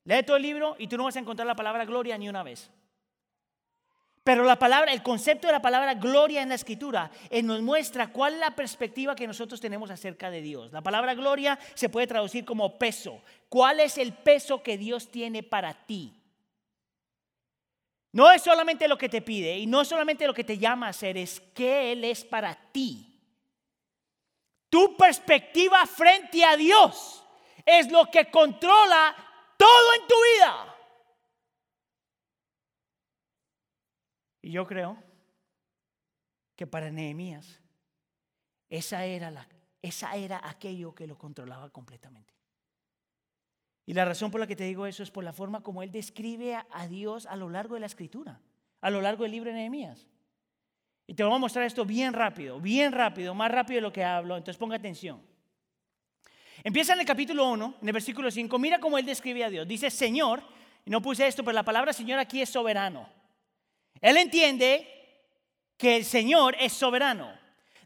Lee 0.05 0.23
todo 0.23 0.37
el 0.37 0.41
libro 0.41 0.75
y 0.79 0.87
tú 0.87 0.97
no 0.97 1.03
vas 1.03 1.17
a 1.17 1.19
encontrar 1.19 1.45
la 1.45 1.53
palabra 1.53 1.85
gloria 1.85 2.17
ni 2.17 2.27
una 2.27 2.41
vez. 2.41 2.71
Pero 4.23 4.43
la 4.43 4.59
palabra, 4.59 4.91
el 4.91 5.01
concepto 5.01 5.47
de 5.47 5.53
la 5.53 5.61
palabra 5.61 5.95
gloria 5.95 6.41
en 6.41 6.49
la 6.49 6.55
escritura 6.55 7.09
eh, 7.29 7.41
nos 7.41 7.61
muestra 7.61 8.11
cuál 8.11 8.33
es 8.33 8.39
la 8.39 8.55
perspectiva 8.55 9.15
que 9.15 9.27
nosotros 9.27 9.61
tenemos 9.61 9.89
acerca 9.89 10.29
de 10.29 10.41
Dios. 10.41 10.71
La 10.71 10.81
palabra 10.81 11.15
gloria 11.15 11.57
se 11.73 11.89
puede 11.89 12.07
traducir 12.07 12.45
como 12.45 12.77
peso. 12.77 13.21
¿Cuál 13.47 13.79
es 13.79 13.97
el 13.97 14.13
peso 14.13 14.61
que 14.61 14.77
Dios 14.77 15.09
tiene 15.09 15.41
para 15.41 15.73
ti? 15.85 16.13
No 18.11 18.31
es 18.31 18.41
solamente 18.41 18.87
lo 18.87 18.97
que 18.97 19.09
te 19.09 19.21
pide 19.21 19.57
y 19.57 19.67
no 19.67 19.85
solamente 19.85 20.27
lo 20.27 20.33
que 20.33 20.43
te 20.43 20.57
llama 20.57 20.87
a 20.87 20.89
hacer, 20.89 21.17
es 21.17 21.39
que 21.39 21.91
Él 21.91 22.03
es 22.03 22.25
para 22.25 22.55
ti. 22.71 23.05
Tu 24.69 24.97
perspectiva 24.97 25.85
frente 25.85 26.43
a 26.43 26.55
Dios 26.57 27.23
es 27.65 27.91
lo 27.91 28.05
que 28.05 28.29
controla 28.29 29.15
todo 29.57 29.93
en 29.93 30.07
tu 30.07 30.15
vida. 30.37 30.75
Y 34.49 34.53
yo 34.53 34.65
creo 34.65 34.97
que 36.55 36.65
para 36.65 36.89
Nehemías 36.89 37.61
esa 38.67 39.05
era, 39.05 39.29
la, 39.29 39.47
esa 39.83 40.15
era 40.15 40.41
aquello 40.43 40.95
que 40.95 41.05
lo 41.05 41.19
controlaba 41.19 41.69
completamente. 41.69 42.33
Y 43.85 43.93
la 43.93 44.05
razón 44.05 44.31
por 44.31 44.39
la 44.39 44.47
que 44.47 44.55
te 44.55 44.63
digo 44.63 44.87
eso 44.87 45.03
es 45.03 45.11
por 45.11 45.23
la 45.23 45.33
forma 45.33 45.61
como 45.61 45.83
él 45.83 45.91
describe 45.91 46.55
a, 46.55 46.87
Dios 46.87 47.27
a 47.27 47.35
lo 47.35 47.47
largo 47.51 47.75
de 47.75 47.81
la 47.81 47.85
escritura, 47.85 48.41
a 48.81 48.89
lo 48.89 49.01
largo 49.01 49.21
del 49.21 49.33
libro 49.33 49.51
de 49.51 49.55
Nehemías. 49.55 50.07
Y 51.05 51.13
te 51.13 51.23
voy 51.23 51.35
a 51.35 51.37
mostrar 51.37 51.65
esto 51.65 51.85
bien 51.85 52.13
rápido, 52.13 52.59
bien 52.59 52.91
rápido, 52.91 53.35
más 53.35 53.51
rápido 53.51 53.75
de 53.75 53.81
lo 53.81 53.93
que 53.93 54.03
hablo, 54.03 54.35
entonces 54.35 54.57
ponga 54.57 54.77
atención. 54.77 55.21
Empieza 56.63 56.93
en 56.93 57.01
el 57.01 57.05
capítulo 57.05 57.47
1, 57.51 57.75
en 57.83 57.87
el 57.87 57.93
versículo 57.93 58.31
5, 58.31 58.57
mira 58.57 58.79
cómo 58.79 58.97
él 58.97 59.05
describe 59.05 59.43
a 59.43 59.51
Dios. 59.51 59.67
Dice, 59.67 59.91
Señor, 59.91 60.41
y 60.85 60.89
no 60.89 61.03
puse 61.03 61.27
esto, 61.27 61.43
pero 61.43 61.53
la 61.53 61.61
palabra 61.61 61.93
Señor 61.93 62.17
aquí 62.17 62.41
es 62.41 62.49
soberano. 62.49 63.18
Él 64.01 64.17
entiende 64.17 64.87
que 65.77 65.95
el 65.95 66.05
Señor 66.05 66.55
es 66.59 66.73
soberano. 66.73 67.37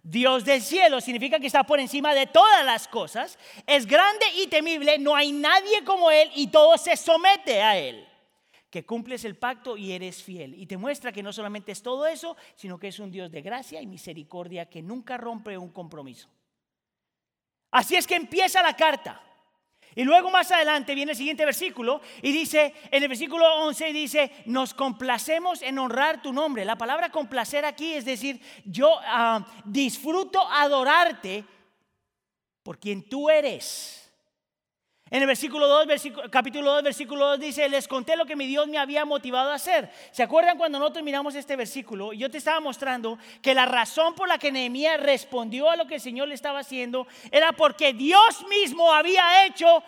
Dios 0.01 0.43
del 0.43 0.61
cielo 0.61 0.99
significa 0.99 1.39
que 1.39 1.47
está 1.47 1.63
por 1.63 1.79
encima 1.79 2.13
de 2.13 2.27
todas 2.27 2.65
las 2.65 2.89
cosas, 2.89 3.39
es 3.65 3.85
grande 3.85 4.25
y 4.35 4.47
temible, 4.47 4.99
no 4.99 5.15
hay 5.15 5.31
nadie 5.31 5.83
como 5.85 6.11
Él 6.11 6.29
y 6.35 6.47
todo 6.47 6.77
se 6.77 6.97
somete 6.97 7.61
a 7.61 7.77
Él. 7.77 8.05
Que 8.69 8.85
cumples 8.85 9.23
el 9.23 9.37
pacto 9.37 9.77
y 9.77 9.93
eres 9.93 10.21
fiel. 10.21 10.55
Y 10.55 10.65
te 10.65 10.77
muestra 10.77 11.11
que 11.11 11.23
no 11.23 11.31
solamente 11.31 11.71
es 11.71 11.81
todo 11.81 12.07
eso, 12.07 12.35
sino 12.55 12.79
que 12.79 12.87
es 12.89 12.99
un 12.99 13.11
Dios 13.11 13.31
de 13.31 13.41
gracia 13.41 13.81
y 13.81 13.85
misericordia 13.85 14.65
que 14.65 14.81
nunca 14.81 15.15
rompe 15.15 15.57
un 15.57 15.69
compromiso. 15.69 16.27
Así 17.71 17.95
es 17.95 18.05
que 18.05 18.15
empieza 18.15 18.61
la 18.61 18.75
carta. 18.75 19.21
Y 19.95 20.03
luego 20.03 20.31
más 20.31 20.51
adelante 20.51 20.95
viene 20.95 21.11
el 21.11 21.17
siguiente 21.17 21.45
versículo 21.45 22.01
y 22.21 22.31
dice, 22.31 22.73
en 22.91 23.03
el 23.03 23.09
versículo 23.09 23.45
11 23.63 23.93
dice, 23.93 24.31
nos 24.45 24.73
complacemos 24.73 25.61
en 25.61 25.77
honrar 25.79 26.21
tu 26.21 26.33
nombre. 26.33 26.65
La 26.65 26.77
palabra 26.77 27.09
complacer 27.09 27.65
aquí 27.65 27.93
es 27.93 28.05
decir, 28.05 28.41
yo 28.65 28.97
ah, 29.01 29.45
disfruto 29.65 30.41
adorarte 30.49 31.43
por 32.63 32.79
quien 32.79 33.07
tú 33.07 33.29
eres. 33.29 34.02
En 35.13 35.21
el 35.21 35.27
versículo 35.27 35.67
2, 35.67 35.85
capítulo 36.31 36.71
2, 36.71 36.83
versículo 36.85 37.27
2 37.27 37.39
dice, 37.39 37.69
les 37.69 37.87
conté 37.87 38.15
lo 38.15 38.25
que 38.25 38.35
mi 38.35 38.47
Dios 38.47 38.67
me 38.67 38.79
había 38.79 39.05
motivado 39.05 39.51
a 39.51 39.53
hacer. 39.53 39.91
¿Se 40.09 40.23
acuerdan 40.23 40.57
cuando 40.57 40.79
nosotros 40.79 41.03
miramos 41.03 41.35
este 41.35 41.55
versículo? 41.55 42.13
Yo 42.13 42.31
te 42.31 42.39
estaba 42.39 42.59
mostrando 42.59 43.19
que 43.39 43.53
la 43.53 43.67
razón 43.67 44.15
por 44.15 44.27
la 44.27 44.39
que 44.39 44.51
Nehemías 44.51 44.99
respondió 44.99 45.69
a 45.69 45.75
lo 45.75 45.85
que 45.85 45.95
el 45.95 46.01
Señor 46.01 46.29
le 46.29 46.33
estaba 46.33 46.61
haciendo 46.61 47.05
era 47.29 47.51
porque 47.51 47.93
Dios 47.93 48.43
mismo 48.49 48.91
había 48.91 49.45
hecho 49.45 49.83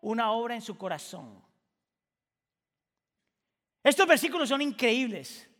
una 0.00 0.30
obra 0.30 0.54
en 0.54 0.62
su 0.62 0.78
corazón. 0.78 1.42
Estos 3.82 4.06
versículos 4.06 4.48
son 4.48 4.62
increíbles. 4.62 5.50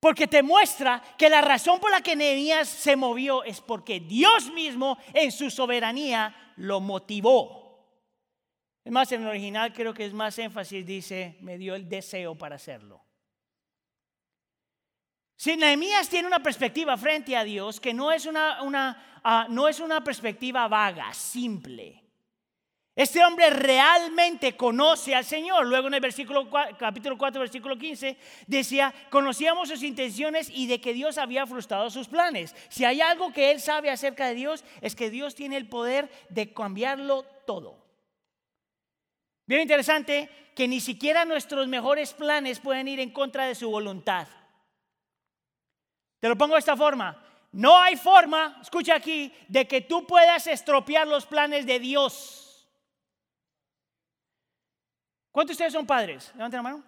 Porque 0.00 0.26
te 0.26 0.42
muestra 0.42 1.02
que 1.18 1.28
la 1.28 1.42
razón 1.42 1.80
por 1.80 1.90
la 1.90 2.00
que 2.00 2.16
Nehemías 2.16 2.66
se 2.66 2.96
movió 2.96 3.44
es 3.44 3.60
porque 3.60 4.00
Dios 4.00 4.50
mismo 4.52 4.96
en 5.12 5.30
su 5.30 5.50
soberanía 5.50 6.54
lo 6.56 6.80
motivó. 6.80 7.61
Es 8.84 8.90
más, 8.90 9.12
en 9.12 9.22
el 9.22 9.28
original 9.28 9.72
creo 9.72 9.94
que 9.94 10.04
es 10.04 10.12
más 10.12 10.38
énfasis, 10.38 10.84
dice, 10.84 11.36
me 11.40 11.56
dio 11.56 11.74
el 11.74 11.88
deseo 11.88 12.34
para 12.36 12.56
hacerlo. 12.56 13.04
Si 15.36 15.56
Nehemías 15.56 16.08
tiene 16.08 16.28
una 16.28 16.42
perspectiva 16.42 16.96
frente 16.96 17.36
a 17.36 17.44
Dios 17.44 17.80
que 17.80 17.92
no 17.92 18.12
es 18.12 18.26
una, 18.26 18.60
ah, 19.24 19.46
no 19.48 19.68
es 19.68 19.80
una 19.80 20.02
perspectiva 20.02 20.68
vaga, 20.68 21.12
simple. 21.14 22.02
Este 22.94 23.24
hombre 23.24 23.48
realmente 23.50 24.54
conoce 24.54 25.14
al 25.14 25.24
Señor. 25.24 25.66
Luego 25.66 25.88
en 25.88 25.94
el 25.94 26.00
versículo, 26.00 26.48
capítulo 26.78 27.16
4, 27.16 27.40
versículo 27.40 27.78
15, 27.78 28.18
decía, 28.46 28.94
conocíamos 29.10 29.70
sus 29.70 29.82
intenciones 29.82 30.50
y 30.50 30.66
de 30.66 30.80
que 30.80 30.92
Dios 30.92 31.16
había 31.16 31.46
frustrado 31.46 31.88
sus 31.88 32.06
planes. 32.06 32.54
Si 32.68 32.84
hay 32.84 33.00
algo 33.00 33.32
que 33.32 33.50
él 33.50 33.60
sabe 33.60 33.90
acerca 33.90 34.26
de 34.26 34.34
Dios, 34.34 34.62
es 34.82 34.94
que 34.94 35.10
Dios 35.10 35.34
tiene 35.34 35.56
el 35.56 35.68
poder 35.68 36.10
de 36.28 36.52
cambiarlo 36.52 37.24
todo. 37.46 37.81
Bien 39.46 39.62
interesante 39.62 40.30
que 40.54 40.68
ni 40.68 40.80
siquiera 40.80 41.24
nuestros 41.24 41.66
mejores 41.68 42.12
planes 42.12 42.60
pueden 42.60 42.88
ir 42.88 43.00
en 43.00 43.10
contra 43.10 43.46
de 43.46 43.54
su 43.54 43.70
voluntad. 43.70 44.28
Te 46.20 46.28
lo 46.28 46.36
pongo 46.36 46.54
de 46.54 46.60
esta 46.60 46.76
forma. 46.76 47.20
No 47.52 47.78
hay 47.78 47.96
forma, 47.96 48.58
escucha 48.62 48.94
aquí, 48.94 49.34
de 49.48 49.66
que 49.66 49.80
tú 49.80 50.06
puedas 50.06 50.46
estropear 50.46 51.06
los 51.06 51.26
planes 51.26 51.66
de 51.66 51.78
Dios. 51.80 52.68
¿Cuántos 55.30 55.56
de 55.56 55.64
ustedes 55.64 55.72
son 55.72 55.86
padres? 55.86 56.30
Levanten 56.34 56.58
la 56.58 56.62
mano. 56.62 56.84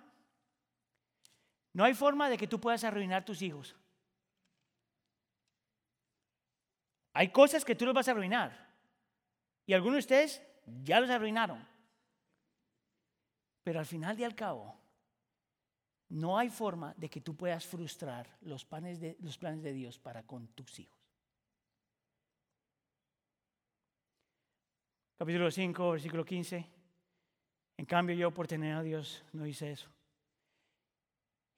No 1.73 1.85
hay 1.85 1.95
forma 1.95 2.31
de 2.31 2.39
que 2.39 2.47
tú 2.47 2.61
puedas 2.61 2.85
arruinar 2.85 3.25
tus 3.25 3.43
hijos. 3.43 3.75
Hay 7.13 7.29
cosas 7.29 7.65
que 7.65 7.75
tú 7.75 7.85
los 7.85 7.95
vas 7.95 8.09
a 8.09 8.13
arruinar. 8.13 8.73
Y 9.67 9.73
algunos 9.73 9.95
de 9.95 10.01
ustedes 10.01 10.43
ya 10.83 11.01
los 11.01 11.11
arruinaron. 11.11 11.74
Pero 13.65 13.81
al 13.81 13.87
final 13.87 14.21
y 14.21 14.25
al 14.25 14.35
cabo, 14.35 14.77
no 16.11 16.39
hay 16.39 16.51
forma 16.51 16.95
de 16.97 17.09
que 17.09 17.23
tú 17.23 17.35
puedas 17.35 17.67
frustrar 17.67 18.29
los, 18.43 18.65
planes 18.65 19.01
de, 19.01 19.17
los 19.21 19.39
planes 19.39 19.63
de 19.63 19.73
Dios 19.73 19.99
para 19.99 20.23
con 20.23 20.49
tus 20.49 20.79
hijos. 20.79 21.01
Capítulo 25.17 25.51
5, 25.51 25.91
versículo 25.93 26.25
15. 26.25 26.67
En 27.79 27.87
cambio 27.87 28.15
yo 28.15 28.31
por 28.31 28.47
tener 28.47 28.77
a 28.77 28.83
Dios 28.83 29.25
no 29.33 29.47
hice 29.47 29.73
eso. 29.73 29.89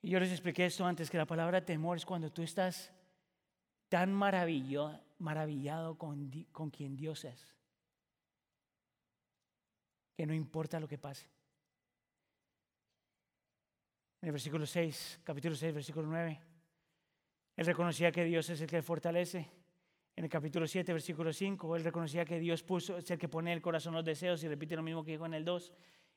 Y 0.01 0.11
yo 0.11 0.21
les 0.21 0.31
expliqué 0.31 0.67
esto 0.67 0.87
antes, 0.87 1.11
que 1.11 1.19
la 1.19 1.27
palabra 1.27 1.65
temor 1.65 1.97
es 1.97 2.07
cuando 2.07 2.31
tú 2.31 2.43
estás 2.43 2.93
tan 3.89 4.13
maravillado 4.13 5.99
con, 5.99 6.31
con 6.53 6.71
quien 6.71 6.97
Dios 6.97 7.25
es, 7.25 7.57
que 10.17 10.25
no 10.27 10.35
importa 10.35 10.79
lo 10.79 10.87
que 10.87 10.99
pase. 10.99 11.36
En 14.27 14.31
el 14.31 14.33
versículo 14.33 14.67
6, 14.67 15.21
capítulo 15.23 15.55
6, 15.55 15.73
versículo 15.73 16.09
9, 16.09 16.41
él 17.59 17.65
reconocía 17.65 18.11
que 18.11 18.25
Dios 18.25 18.51
es 18.51 18.61
el 18.61 18.67
que 18.67 18.83
fortalece. 18.83 19.49
En 20.17 20.25
el 20.25 20.29
capítulo 20.29 20.67
7, 20.67 20.93
versículo 20.93 21.33
5, 21.33 21.77
él 21.77 21.85
reconocía 21.85 22.25
que 22.25 22.41
Dios 22.41 22.65
puso, 22.65 22.97
es 22.97 23.09
el 23.09 23.21
que 23.21 23.29
pone 23.29 23.53
el 23.53 23.63
corazón 23.63 23.95
los 23.95 24.05
deseos 24.05 24.43
y 24.43 24.49
repite 24.49 24.75
lo 24.75 24.83
mismo 24.83 25.05
que 25.05 25.13
dijo 25.13 25.27
en 25.27 25.35
el 25.35 25.45
2. 25.45 25.73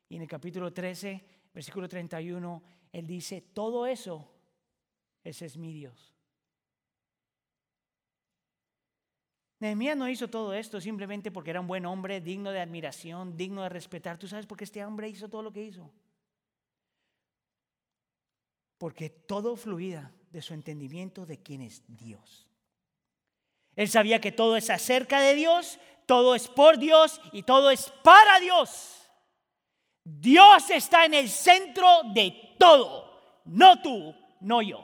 Y 0.09 0.15
en 0.15 0.23
el 0.23 0.27
capítulo 0.27 0.73
13, 0.73 1.23
versículo 1.53 1.87
31, 1.87 2.63
él 2.93 3.05
dice, 3.05 3.41
todo 3.41 3.85
eso, 3.85 4.27
ese 5.23 5.45
es 5.45 5.55
mi 5.55 5.71
Dios. 5.71 6.15
Nehemías 9.59 9.95
no 9.95 10.09
hizo 10.09 10.31
todo 10.31 10.55
esto 10.55 10.81
simplemente 10.81 11.29
porque 11.29 11.51
era 11.51 11.61
un 11.61 11.67
buen 11.67 11.85
hombre, 11.85 12.21
digno 12.21 12.49
de 12.49 12.59
admiración, 12.59 13.37
digno 13.37 13.61
de 13.61 13.69
respetar. 13.69 14.17
¿Tú 14.17 14.27
sabes 14.27 14.47
por 14.47 14.57
qué 14.57 14.63
este 14.63 14.83
hombre 14.83 15.07
hizo 15.07 15.29
todo 15.29 15.43
lo 15.43 15.53
que 15.53 15.61
hizo? 15.61 15.91
Porque 18.79 19.11
todo 19.11 19.55
fluía 19.55 20.11
de 20.31 20.41
su 20.41 20.55
entendimiento 20.55 21.27
de 21.27 21.43
quién 21.43 21.61
es 21.61 21.83
Dios. 21.87 22.47
Él 23.75 23.87
sabía 23.87 24.19
que 24.19 24.31
todo 24.31 24.57
es 24.57 24.71
acerca 24.71 25.21
de 25.21 25.35
Dios, 25.35 25.79
todo 26.07 26.33
es 26.33 26.47
por 26.47 26.79
Dios 26.79 27.21
y 27.31 27.43
todo 27.43 27.69
es 27.69 27.93
para 28.03 28.39
Dios. 28.39 29.07
Dios 30.03 30.69
está 30.71 31.05
en 31.05 31.13
el 31.13 31.29
centro 31.29 31.87
de 32.13 32.55
todo, 32.57 33.41
no 33.45 33.79
tú, 33.81 34.15
no 34.39 34.61
yo. 34.61 34.83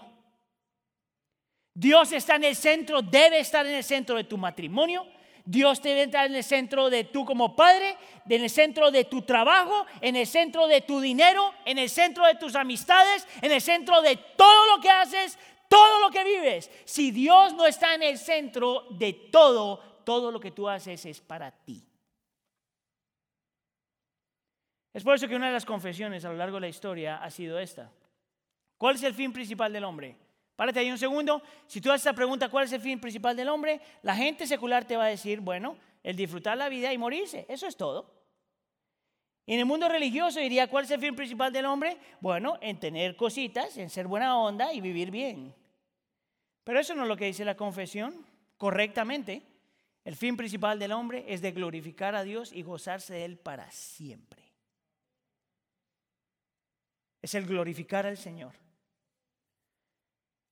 Dios 1.74 2.12
está 2.12 2.36
en 2.36 2.44
el 2.46 2.56
centro, 2.56 3.02
debe 3.02 3.40
estar 3.40 3.66
en 3.66 3.76
el 3.76 3.84
centro 3.84 4.16
de 4.16 4.24
tu 4.26 4.38
matrimonio. 4.38 5.06
Dios 5.46 5.82
debe 5.82 6.04
estar 6.04 6.26
en 6.26 6.36
el 6.36 6.44
centro 6.44 6.90
de 6.90 7.04
tú 7.04 7.24
como 7.24 7.56
padre, 7.56 7.96
en 8.28 8.44
el 8.44 8.50
centro 8.50 8.90
de 8.90 9.06
tu 9.06 9.22
trabajo, 9.22 9.86
en 10.02 10.16
el 10.16 10.26
centro 10.26 10.68
de 10.68 10.82
tu 10.82 11.00
dinero, 11.00 11.54
en 11.66 11.78
el 11.78 11.90
centro 11.90 12.26
de 12.26 12.36
tus 12.36 12.56
amistades, 12.56 13.28
en 13.42 13.52
el 13.52 13.62
centro 13.62 14.02
de 14.02 14.18
todo 14.36 14.76
lo 14.76 14.82
que 14.82 14.90
haces, 14.90 15.38
todo 15.70 16.00
lo 16.02 16.10
que 16.10 16.24
vives. 16.24 16.72
Si 16.86 17.12
Dios 17.12 17.54
no 17.54 17.68
está 17.68 17.94
en 17.94 18.02
el 18.02 18.18
centro 18.18 18.88
de 18.90 19.14
todo, 19.14 19.78
todo 20.04 20.32
lo 20.32 20.40
que 20.40 20.52
tú 20.52 20.68
haces 20.68 21.06
es 21.06 21.22
para 21.22 21.52
ti. 21.52 21.84
Es 24.92 25.04
por 25.04 25.14
eso 25.14 25.28
que 25.28 25.36
una 25.36 25.48
de 25.48 25.54
las 25.54 25.66
confesiones 25.66 26.26
a 26.26 26.30
lo 26.30 26.38
largo 26.38 26.56
de 26.56 26.62
la 26.62 26.68
historia 26.70 27.18
ha 27.18 27.30
sido 27.30 27.60
esta. 27.60 27.92
¿Cuál 28.78 28.96
es 28.96 29.04
el 29.04 29.14
fin 29.14 29.32
principal 29.32 29.72
del 29.72 29.84
hombre? 29.84 30.18
Párate 30.56 30.80
ahí 30.80 30.92
un 30.92 30.98
segundo. 30.98 31.42
Si 31.68 31.82
tú 31.82 31.92
haces 31.92 32.04
esa 32.04 32.14
pregunta, 32.14 32.50
¿cuál 32.50 32.66
es 32.66 32.74
el 32.74 32.82
fin 32.82 33.00
principal 33.00 33.36
del 33.36 33.50
hombre? 33.50 33.82
La 34.02 34.16
gente 34.16 34.48
secular 34.48 34.86
te 34.86 34.96
va 34.96 35.06
a 35.06 35.10
decir, 35.10 35.42
bueno, 35.42 35.78
el 36.04 36.16
disfrutar 36.16 36.58
la 36.58 36.70
vida 36.70 36.94
y 36.94 36.98
morirse. 36.98 37.46
Eso 37.50 37.68
es 37.68 37.76
todo. 37.76 38.14
Y 39.46 39.54
en 39.54 39.60
el 39.60 39.66
mundo 39.66 39.88
religioso 39.90 40.40
diría, 40.40 40.68
¿cuál 40.68 40.86
es 40.86 40.92
el 40.92 41.00
fin 41.00 41.16
principal 41.16 41.52
del 41.52 41.66
hombre? 41.66 41.98
Bueno, 42.22 42.58
en 42.62 42.80
tener 42.80 43.16
cositas, 43.16 43.78
en 43.78 43.90
ser 43.90 44.08
buena 44.08 44.38
onda 44.38 44.74
y 44.74 44.82
vivir 44.82 45.12
bien. 45.12 45.54
Pero 46.64 46.80
eso 46.80 46.96
no 46.96 47.04
es 47.04 47.08
lo 47.08 47.18
que 47.18 47.26
dice 47.26 47.46
la 47.46 47.56
confesión 47.56 48.26
correctamente. 48.58 49.44
El 50.04 50.16
fin 50.16 50.38
principal 50.38 50.80
del 50.80 50.94
hombre 50.94 51.26
es 51.28 51.42
de 51.42 51.52
glorificar 51.52 52.16
a 52.16 52.24
Dios 52.24 52.54
y 52.54 52.64
gozarse 52.64 53.14
de 53.14 53.26
Él 53.26 53.38
para 53.38 53.70
siempre 53.72 54.46
es 57.26 57.34
el 57.34 57.48
glorificar 57.48 58.06
al 58.06 58.18
Señor. 58.18 58.54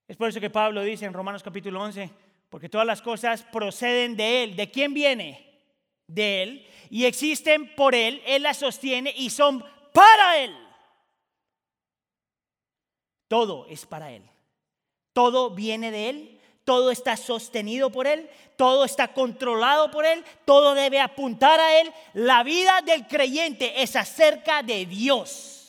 Es 0.07 0.17
por 0.17 0.29
eso 0.29 0.39
que 0.39 0.49
Pablo 0.49 0.81
dice 0.81 1.05
en 1.05 1.13
Romanos 1.13 1.43
capítulo 1.43 1.81
11, 1.81 2.09
porque 2.49 2.69
todas 2.69 2.85
las 2.85 3.01
cosas 3.01 3.43
proceden 3.43 4.15
de 4.15 4.43
Él. 4.43 4.55
¿De 4.55 4.69
quién 4.69 4.93
viene? 4.93 5.61
De 6.07 6.43
Él. 6.43 6.67
Y 6.89 7.05
existen 7.05 7.73
por 7.75 7.95
Él, 7.95 8.21
Él 8.25 8.43
las 8.43 8.57
sostiene 8.57 9.13
y 9.15 9.29
son 9.29 9.63
para 9.93 10.37
Él. 10.37 10.55
Todo 13.27 13.65
es 13.67 13.85
para 13.85 14.11
Él. 14.11 14.23
Todo 15.13 15.51
viene 15.51 15.89
de 15.89 16.09
Él. 16.09 16.39
Todo 16.65 16.91
está 16.91 17.17
sostenido 17.17 17.91
por 17.91 18.07
Él. 18.07 18.29
Todo 18.57 18.85
está 18.85 19.13
controlado 19.13 19.89
por 19.89 20.05
Él. 20.05 20.23
Todo 20.45 20.75
debe 20.75 20.99
apuntar 20.99 21.59
a 21.59 21.79
Él. 21.79 21.91
La 22.13 22.43
vida 22.43 22.81
del 22.85 23.07
creyente 23.07 23.81
es 23.81 23.95
acerca 23.95 24.61
de 24.61 24.85
Dios. 24.85 25.62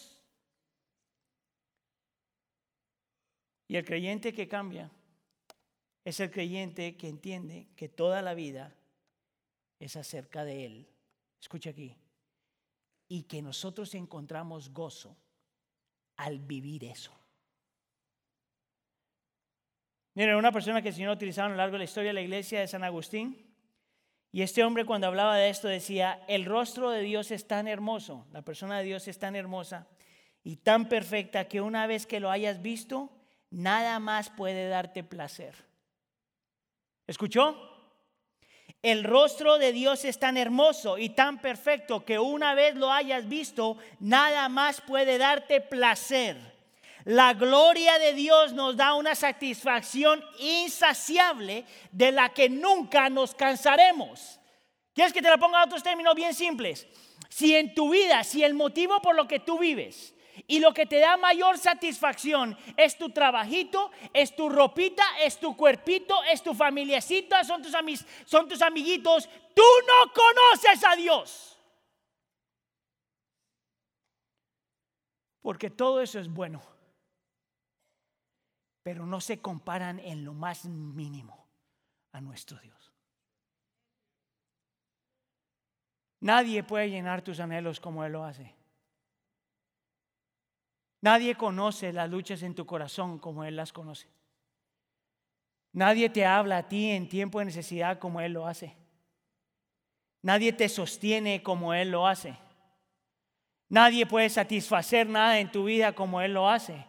Y 3.75 3.77
el 3.77 3.85
creyente 3.85 4.33
que 4.33 4.47
cambia 4.47 4.89
es 6.05 6.21
el 6.21 6.31
creyente 6.31 6.97
que 6.97 7.09
entiende 7.09 7.67
que 7.75 7.89
toda 7.89 8.23
la 8.23 8.33
vida 8.33 8.73
es 9.81 9.97
acerca 9.97 10.45
de 10.45 10.65
Él. 10.65 10.89
Escucha 11.41 11.71
aquí. 11.71 11.97
Y 13.09 13.25
que 13.25 13.43
nosotros 13.43 13.93
encontramos 13.97 14.73
gozo 14.73 15.17
al 16.15 16.39
vivir 16.39 16.85
eso. 16.85 17.19
Miren, 20.15 20.37
una 20.37 20.53
persona 20.53 20.81
que 20.81 20.91
el 20.91 20.95
Señor 20.95 21.17
utilizaba 21.17 21.49
a 21.49 21.51
lo 21.51 21.57
largo 21.57 21.73
de 21.73 21.79
la 21.79 21.85
historia 21.87 22.11
de 22.11 22.15
la 22.15 22.23
iglesia 22.23 22.61
de 22.61 22.69
San 22.69 22.85
Agustín. 22.85 23.57
Y 24.31 24.43
este 24.43 24.63
hombre 24.63 24.85
cuando 24.85 25.09
hablaba 25.09 25.37
de 25.37 25.49
esto 25.49 25.67
decía, 25.67 26.25
el 26.29 26.45
rostro 26.45 26.91
de 26.91 27.03
Dios 27.03 27.33
es 27.33 27.49
tan 27.49 27.67
hermoso, 27.67 28.29
la 28.31 28.43
persona 28.43 28.79
de 28.79 28.85
Dios 28.85 29.09
es 29.09 29.19
tan 29.19 29.35
hermosa 29.35 29.89
y 30.45 30.59
tan 30.59 30.89
perfecta 30.89 31.49
que 31.49 31.61
una 31.61 31.89
vez 31.89 32.07
que 32.07 32.21
lo 32.21 32.31
hayas 32.31 32.63
visto, 32.63 33.11
nada 33.55 34.01
más 34.01 34.31
puede 34.31 34.69
darte 34.69 35.05
placer. 35.05 35.55
¿Escuchó? 37.07 37.71
El 38.83 39.05
rostro 39.05 39.59
de 39.59 39.73
Dios 39.73 40.05
es 40.05 40.19
tan 40.19 40.37
hermoso 40.37 40.99
y 40.99 41.11
tan 41.11 41.39
perfecto 41.41 42.05
que 42.05 42.19
una 42.19 42.55
vez 42.55 42.75
lo 42.75 42.93
hayas 42.93 43.29
visto, 43.29 43.79
nada 44.01 44.49
más 44.49 44.81
puede 44.81 45.17
darte 45.19 45.61
placer. 45.61 46.37
La 47.05 47.35
gloria 47.35 47.99
de 47.99 48.13
Dios 48.15 48.53
nos 48.53 48.77
da 48.77 48.95
una 48.95 49.15
satisfacción 49.15 50.23
insaciable 50.39 51.65
de 51.93 52.13
la 52.13 52.31
que 52.31 52.49
nunca 52.49 53.09
nos 53.09 53.35
cansaremos. 53.35 54.41
¿Quieres 54.95 55.13
que 55.13 55.23
te 55.23 55.29
la 55.29 55.39
ponga 55.39 55.59
en 55.63 55.69
otros 55.69 55.83
términos 55.83 56.15
bien 56.15 56.35
simples? 56.35 56.87
Si 57.29 57.55
en 57.55 57.75
tu 57.75 57.91
vida, 57.91 58.25
si 58.25 58.43
el 58.43 58.55
motivo 58.55 59.01
por 59.01 59.15
lo 59.15 59.29
que 59.29 59.41
tú 59.41 59.59
vives 59.59 60.14
y 60.47 60.61
lo 60.61 60.75
que 60.75 60.87
te 60.87 60.99
da 60.99 61.17
mayor 61.17 61.57
satisfacción 61.57 62.57
es 62.77 62.99
tu 62.99 63.11
trabajito, 63.11 63.91
es 64.13 64.37
tu 64.37 64.51
ropita, 64.51 65.03
es 65.23 65.39
tu 65.41 65.57
cuerpito, 65.57 66.15
es 66.25 66.43
tu 66.43 66.53
familiacita, 66.55 67.45
son 67.45 67.63
tus, 67.63 67.73
son 68.27 68.49
tus 68.49 68.61
amiguitos. 68.61 69.29
Tú 69.55 69.63
no 69.87 70.13
conoces 70.13 70.85
a 70.85 70.97
Dios. 70.97 71.59
Porque 75.41 75.71
todo 75.71 76.03
eso 76.03 76.19
es 76.19 76.29
bueno. 76.29 76.63
Pero 78.83 79.07
no 79.07 79.21
se 79.21 79.41
comparan 79.41 79.99
en 79.99 80.25
lo 80.25 80.35
más 80.35 80.67
mínimo 80.67 81.47
a 82.13 82.21
nuestro 82.21 82.59
Dios. 82.59 82.93
Nadie 86.21 86.63
puede 86.63 86.91
llenar 86.91 87.23
tus 87.23 87.41
anhelos 87.41 87.81
como 87.81 88.05
Él 88.05 88.13
lo 88.13 88.25
hace. 88.25 88.54
Nadie 91.05 91.35
conoce 91.35 91.93
las 91.93 92.09
luchas 92.09 92.43
en 92.43 92.55
tu 92.55 92.65
corazón 92.65 93.19
como 93.19 93.45
Él 93.45 93.57
las 93.57 93.75
conoce. 93.75 94.09
Nadie 95.75 96.09
te 96.09 96.25
habla 96.25 96.57
a 96.57 96.69
ti 96.71 96.93
en 96.93 97.11
tiempo 97.11 97.41
de 97.41 97.45
necesidad 97.45 97.99
como 97.99 98.23
Él 98.23 98.33
lo 98.33 98.47
hace. 98.47 98.75
Nadie 100.23 100.55
te 100.55 100.67
sostiene 100.67 101.43
como 101.43 101.75
Él 101.75 101.91
lo 101.91 102.07
hace. 102.07 102.39
Nadie 103.69 104.07
puede 104.07 104.31
satisfacer 104.31 105.07
nada 105.07 105.41
en 105.41 105.53
tu 105.53 105.65
vida 105.65 105.95
como 105.95 106.23
Él 106.23 106.33
lo 106.33 106.49
hace. 106.49 106.87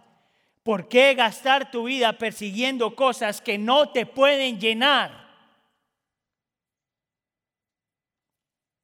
¿Por 0.64 0.88
qué 0.88 1.14
gastar 1.14 1.70
tu 1.70 1.84
vida 1.84 2.18
persiguiendo 2.18 2.96
cosas 2.96 3.42
que 3.42 3.58
no 3.58 3.90
te 3.90 4.06
pueden 4.06 4.62
llenar? 4.62 5.28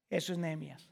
Eso 0.10 0.34
es 0.34 0.40
Nehemías. 0.40 0.91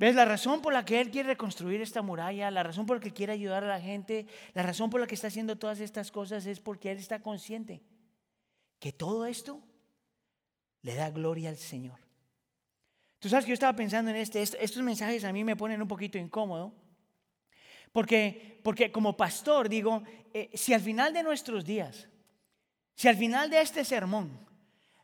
¿Ves? 0.00 0.14
La 0.14 0.24
razón 0.24 0.62
por 0.62 0.72
la 0.72 0.82
que 0.86 0.98
Él 0.98 1.10
quiere 1.10 1.28
reconstruir 1.28 1.82
esta 1.82 2.00
muralla, 2.00 2.50
la 2.50 2.62
razón 2.62 2.86
por 2.86 2.96
la 2.96 3.02
que 3.02 3.12
quiere 3.12 3.34
ayudar 3.34 3.64
a 3.64 3.68
la 3.68 3.82
gente, 3.82 4.26
la 4.54 4.62
razón 4.62 4.88
por 4.88 4.98
la 4.98 5.06
que 5.06 5.14
está 5.14 5.26
haciendo 5.26 5.58
todas 5.58 5.78
estas 5.78 6.10
cosas 6.10 6.46
es 6.46 6.58
porque 6.58 6.90
Él 6.90 6.96
está 6.96 7.20
consciente 7.20 7.82
que 8.78 8.94
todo 8.94 9.26
esto 9.26 9.60
le 10.80 10.94
da 10.94 11.10
gloria 11.10 11.50
al 11.50 11.58
Señor. 11.58 11.98
Tú 13.18 13.28
sabes 13.28 13.44
que 13.44 13.50
yo 13.50 13.54
estaba 13.60 13.76
pensando 13.76 14.10
en 14.10 14.16
este, 14.16 14.40
estos 14.40 14.82
mensajes 14.82 15.22
a 15.22 15.34
mí 15.34 15.44
me 15.44 15.54
ponen 15.54 15.82
un 15.82 15.88
poquito 15.88 16.16
incómodo, 16.16 16.72
porque, 17.92 18.58
porque 18.64 18.90
como 18.90 19.18
pastor 19.18 19.68
digo, 19.68 20.02
eh, 20.32 20.48
si 20.54 20.72
al 20.72 20.80
final 20.80 21.12
de 21.12 21.22
nuestros 21.22 21.62
días, 21.62 22.08
si 22.94 23.06
al 23.06 23.16
final 23.16 23.50
de 23.50 23.60
este 23.60 23.84
sermón, 23.84 24.48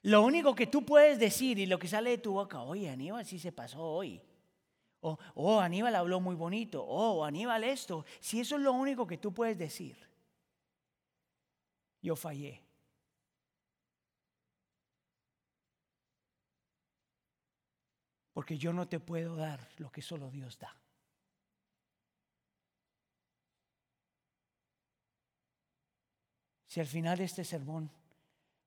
lo 0.01 0.23
único 0.23 0.55
que 0.55 0.67
tú 0.67 0.87
puedes 0.87 1.19
decir 1.19 1.59
y 1.59 1.67
lo 1.67 1.79
que 1.79 1.87
sale 1.87 2.09
de 2.09 2.19
tu 2.19 2.33
boca, 2.33 2.63
oye, 2.63 2.89
Aníbal 2.89 3.27
sí 3.27 3.39
se 3.39 3.53
pasó 3.53 3.83
hoy, 3.83 4.23
o 5.11 5.19
oh, 5.35 5.61
Aníbal 5.61 5.95
habló 5.95 6.21
muy 6.21 6.35
bonito, 6.35 6.85
oh, 6.85 7.25
Aníbal 7.25 7.65
esto, 7.65 8.05
si 8.21 8.41
eso 8.41 8.57
es 8.57 8.63
lo 8.63 8.73
único 8.73 9.07
que 9.07 9.19
tú 9.19 9.33
puedes 9.33 9.57
decir, 9.57 9.97
yo 12.03 12.17
fallé. 12.17 12.63
Porque 18.33 18.59
yo 18.59 18.73
no 18.73 18.87
te 18.87 19.01
puedo 19.01 19.35
dar 19.35 19.67
lo 19.79 19.91
que 19.91 20.03
solo 20.03 20.31
Dios 20.31 20.59
da. 20.59 20.77
Si 26.67 26.81
al 26.81 26.87
final 26.87 27.17
de 27.17 27.25
este 27.25 27.45
sermón 27.45 27.91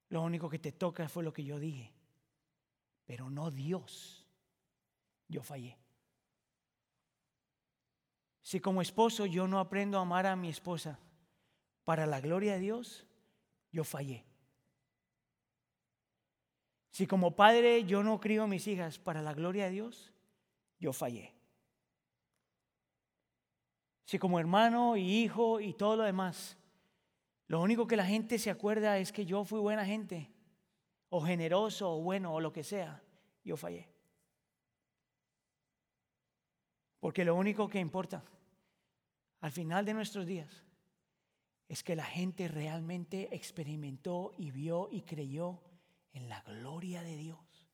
lo 0.09 0.23
único 0.23 0.49
que 0.49 0.57
te 0.57 0.71
toca 0.71 1.07
fue 1.07 1.23
lo 1.23 1.31
que 1.31 1.43
yo 1.43 1.59
dije, 1.59 1.93
pero 3.05 3.29
no 3.29 3.51
Dios, 3.51 4.25
yo 5.27 5.43
fallé. 5.43 5.77
Si 8.49 8.59
como 8.59 8.81
esposo 8.81 9.27
yo 9.27 9.47
no 9.47 9.59
aprendo 9.59 9.99
a 9.99 10.01
amar 10.01 10.25
a 10.25 10.35
mi 10.35 10.49
esposa 10.49 10.97
para 11.83 12.07
la 12.07 12.19
gloria 12.19 12.53
de 12.53 12.59
Dios, 12.59 13.05
yo 13.71 13.83
fallé. 13.83 14.25
Si 16.89 17.05
como 17.05 17.35
padre 17.35 17.83
yo 17.85 18.01
no 18.01 18.19
crío 18.19 18.45
a 18.45 18.47
mis 18.47 18.65
hijas 18.65 18.97
para 18.97 19.21
la 19.21 19.35
gloria 19.35 19.65
de 19.65 19.69
Dios, 19.69 20.11
yo 20.79 20.93
fallé. 20.93 21.35
Si 24.05 24.17
como 24.17 24.39
hermano 24.39 24.97
y 24.97 25.03
hijo 25.03 25.59
y 25.59 25.75
todo 25.75 25.97
lo 25.97 26.03
demás, 26.05 26.57
lo 27.45 27.61
único 27.61 27.85
que 27.85 27.97
la 27.97 28.05
gente 28.07 28.39
se 28.39 28.49
acuerda 28.49 28.97
es 28.97 29.11
que 29.11 29.27
yo 29.27 29.45
fui 29.45 29.59
buena 29.59 29.85
gente, 29.85 30.31
o 31.09 31.21
generoso, 31.21 31.97
o 31.97 32.01
bueno, 32.01 32.33
o 32.33 32.41
lo 32.41 32.51
que 32.51 32.63
sea, 32.63 32.99
yo 33.43 33.55
fallé. 33.57 33.87
Porque 36.99 37.23
lo 37.23 37.35
único 37.35 37.69
que 37.69 37.79
importa 37.79 38.23
al 39.41 39.51
final 39.51 39.85
de 39.85 39.93
nuestros 39.93 40.25
días 40.25 40.63
es 41.67 41.83
que 41.83 41.95
la 41.95 42.05
gente 42.05 42.47
realmente 42.47 43.33
experimentó 43.35 44.33
y 44.37 44.51
vio 44.51 44.89
y 44.91 45.03
creyó 45.03 45.61
en 46.13 46.27
la 46.27 46.41
gloria 46.41 47.03
de 47.03 47.15
Dios, 47.15 47.67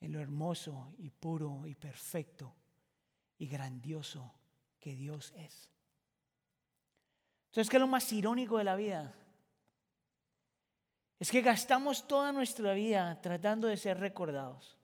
en 0.00 0.12
lo 0.12 0.20
hermoso 0.20 0.94
y 0.98 1.10
puro 1.10 1.66
y 1.66 1.74
perfecto 1.74 2.54
y 3.38 3.48
grandioso 3.48 4.32
que 4.78 4.94
Dios 4.94 5.32
es. 5.36 5.68
Entonces, 7.46 7.70
¿qué 7.70 7.76
es 7.76 7.80
lo 7.80 7.88
más 7.88 8.12
irónico 8.12 8.58
de 8.58 8.64
la 8.64 8.76
vida? 8.76 9.14
Es 11.18 11.30
que 11.30 11.42
gastamos 11.42 12.06
toda 12.06 12.30
nuestra 12.30 12.72
vida 12.74 13.20
tratando 13.20 13.66
de 13.66 13.76
ser 13.76 13.98
recordados. 13.98 14.77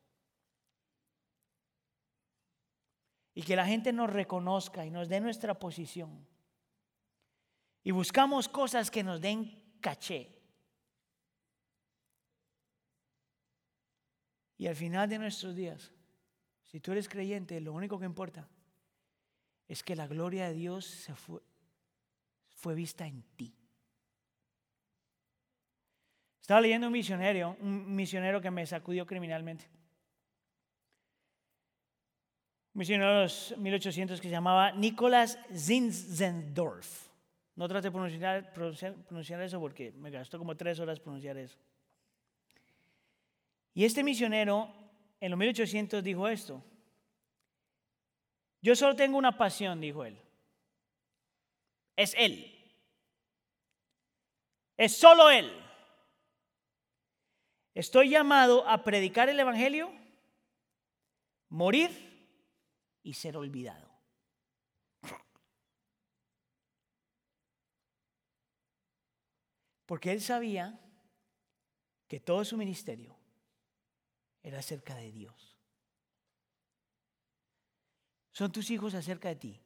Y 3.34 3.42
que 3.42 3.56
la 3.56 3.66
gente 3.66 3.92
nos 3.92 4.10
reconozca 4.10 4.86
y 4.86 4.90
nos 4.90 5.08
dé 5.08 5.20
nuestra 5.20 5.58
posición. 5.58 6.26
Y 7.82 7.90
buscamos 7.90 8.48
cosas 8.48 8.90
que 8.90 9.02
nos 9.02 9.20
den 9.20 9.76
caché. 9.80 10.34
Y 14.56 14.66
al 14.66 14.76
final 14.76 15.08
de 15.08 15.18
nuestros 15.18 15.54
días, 15.54 15.92
si 16.62 16.80
tú 16.80 16.92
eres 16.92 17.08
creyente, 17.08 17.60
lo 17.60 17.72
único 17.72 17.98
que 17.98 18.06
importa 18.06 18.48
es 19.68 19.82
que 19.82 19.96
la 19.96 20.06
gloria 20.06 20.48
de 20.48 20.54
Dios 20.54 20.86
se 20.86 21.14
fue, 21.14 21.40
fue 22.48 22.74
vista 22.74 23.06
en 23.06 23.22
ti. 23.36 23.54
Estaba 26.40 26.60
leyendo 26.60 26.88
un 26.88 26.92
misionero, 26.92 27.56
un 27.60 27.94
misionero 27.94 28.40
que 28.40 28.50
me 28.50 28.66
sacudió 28.66 29.06
criminalmente. 29.06 29.66
Misionero 32.74 33.14
de 33.14 33.22
los 33.22 33.54
1800 33.56 34.20
que 34.20 34.28
se 34.28 34.32
llamaba 34.32 34.72
Nicolás 34.72 35.38
Zinzendorf. 35.54 37.08
No 37.54 37.68
trate 37.68 37.86
de 37.86 37.92
pronunciar, 37.92 38.52
pronunciar, 38.52 39.40
eso 39.40 39.60
porque 39.60 39.92
me 39.92 40.10
gastó 40.10 40.38
como 40.38 40.56
tres 40.56 40.80
horas 40.80 40.98
pronunciar 40.98 41.36
eso. 41.38 41.56
Y 43.74 43.84
este 43.84 44.02
misionero 44.02 44.72
en 45.20 45.30
los 45.30 45.38
1800 45.38 46.02
dijo 46.02 46.26
esto. 46.26 46.62
Yo 48.60 48.74
solo 48.74 48.96
tengo 48.96 49.18
una 49.18 49.36
pasión, 49.36 49.80
dijo 49.80 50.04
él. 50.04 50.18
Es 51.96 52.14
Él. 52.18 52.50
Es 54.76 54.96
solo 54.96 55.30
Él. 55.30 55.52
Estoy 57.74 58.10
llamado 58.10 58.66
a 58.68 58.82
predicar 58.84 59.28
el 59.28 59.38
Evangelio, 59.38 59.92
morir 61.48 62.13
y 63.04 63.12
ser 63.12 63.36
olvidado. 63.36 63.94
Porque 69.86 70.10
él 70.10 70.20
sabía 70.20 70.80
que 72.08 72.18
todo 72.18 72.44
su 72.44 72.56
ministerio 72.56 73.16
era 74.42 74.58
acerca 74.58 74.94
de 74.94 75.12
Dios. 75.12 75.56
¿Son 78.32 78.50
tus 78.50 78.70
hijos 78.70 78.94
acerca 78.94 79.28
de 79.28 79.36
ti? 79.36 79.60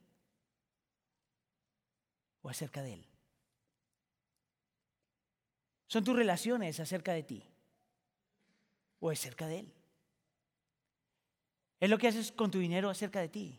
¿O 2.43 2.51
acerca 2.51 2.83
de 2.83 2.95
Él? 2.95 3.07
¿Son 5.87 6.05
tus 6.05 6.15
relaciones 6.15 6.79
acerca 6.81 7.13
de 7.13 7.23
ti? 7.23 7.43
¿O 9.01 9.11
acerca 9.11 9.47
de 9.47 9.61
Él? 9.61 9.78
¿Es 11.81 11.89
lo 11.89 11.99
que 11.99 12.09
haces 12.09 12.33
con 12.33 12.51
tu 12.51 12.59
dinero 12.59 12.91
acerca 12.91 13.21
de 13.21 13.29
ti? 13.29 13.59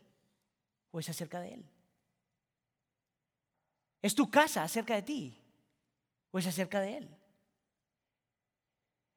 ¿O 0.90 1.00
es 1.00 1.08
acerca 1.08 1.40
de 1.40 1.54
Él? 1.54 1.64
¿Es 4.02 4.14
tu 4.14 4.30
casa 4.30 4.62
acerca 4.62 4.94
de 4.94 5.02
ti? 5.02 5.38
¿O 6.30 6.38
es 6.38 6.46
acerca 6.46 6.80
de 6.80 6.98
Él? 6.98 7.08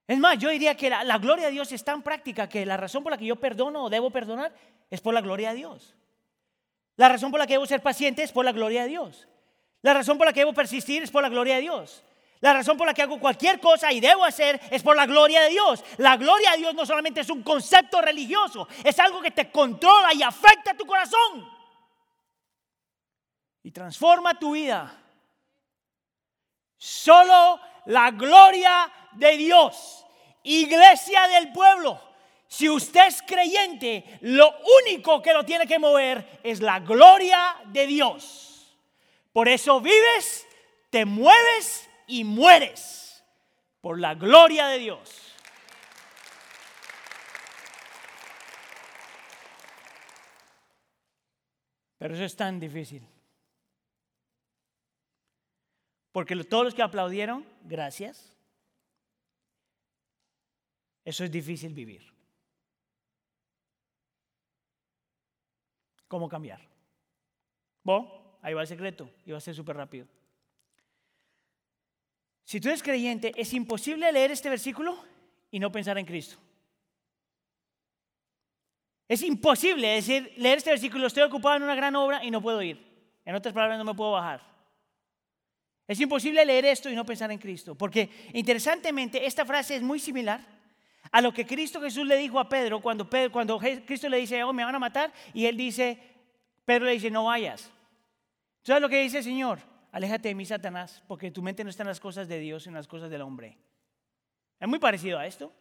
Es 0.08 0.20
más, 0.20 0.38
yo 0.38 0.50
diría 0.50 0.76
que 0.76 0.90
la, 0.90 1.18
gloria 1.18 1.46
de 1.46 1.52
Dios 1.52 1.72
es 1.72 1.84
tan 1.84 2.02
práctica 2.02 2.50
que 2.50 2.66
la 2.66 2.78
razón 2.78 3.04
por 3.04 3.12
la 3.12 3.18
que 3.18 3.26
yo 3.26 3.38
perdono 3.38 3.86
o 3.86 3.90
debo 3.90 4.10
perdonar 4.10 4.54
es 4.90 5.00
por 5.02 5.14
la 5.14 5.22
gloria 5.22 5.50
de 5.52 5.58
Dios. 5.58 5.96
La 6.98 7.10
razón 7.10 7.32
por 7.32 7.40
la 7.40 7.48
que 7.48 7.54
debo 7.54 7.66
ser 7.66 7.82
paciente 7.82 8.24
es 8.24 8.32
por 8.32 8.46
la 8.46 8.52
gloria 8.52 8.84
de 8.84 8.90
Dios. 8.90 9.28
La 9.82 9.94
razón 9.94 10.18
por 10.18 10.28
la 10.28 10.34
que 10.34 10.42
debo 10.42 10.54
persistir 10.54 11.04
es 11.04 11.12
por 11.12 11.24
la 11.24 11.30
gloria 11.30 11.56
de 11.56 11.62
Dios. 11.62 12.04
La 12.44 12.52
razón 12.52 12.76
por 12.76 12.86
la 12.86 12.94
que 12.94 13.02
hago 13.02 13.22
cualquier 13.22 13.58
cosa 13.62 13.90
y 13.94 14.02
debo 14.02 14.26
hacer 14.26 14.60
es 14.70 14.84
por 14.84 14.98
la 14.98 15.06
gloria 15.06 15.44
de 15.44 15.52
Dios. 15.52 15.82
La 15.96 16.18
gloria 16.18 16.52
de 16.52 16.58
Dios 16.58 16.74
no 16.74 16.86
solamente 16.86 17.22
es 17.22 17.30
un 17.30 17.42
concepto 17.42 18.02
religioso, 18.02 18.68
es 18.84 19.00
algo 19.00 19.22
que 19.22 19.32
te 19.32 19.50
controla 19.50 20.14
y 20.14 20.24
afecta 20.24 20.74
tu 20.74 20.86
corazón. 20.86 21.50
Y 23.64 23.72
transforma 23.72 24.38
tu 24.38 24.52
vida. 24.52 24.94
Solo 26.78 27.62
la 27.86 28.12
gloria 28.12 28.92
de 29.14 29.38
Dios. 29.38 30.06
Iglesia 30.44 31.26
del 31.30 31.54
pueblo. 31.54 31.98
Si 32.50 32.68
usted 32.68 33.08
es 33.08 33.22
creyente, 33.22 34.20
lo 34.20 34.54
único 34.82 35.22
que 35.22 35.32
lo 35.32 35.46
tiene 35.46 35.66
que 35.66 35.80
mover 35.80 36.42
es 36.44 36.60
la 36.60 36.82
gloria 36.82 37.56
de 37.68 37.88
Dios. 37.88 38.76
Por 39.32 39.48
eso 39.48 39.80
vives, 39.80 40.46
te 40.90 41.06
mueves 41.06 41.90
y 42.14 42.24
mueres 42.24 43.24
por 43.82 44.00
la 44.00 44.14
gloria 44.14 44.68
de 44.68 44.78
Dios. 44.78 45.34
Pero 51.98 52.14
eso 52.14 52.24
es 52.24 52.36
tan 52.36 52.60
difícil. 52.60 53.04
Porque 56.12 56.36
todos 56.44 56.66
los 56.66 56.76
que 56.76 56.84
aplaudieron, 56.84 57.44
gracias. 57.64 58.32
Eso 61.04 61.24
es 61.24 61.32
difícil 61.32 61.74
vivir. 61.74 62.14
¿Cómo 66.08 66.30
cambiar? 66.30 66.62
Ahí 68.44 68.54
va 68.54 68.62
el 68.62 68.68
secreto 68.68 69.10
y 69.26 69.32
va 69.32 69.40
a 69.40 69.42
ser 69.42 69.56
súper 69.56 69.78
rápido. 69.78 70.08
Si 72.44 72.60
tú 72.60 72.70
eres 72.70 72.84
creyente, 72.84 73.32
es 73.36 73.54
imposible 73.54 74.12
leer 74.12 74.32
este 74.32 74.50
versículo 74.50 74.98
y 75.50 75.60
no 75.60 75.72
pensar 75.72 75.98
en 75.98 76.06
Cristo. 76.06 76.38
Es 79.08 79.22
imposible 79.22 79.88
decir, 79.88 80.34
leer 80.38 80.58
este 80.58 80.72
versículo, 80.72 81.08
estoy 81.08 81.24
ocupado 81.24 81.58
en 81.58 81.64
una 81.64 81.76
gran 81.76 81.96
obra 81.96 82.24
y 82.24 82.32
no 82.32 82.42
puedo 82.42 82.62
ir. 82.62 82.84
En 83.26 83.36
otras 83.36 83.54
palabras, 83.54 83.78
no 83.78 83.86
me 83.86 83.94
puedo 83.94 84.12
bajar. 84.12 84.42
Es 85.88 86.00
imposible 86.00 86.46
leer 86.46 86.66
esto 86.66 86.90
y 86.90 86.96
no 86.96 87.06
pensar 87.06 87.32
en 87.32 87.38
Cristo, 87.38 87.76
porque 87.76 88.10
interesantemente 88.34 89.26
esta 89.26 89.46
frase 89.46 89.76
es 89.76 89.82
muy 89.82 90.00
similar 90.00 90.42
a 91.12 91.22
lo 91.22 91.34
que 91.34 91.46
Cristo 91.46 91.82
Jesús 91.82 92.06
le 92.08 92.18
dijo 92.18 92.40
a 92.40 92.48
Pedro 92.48 92.82
cuando, 92.82 93.08
Cristo 93.86 94.10
le 94.10 94.18
dice, 94.18 94.44
oh, 94.44 94.54
me 94.54 94.64
van 94.64 94.76
a 94.76 94.80
matar, 94.80 95.12
y 95.34 95.46
él 95.46 95.58
dice, 95.58 95.98
Pedro 96.66 96.86
le 96.86 96.94
dice, 96.94 97.12
no 97.12 97.26
vayas. 97.26 97.70
¿Sabes 98.64 98.82
lo 98.82 98.90
que 98.90 99.02
dice 99.02 99.18
el 99.18 99.24
Señor? 99.24 99.60
Aléjate 99.94 100.30
de 100.30 100.36
mí, 100.36 100.44
Satanás, 100.44 101.04
porque 101.08 101.30
tu 101.30 101.44
mente 101.44 101.64
no 101.64 101.70
está 101.70 101.84
en 101.84 101.90
las 101.90 102.00
cosas 102.00 102.28
de 102.28 102.40
Dios, 102.40 102.66
en 102.66 102.74
las 102.74 102.88
cosas 102.88 103.12
del 103.12 103.22
hombre. 103.22 103.60
Es 104.60 104.68
muy 104.68 104.80
parecido 104.80 105.20
a 105.20 105.28
esto. 105.28 105.54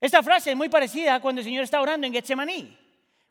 Esta 0.00 0.22
frase 0.22 0.52
es 0.52 0.56
muy 0.56 0.68
parecida 0.68 1.16
a 1.16 1.20
cuando 1.20 1.40
el 1.40 1.44
Señor 1.44 1.64
está 1.64 1.80
orando 1.80 2.06
en 2.06 2.12
Getsemaní. 2.12 2.78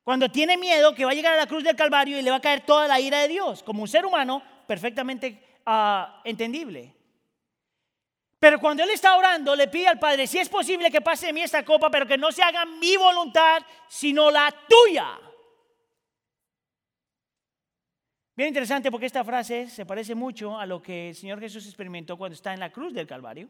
Cuando 0.04 0.30
tiene 0.30 0.58
miedo 0.58 0.94
que 0.94 1.06
va 1.06 1.12
a 1.12 1.14
llegar 1.14 1.36
a 1.36 1.38
la 1.38 1.48
cruz 1.48 1.64
del 1.64 1.78
Calvario 1.78 2.20
y 2.20 2.22
le 2.22 2.32
va 2.32 2.36
a 2.36 2.42
caer 2.42 2.66
toda 2.66 2.86
la 2.86 3.00
ira 3.00 3.22
de 3.22 3.30
Dios, 3.30 3.64
como 3.64 3.82
un 3.82 3.88
ser 3.88 4.06
humano 4.06 4.44
perfectamente 4.68 5.42
ah, 5.66 6.22
entendible. 6.26 6.94
Pero 8.40 8.60
cuando 8.60 8.84
él 8.84 8.90
está 8.90 9.16
orando, 9.16 9.56
le 9.56 9.70
pide 9.70 9.88
al 9.88 10.00
Padre, 10.00 10.28
si 10.28 10.38
es 10.38 10.50
posible 10.50 10.92
que 10.92 11.00
pase 11.00 11.28
de 11.28 11.34
mí 11.34 11.42
esta 11.42 11.64
copa, 11.64 11.90
pero 11.90 12.06
que 12.06 12.18
no 12.18 12.34
se 12.34 12.44
haga 12.44 12.66
mi 12.66 12.98
voluntad, 12.98 13.62
sino 13.88 14.30
la 14.30 14.54
tuya. 14.68 15.18
Bien 18.40 18.48
interesante 18.48 18.90
porque 18.90 19.06
esta 19.06 19.26
frase 19.26 19.68
se 19.68 19.86
parece 19.86 20.16
mucho 20.16 20.58
a 20.58 20.66
lo 20.66 20.82
que 20.82 21.10
el 21.10 21.16
Señor 21.16 21.42
Jesús 21.42 21.66
experimentó 21.66 22.16
cuando 22.16 22.36
está 22.36 22.54
en 22.54 22.62
la 22.62 22.72
cruz 22.72 22.94
del 22.94 23.06
Calvario. 23.06 23.50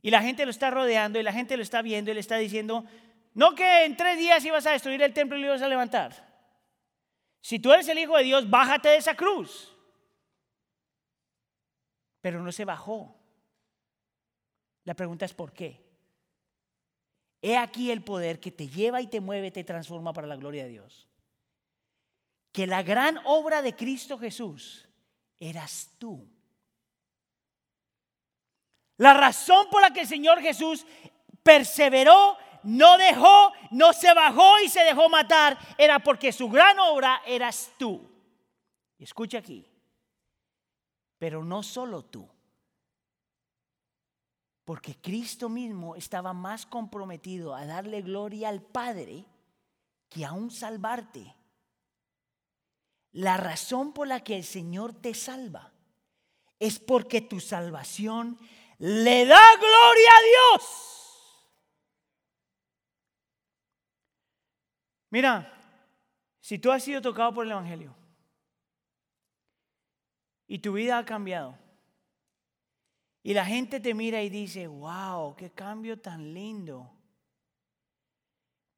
Y 0.00 0.10
la 0.10 0.22
gente 0.22 0.46
lo 0.46 0.50
está 0.50 0.70
rodeando 0.70 1.20
y 1.20 1.22
la 1.22 1.30
gente 1.30 1.58
lo 1.58 1.62
está 1.62 1.82
viendo 1.82 2.10
y 2.10 2.14
le 2.14 2.20
está 2.20 2.38
diciendo, 2.38 2.86
no 3.34 3.54
que 3.54 3.84
en 3.84 3.94
tres 3.94 4.16
días 4.16 4.42
ibas 4.46 4.64
a 4.64 4.70
destruir 4.70 5.02
el 5.02 5.12
templo 5.12 5.36
y 5.36 5.42
lo 5.42 5.48
ibas 5.48 5.60
a 5.60 5.68
levantar. 5.68 6.26
Si 7.42 7.58
tú 7.58 7.70
eres 7.70 7.86
el 7.86 7.98
Hijo 7.98 8.16
de 8.16 8.24
Dios, 8.24 8.48
bájate 8.48 8.88
de 8.88 8.96
esa 8.96 9.14
cruz. 9.14 9.76
Pero 12.22 12.42
no 12.42 12.50
se 12.50 12.64
bajó. 12.64 13.14
La 14.84 14.94
pregunta 14.94 15.26
es 15.26 15.34
¿por 15.34 15.52
qué? 15.52 15.84
He 17.42 17.58
aquí 17.58 17.90
el 17.90 18.02
poder 18.02 18.40
que 18.40 18.52
te 18.52 18.68
lleva 18.68 19.02
y 19.02 19.08
te 19.08 19.20
mueve, 19.20 19.50
te 19.50 19.64
transforma 19.64 20.14
para 20.14 20.28
la 20.28 20.36
gloria 20.36 20.64
de 20.64 20.70
Dios 20.70 21.11
que 22.52 22.66
la 22.66 22.82
gran 22.82 23.18
obra 23.24 23.62
de 23.62 23.74
Cristo 23.74 24.18
Jesús 24.18 24.86
eras 25.40 25.90
tú. 25.98 26.28
La 28.98 29.14
razón 29.14 29.66
por 29.70 29.80
la 29.80 29.92
que 29.92 30.02
el 30.02 30.06
Señor 30.06 30.40
Jesús 30.40 30.86
perseveró, 31.42 32.36
no 32.62 32.96
dejó, 32.98 33.52
no 33.70 33.92
se 33.92 34.14
bajó 34.14 34.60
y 34.60 34.68
se 34.68 34.84
dejó 34.84 35.08
matar, 35.08 35.58
era 35.78 35.98
porque 35.98 36.30
su 36.30 36.48
gran 36.48 36.78
obra 36.78 37.22
eras 37.26 37.72
tú. 37.78 38.08
Escucha 38.98 39.38
aquí, 39.38 39.66
pero 41.18 41.42
no 41.42 41.64
solo 41.64 42.04
tú, 42.04 42.28
porque 44.64 44.94
Cristo 45.00 45.48
mismo 45.48 45.96
estaba 45.96 46.32
más 46.32 46.66
comprometido 46.66 47.54
a 47.54 47.66
darle 47.66 48.02
gloria 48.02 48.48
al 48.48 48.62
Padre 48.62 49.24
que 50.08 50.24
a 50.24 50.32
un 50.32 50.50
salvarte. 50.52 51.34
La 53.12 53.36
razón 53.36 53.92
por 53.92 54.08
la 54.08 54.24
que 54.24 54.36
el 54.36 54.44
Señor 54.44 54.94
te 54.94 55.14
salva 55.14 55.72
es 56.58 56.78
porque 56.78 57.20
tu 57.20 57.40
salvación 57.40 58.38
le 58.78 59.26
da 59.26 59.40
gloria 59.56 60.10
a 60.10 60.56
Dios. 60.56 60.92
Mira, 65.10 65.52
si 66.40 66.58
tú 66.58 66.72
has 66.72 66.82
sido 66.82 67.02
tocado 67.02 67.34
por 67.34 67.44
el 67.44 67.52
Evangelio 67.52 67.94
y 70.46 70.58
tu 70.58 70.72
vida 70.72 70.98
ha 70.98 71.04
cambiado, 71.04 71.58
y 73.22 73.34
la 73.34 73.44
gente 73.44 73.78
te 73.78 73.94
mira 73.94 74.22
y 74.22 74.30
dice, 74.30 74.66
wow, 74.66 75.36
qué 75.36 75.50
cambio 75.50 76.00
tan 76.00 76.32
lindo, 76.32 76.90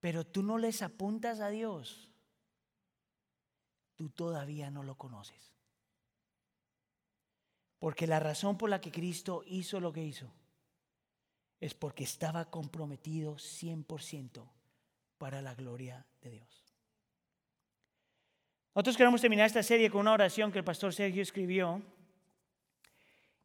pero 0.01 0.27
tú 0.27 0.43
no 0.43 0.59
les 0.59 0.83
apuntas 0.83 1.41
a 1.41 1.49
Dios 1.49 2.11
tú 3.97 4.11
todavía 4.11 4.71
no 4.71 4.83
lo 4.83 4.97
conoces. 4.97 5.55
Porque 7.79 8.07
la 8.07 8.21
razón 8.21 8.57
por 8.57 8.71
la 8.71 8.81
que 8.81 8.91
Cristo 8.91 9.43
hizo 9.47 9.81
lo 9.81 9.93
que 9.93 10.03
hizo 10.03 10.33
es 11.61 11.75
porque 11.75 12.05
estaba 12.05 12.51
comprometido 12.51 13.35
100% 13.35 14.47
para 15.19 15.43
la 15.43 15.55
gloria 15.55 16.07
de 16.23 16.31
Dios. 16.31 16.65
Nosotros 18.75 18.97
queremos 18.97 19.21
terminar 19.21 19.47
esta 19.47 19.63
serie 19.63 19.91
con 19.91 20.01
una 20.01 20.13
oración 20.13 20.51
que 20.51 20.59
el 20.59 20.65
pastor 20.65 20.93
Sergio 20.93 21.23
escribió. 21.23 21.81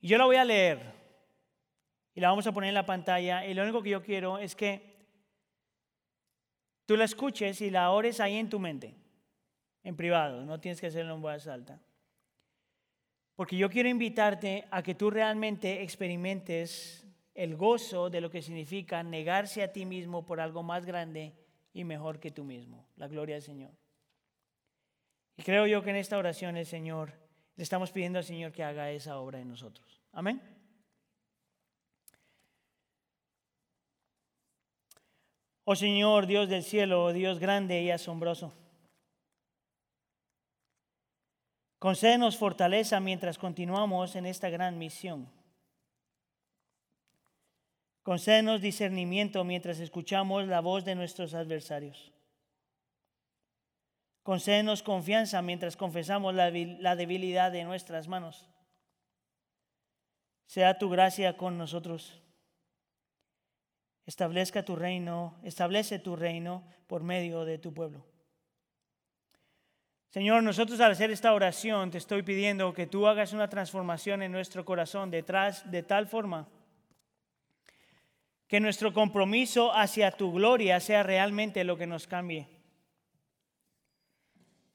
Y 0.01 0.07
yo 0.07 0.17
la 0.17 0.25
voy 0.25 0.37
a 0.37 0.45
leer 0.45 0.93
y 2.15 2.21
la 2.21 2.29
vamos 2.29 2.47
a 2.47 2.51
poner 2.51 2.69
en 2.69 2.75
la 2.75 2.85
pantalla. 2.85 3.45
Y 3.45 3.53
lo 3.53 3.63
único 3.63 3.83
que 3.83 3.91
yo 3.91 4.01
quiero 4.01 4.39
es 4.39 4.55
que 4.55 5.05
tú 6.85 6.97
la 6.97 7.03
escuches 7.03 7.61
y 7.61 7.69
la 7.69 7.91
ores 7.91 8.19
ahí 8.19 8.37
en 8.37 8.49
tu 8.49 8.59
mente 8.59 8.95
en 9.83 9.95
privado, 9.95 10.45
no 10.45 10.59
tienes 10.59 10.79
que 10.81 10.87
hacerlo 10.87 11.15
en 11.15 11.21
voz 11.21 11.47
alta. 11.47 11.79
Porque 13.35 13.57
yo 13.57 13.69
quiero 13.69 13.87
invitarte 13.87 14.67
a 14.69 14.83
que 14.83 14.95
tú 14.95 15.09
realmente 15.09 15.81
experimentes 15.81 17.07
el 17.33 17.55
gozo 17.55 18.09
de 18.09 18.19
lo 18.19 18.29
que 18.29 18.41
significa 18.41 19.01
negarse 19.01 19.63
a 19.63 19.71
ti 19.71 19.85
mismo 19.85 20.25
por 20.25 20.41
algo 20.41 20.61
más 20.61 20.85
grande 20.85 21.33
y 21.71 21.85
mejor 21.85 22.19
que 22.19 22.31
tú 22.31 22.43
mismo. 22.43 22.85
La 22.97 23.07
gloria 23.07 23.35
del 23.35 23.41
Señor. 23.41 23.71
Y 25.37 25.43
creo 25.43 25.65
yo 25.67 25.81
que 25.81 25.91
en 25.91 25.95
esta 25.95 26.17
oración 26.17 26.57
el 26.57 26.65
Señor, 26.65 27.13
le 27.55 27.63
estamos 27.63 27.91
pidiendo 27.91 28.19
al 28.19 28.25
Señor 28.25 28.51
que 28.51 28.61
haga 28.61 28.91
esa 28.91 29.19
obra 29.19 29.39
en 29.39 29.47
nosotros. 29.47 30.01
Amén. 30.11 30.41
Oh 35.63 35.75
Señor, 35.75 36.25
Dios 36.25 36.49
del 36.49 36.63
cielo, 36.63 37.13
Dios 37.13 37.39
grande 37.39 37.81
y 37.81 37.91
asombroso. 37.91 38.53
Concédenos 41.79 42.35
fortaleza 42.35 42.99
mientras 42.99 43.37
continuamos 43.37 44.17
en 44.17 44.25
esta 44.25 44.49
gran 44.49 44.77
misión. 44.77 45.31
Concédenos 48.03 48.59
discernimiento 48.59 49.43
mientras 49.45 49.79
escuchamos 49.79 50.45
la 50.47 50.59
voz 50.59 50.83
de 50.83 50.95
nuestros 50.95 51.33
adversarios. 51.33 52.11
Concédenos 54.23 54.83
confianza 54.83 55.41
mientras 55.41 55.77
confesamos 55.77 56.35
la, 56.35 56.51
debilidad 56.51 57.51
de 57.51 57.63
nuestras 57.63 58.09
manos. 58.09 58.49
Sea 60.47 60.77
tu 60.77 60.89
gracia 60.89 61.37
con 61.37 61.57
nosotros. 61.57 62.21
Establezca 64.05 64.65
tu 64.65 64.75
reino, 64.75 65.39
establece 65.43 65.99
tu 65.99 66.15
reino 66.15 66.67
por 66.87 67.03
medio 67.03 67.45
de 67.45 67.57
tu 67.57 67.73
pueblo. 67.73 68.08
Señor, 70.09 70.41
nosotros 70.41 70.79
al 70.79 70.91
hacer 70.91 71.11
esta 71.11 71.33
oración 71.33 71.91
te 71.91 71.99
estoy 71.99 72.23
pidiendo 72.23 72.73
que 72.73 72.87
tú 72.87 73.05
hagas 73.05 73.31
una 73.31 73.47
transformación 73.47 74.23
en 74.23 74.31
nuestro 74.31 74.65
corazón 74.65 75.11
detrás 75.11 75.69
de 75.69 75.83
tal 75.83 76.07
forma 76.07 76.47
que 78.47 78.59
nuestro 78.59 78.91
compromiso 78.91 79.71
hacia 79.71 80.09
tu 80.09 80.33
gloria 80.33 80.79
sea 80.79 81.03
realmente 81.03 81.63
lo 81.63 81.77
que 81.77 81.85
nos 81.85 82.07
cambie. 82.07 82.47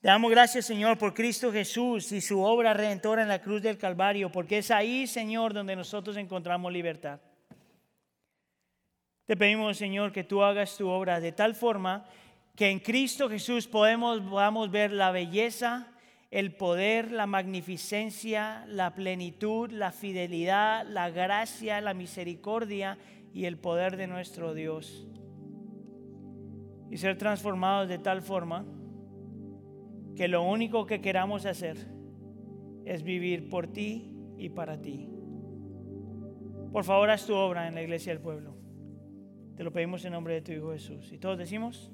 Te 0.01 0.07
damos 0.07 0.31
gracias, 0.31 0.67
Señor, 0.67 0.99
por 0.99 1.15
Cristo 1.15 1.51
Jesús 1.51 2.13
y 2.13 2.21
su 2.21 2.41
obra 2.41 2.73
redentora 2.73 3.23
en 3.23 3.29
la 3.29 3.43
cruz 3.43 3.61
del 3.61 3.77
Calvario, 3.77 4.31
porque 4.31 4.59
es 4.59 4.71
ahí, 4.71 5.09
Señor, 5.09 5.53
donde 5.53 5.75
nosotros 5.75 6.17
encontramos 6.17 6.73
libertad. 6.73 7.19
Te 9.27 9.37
pedimos, 9.37 9.77
Señor, 9.79 10.13
que 10.13 10.23
tú 10.23 10.45
hagas 10.45 10.77
tu 10.77 10.89
obra 10.89 11.19
de 11.19 11.33
tal 11.33 11.57
forma 11.57 12.07
que 12.57 12.71
en 12.71 12.79
Cristo 12.79 13.29
Jesús 13.29 13.67
podemos, 13.67 14.21
podamos 14.21 14.71
ver 14.71 14.93
la 14.93 15.11
belleza, 15.11 15.89
el 16.31 16.55
poder, 16.55 17.11
la 17.11 17.27
magnificencia, 17.27 18.65
la 18.69 18.95
plenitud, 18.95 19.71
la 19.71 19.91
fidelidad, 19.91 20.87
la 20.87 21.11
gracia, 21.11 21.81
la 21.81 21.95
misericordia 21.95 22.99
y 23.33 23.47
el 23.47 23.59
poder 23.59 23.97
de 23.97 24.07
nuestro 24.07 24.55
Dios. 24.55 25.07
Y 26.91 26.97
ser 26.97 27.19
transformados 27.19 27.89
de 27.89 27.99
tal 27.99 28.23
forma 28.23 28.65
que 30.15 30.29
lo 30.29 30.43
único 30.43 30.87
que 30.87 31.01
queramos 31.01 31.47
hacer 31.47 31.77
es 32.85 33.03
vivir 33.03 33.49
por 33.49 33.67
ti 33.67 34.13
y 34.39 34.49
para 34.51 34.81
ti. 34.81 35.09
Por 36.73 36.85
favor, 36.85 37.11
haz 37.11 37.27
tu 37.27 37.35
obra 37.35 37.67
en 37.67 37.75
la 37.75 37.83
iglesia 37.83 38.13
del 38.13 38.23
pueblo. 38.23 38.55
Te 39.57 39.65
lo 39.65 39.73
pedimos 39.73 40.05
en 40.05 40.13
nombre 40.13 40.35
de 40.35 40.43
tu 40.43 40.53
Hijo 40.53 40.73
Jesús. 40.73 41.13
Y 41.13 41.19
todos 41.19 41.37
decimos... 41.37 41.91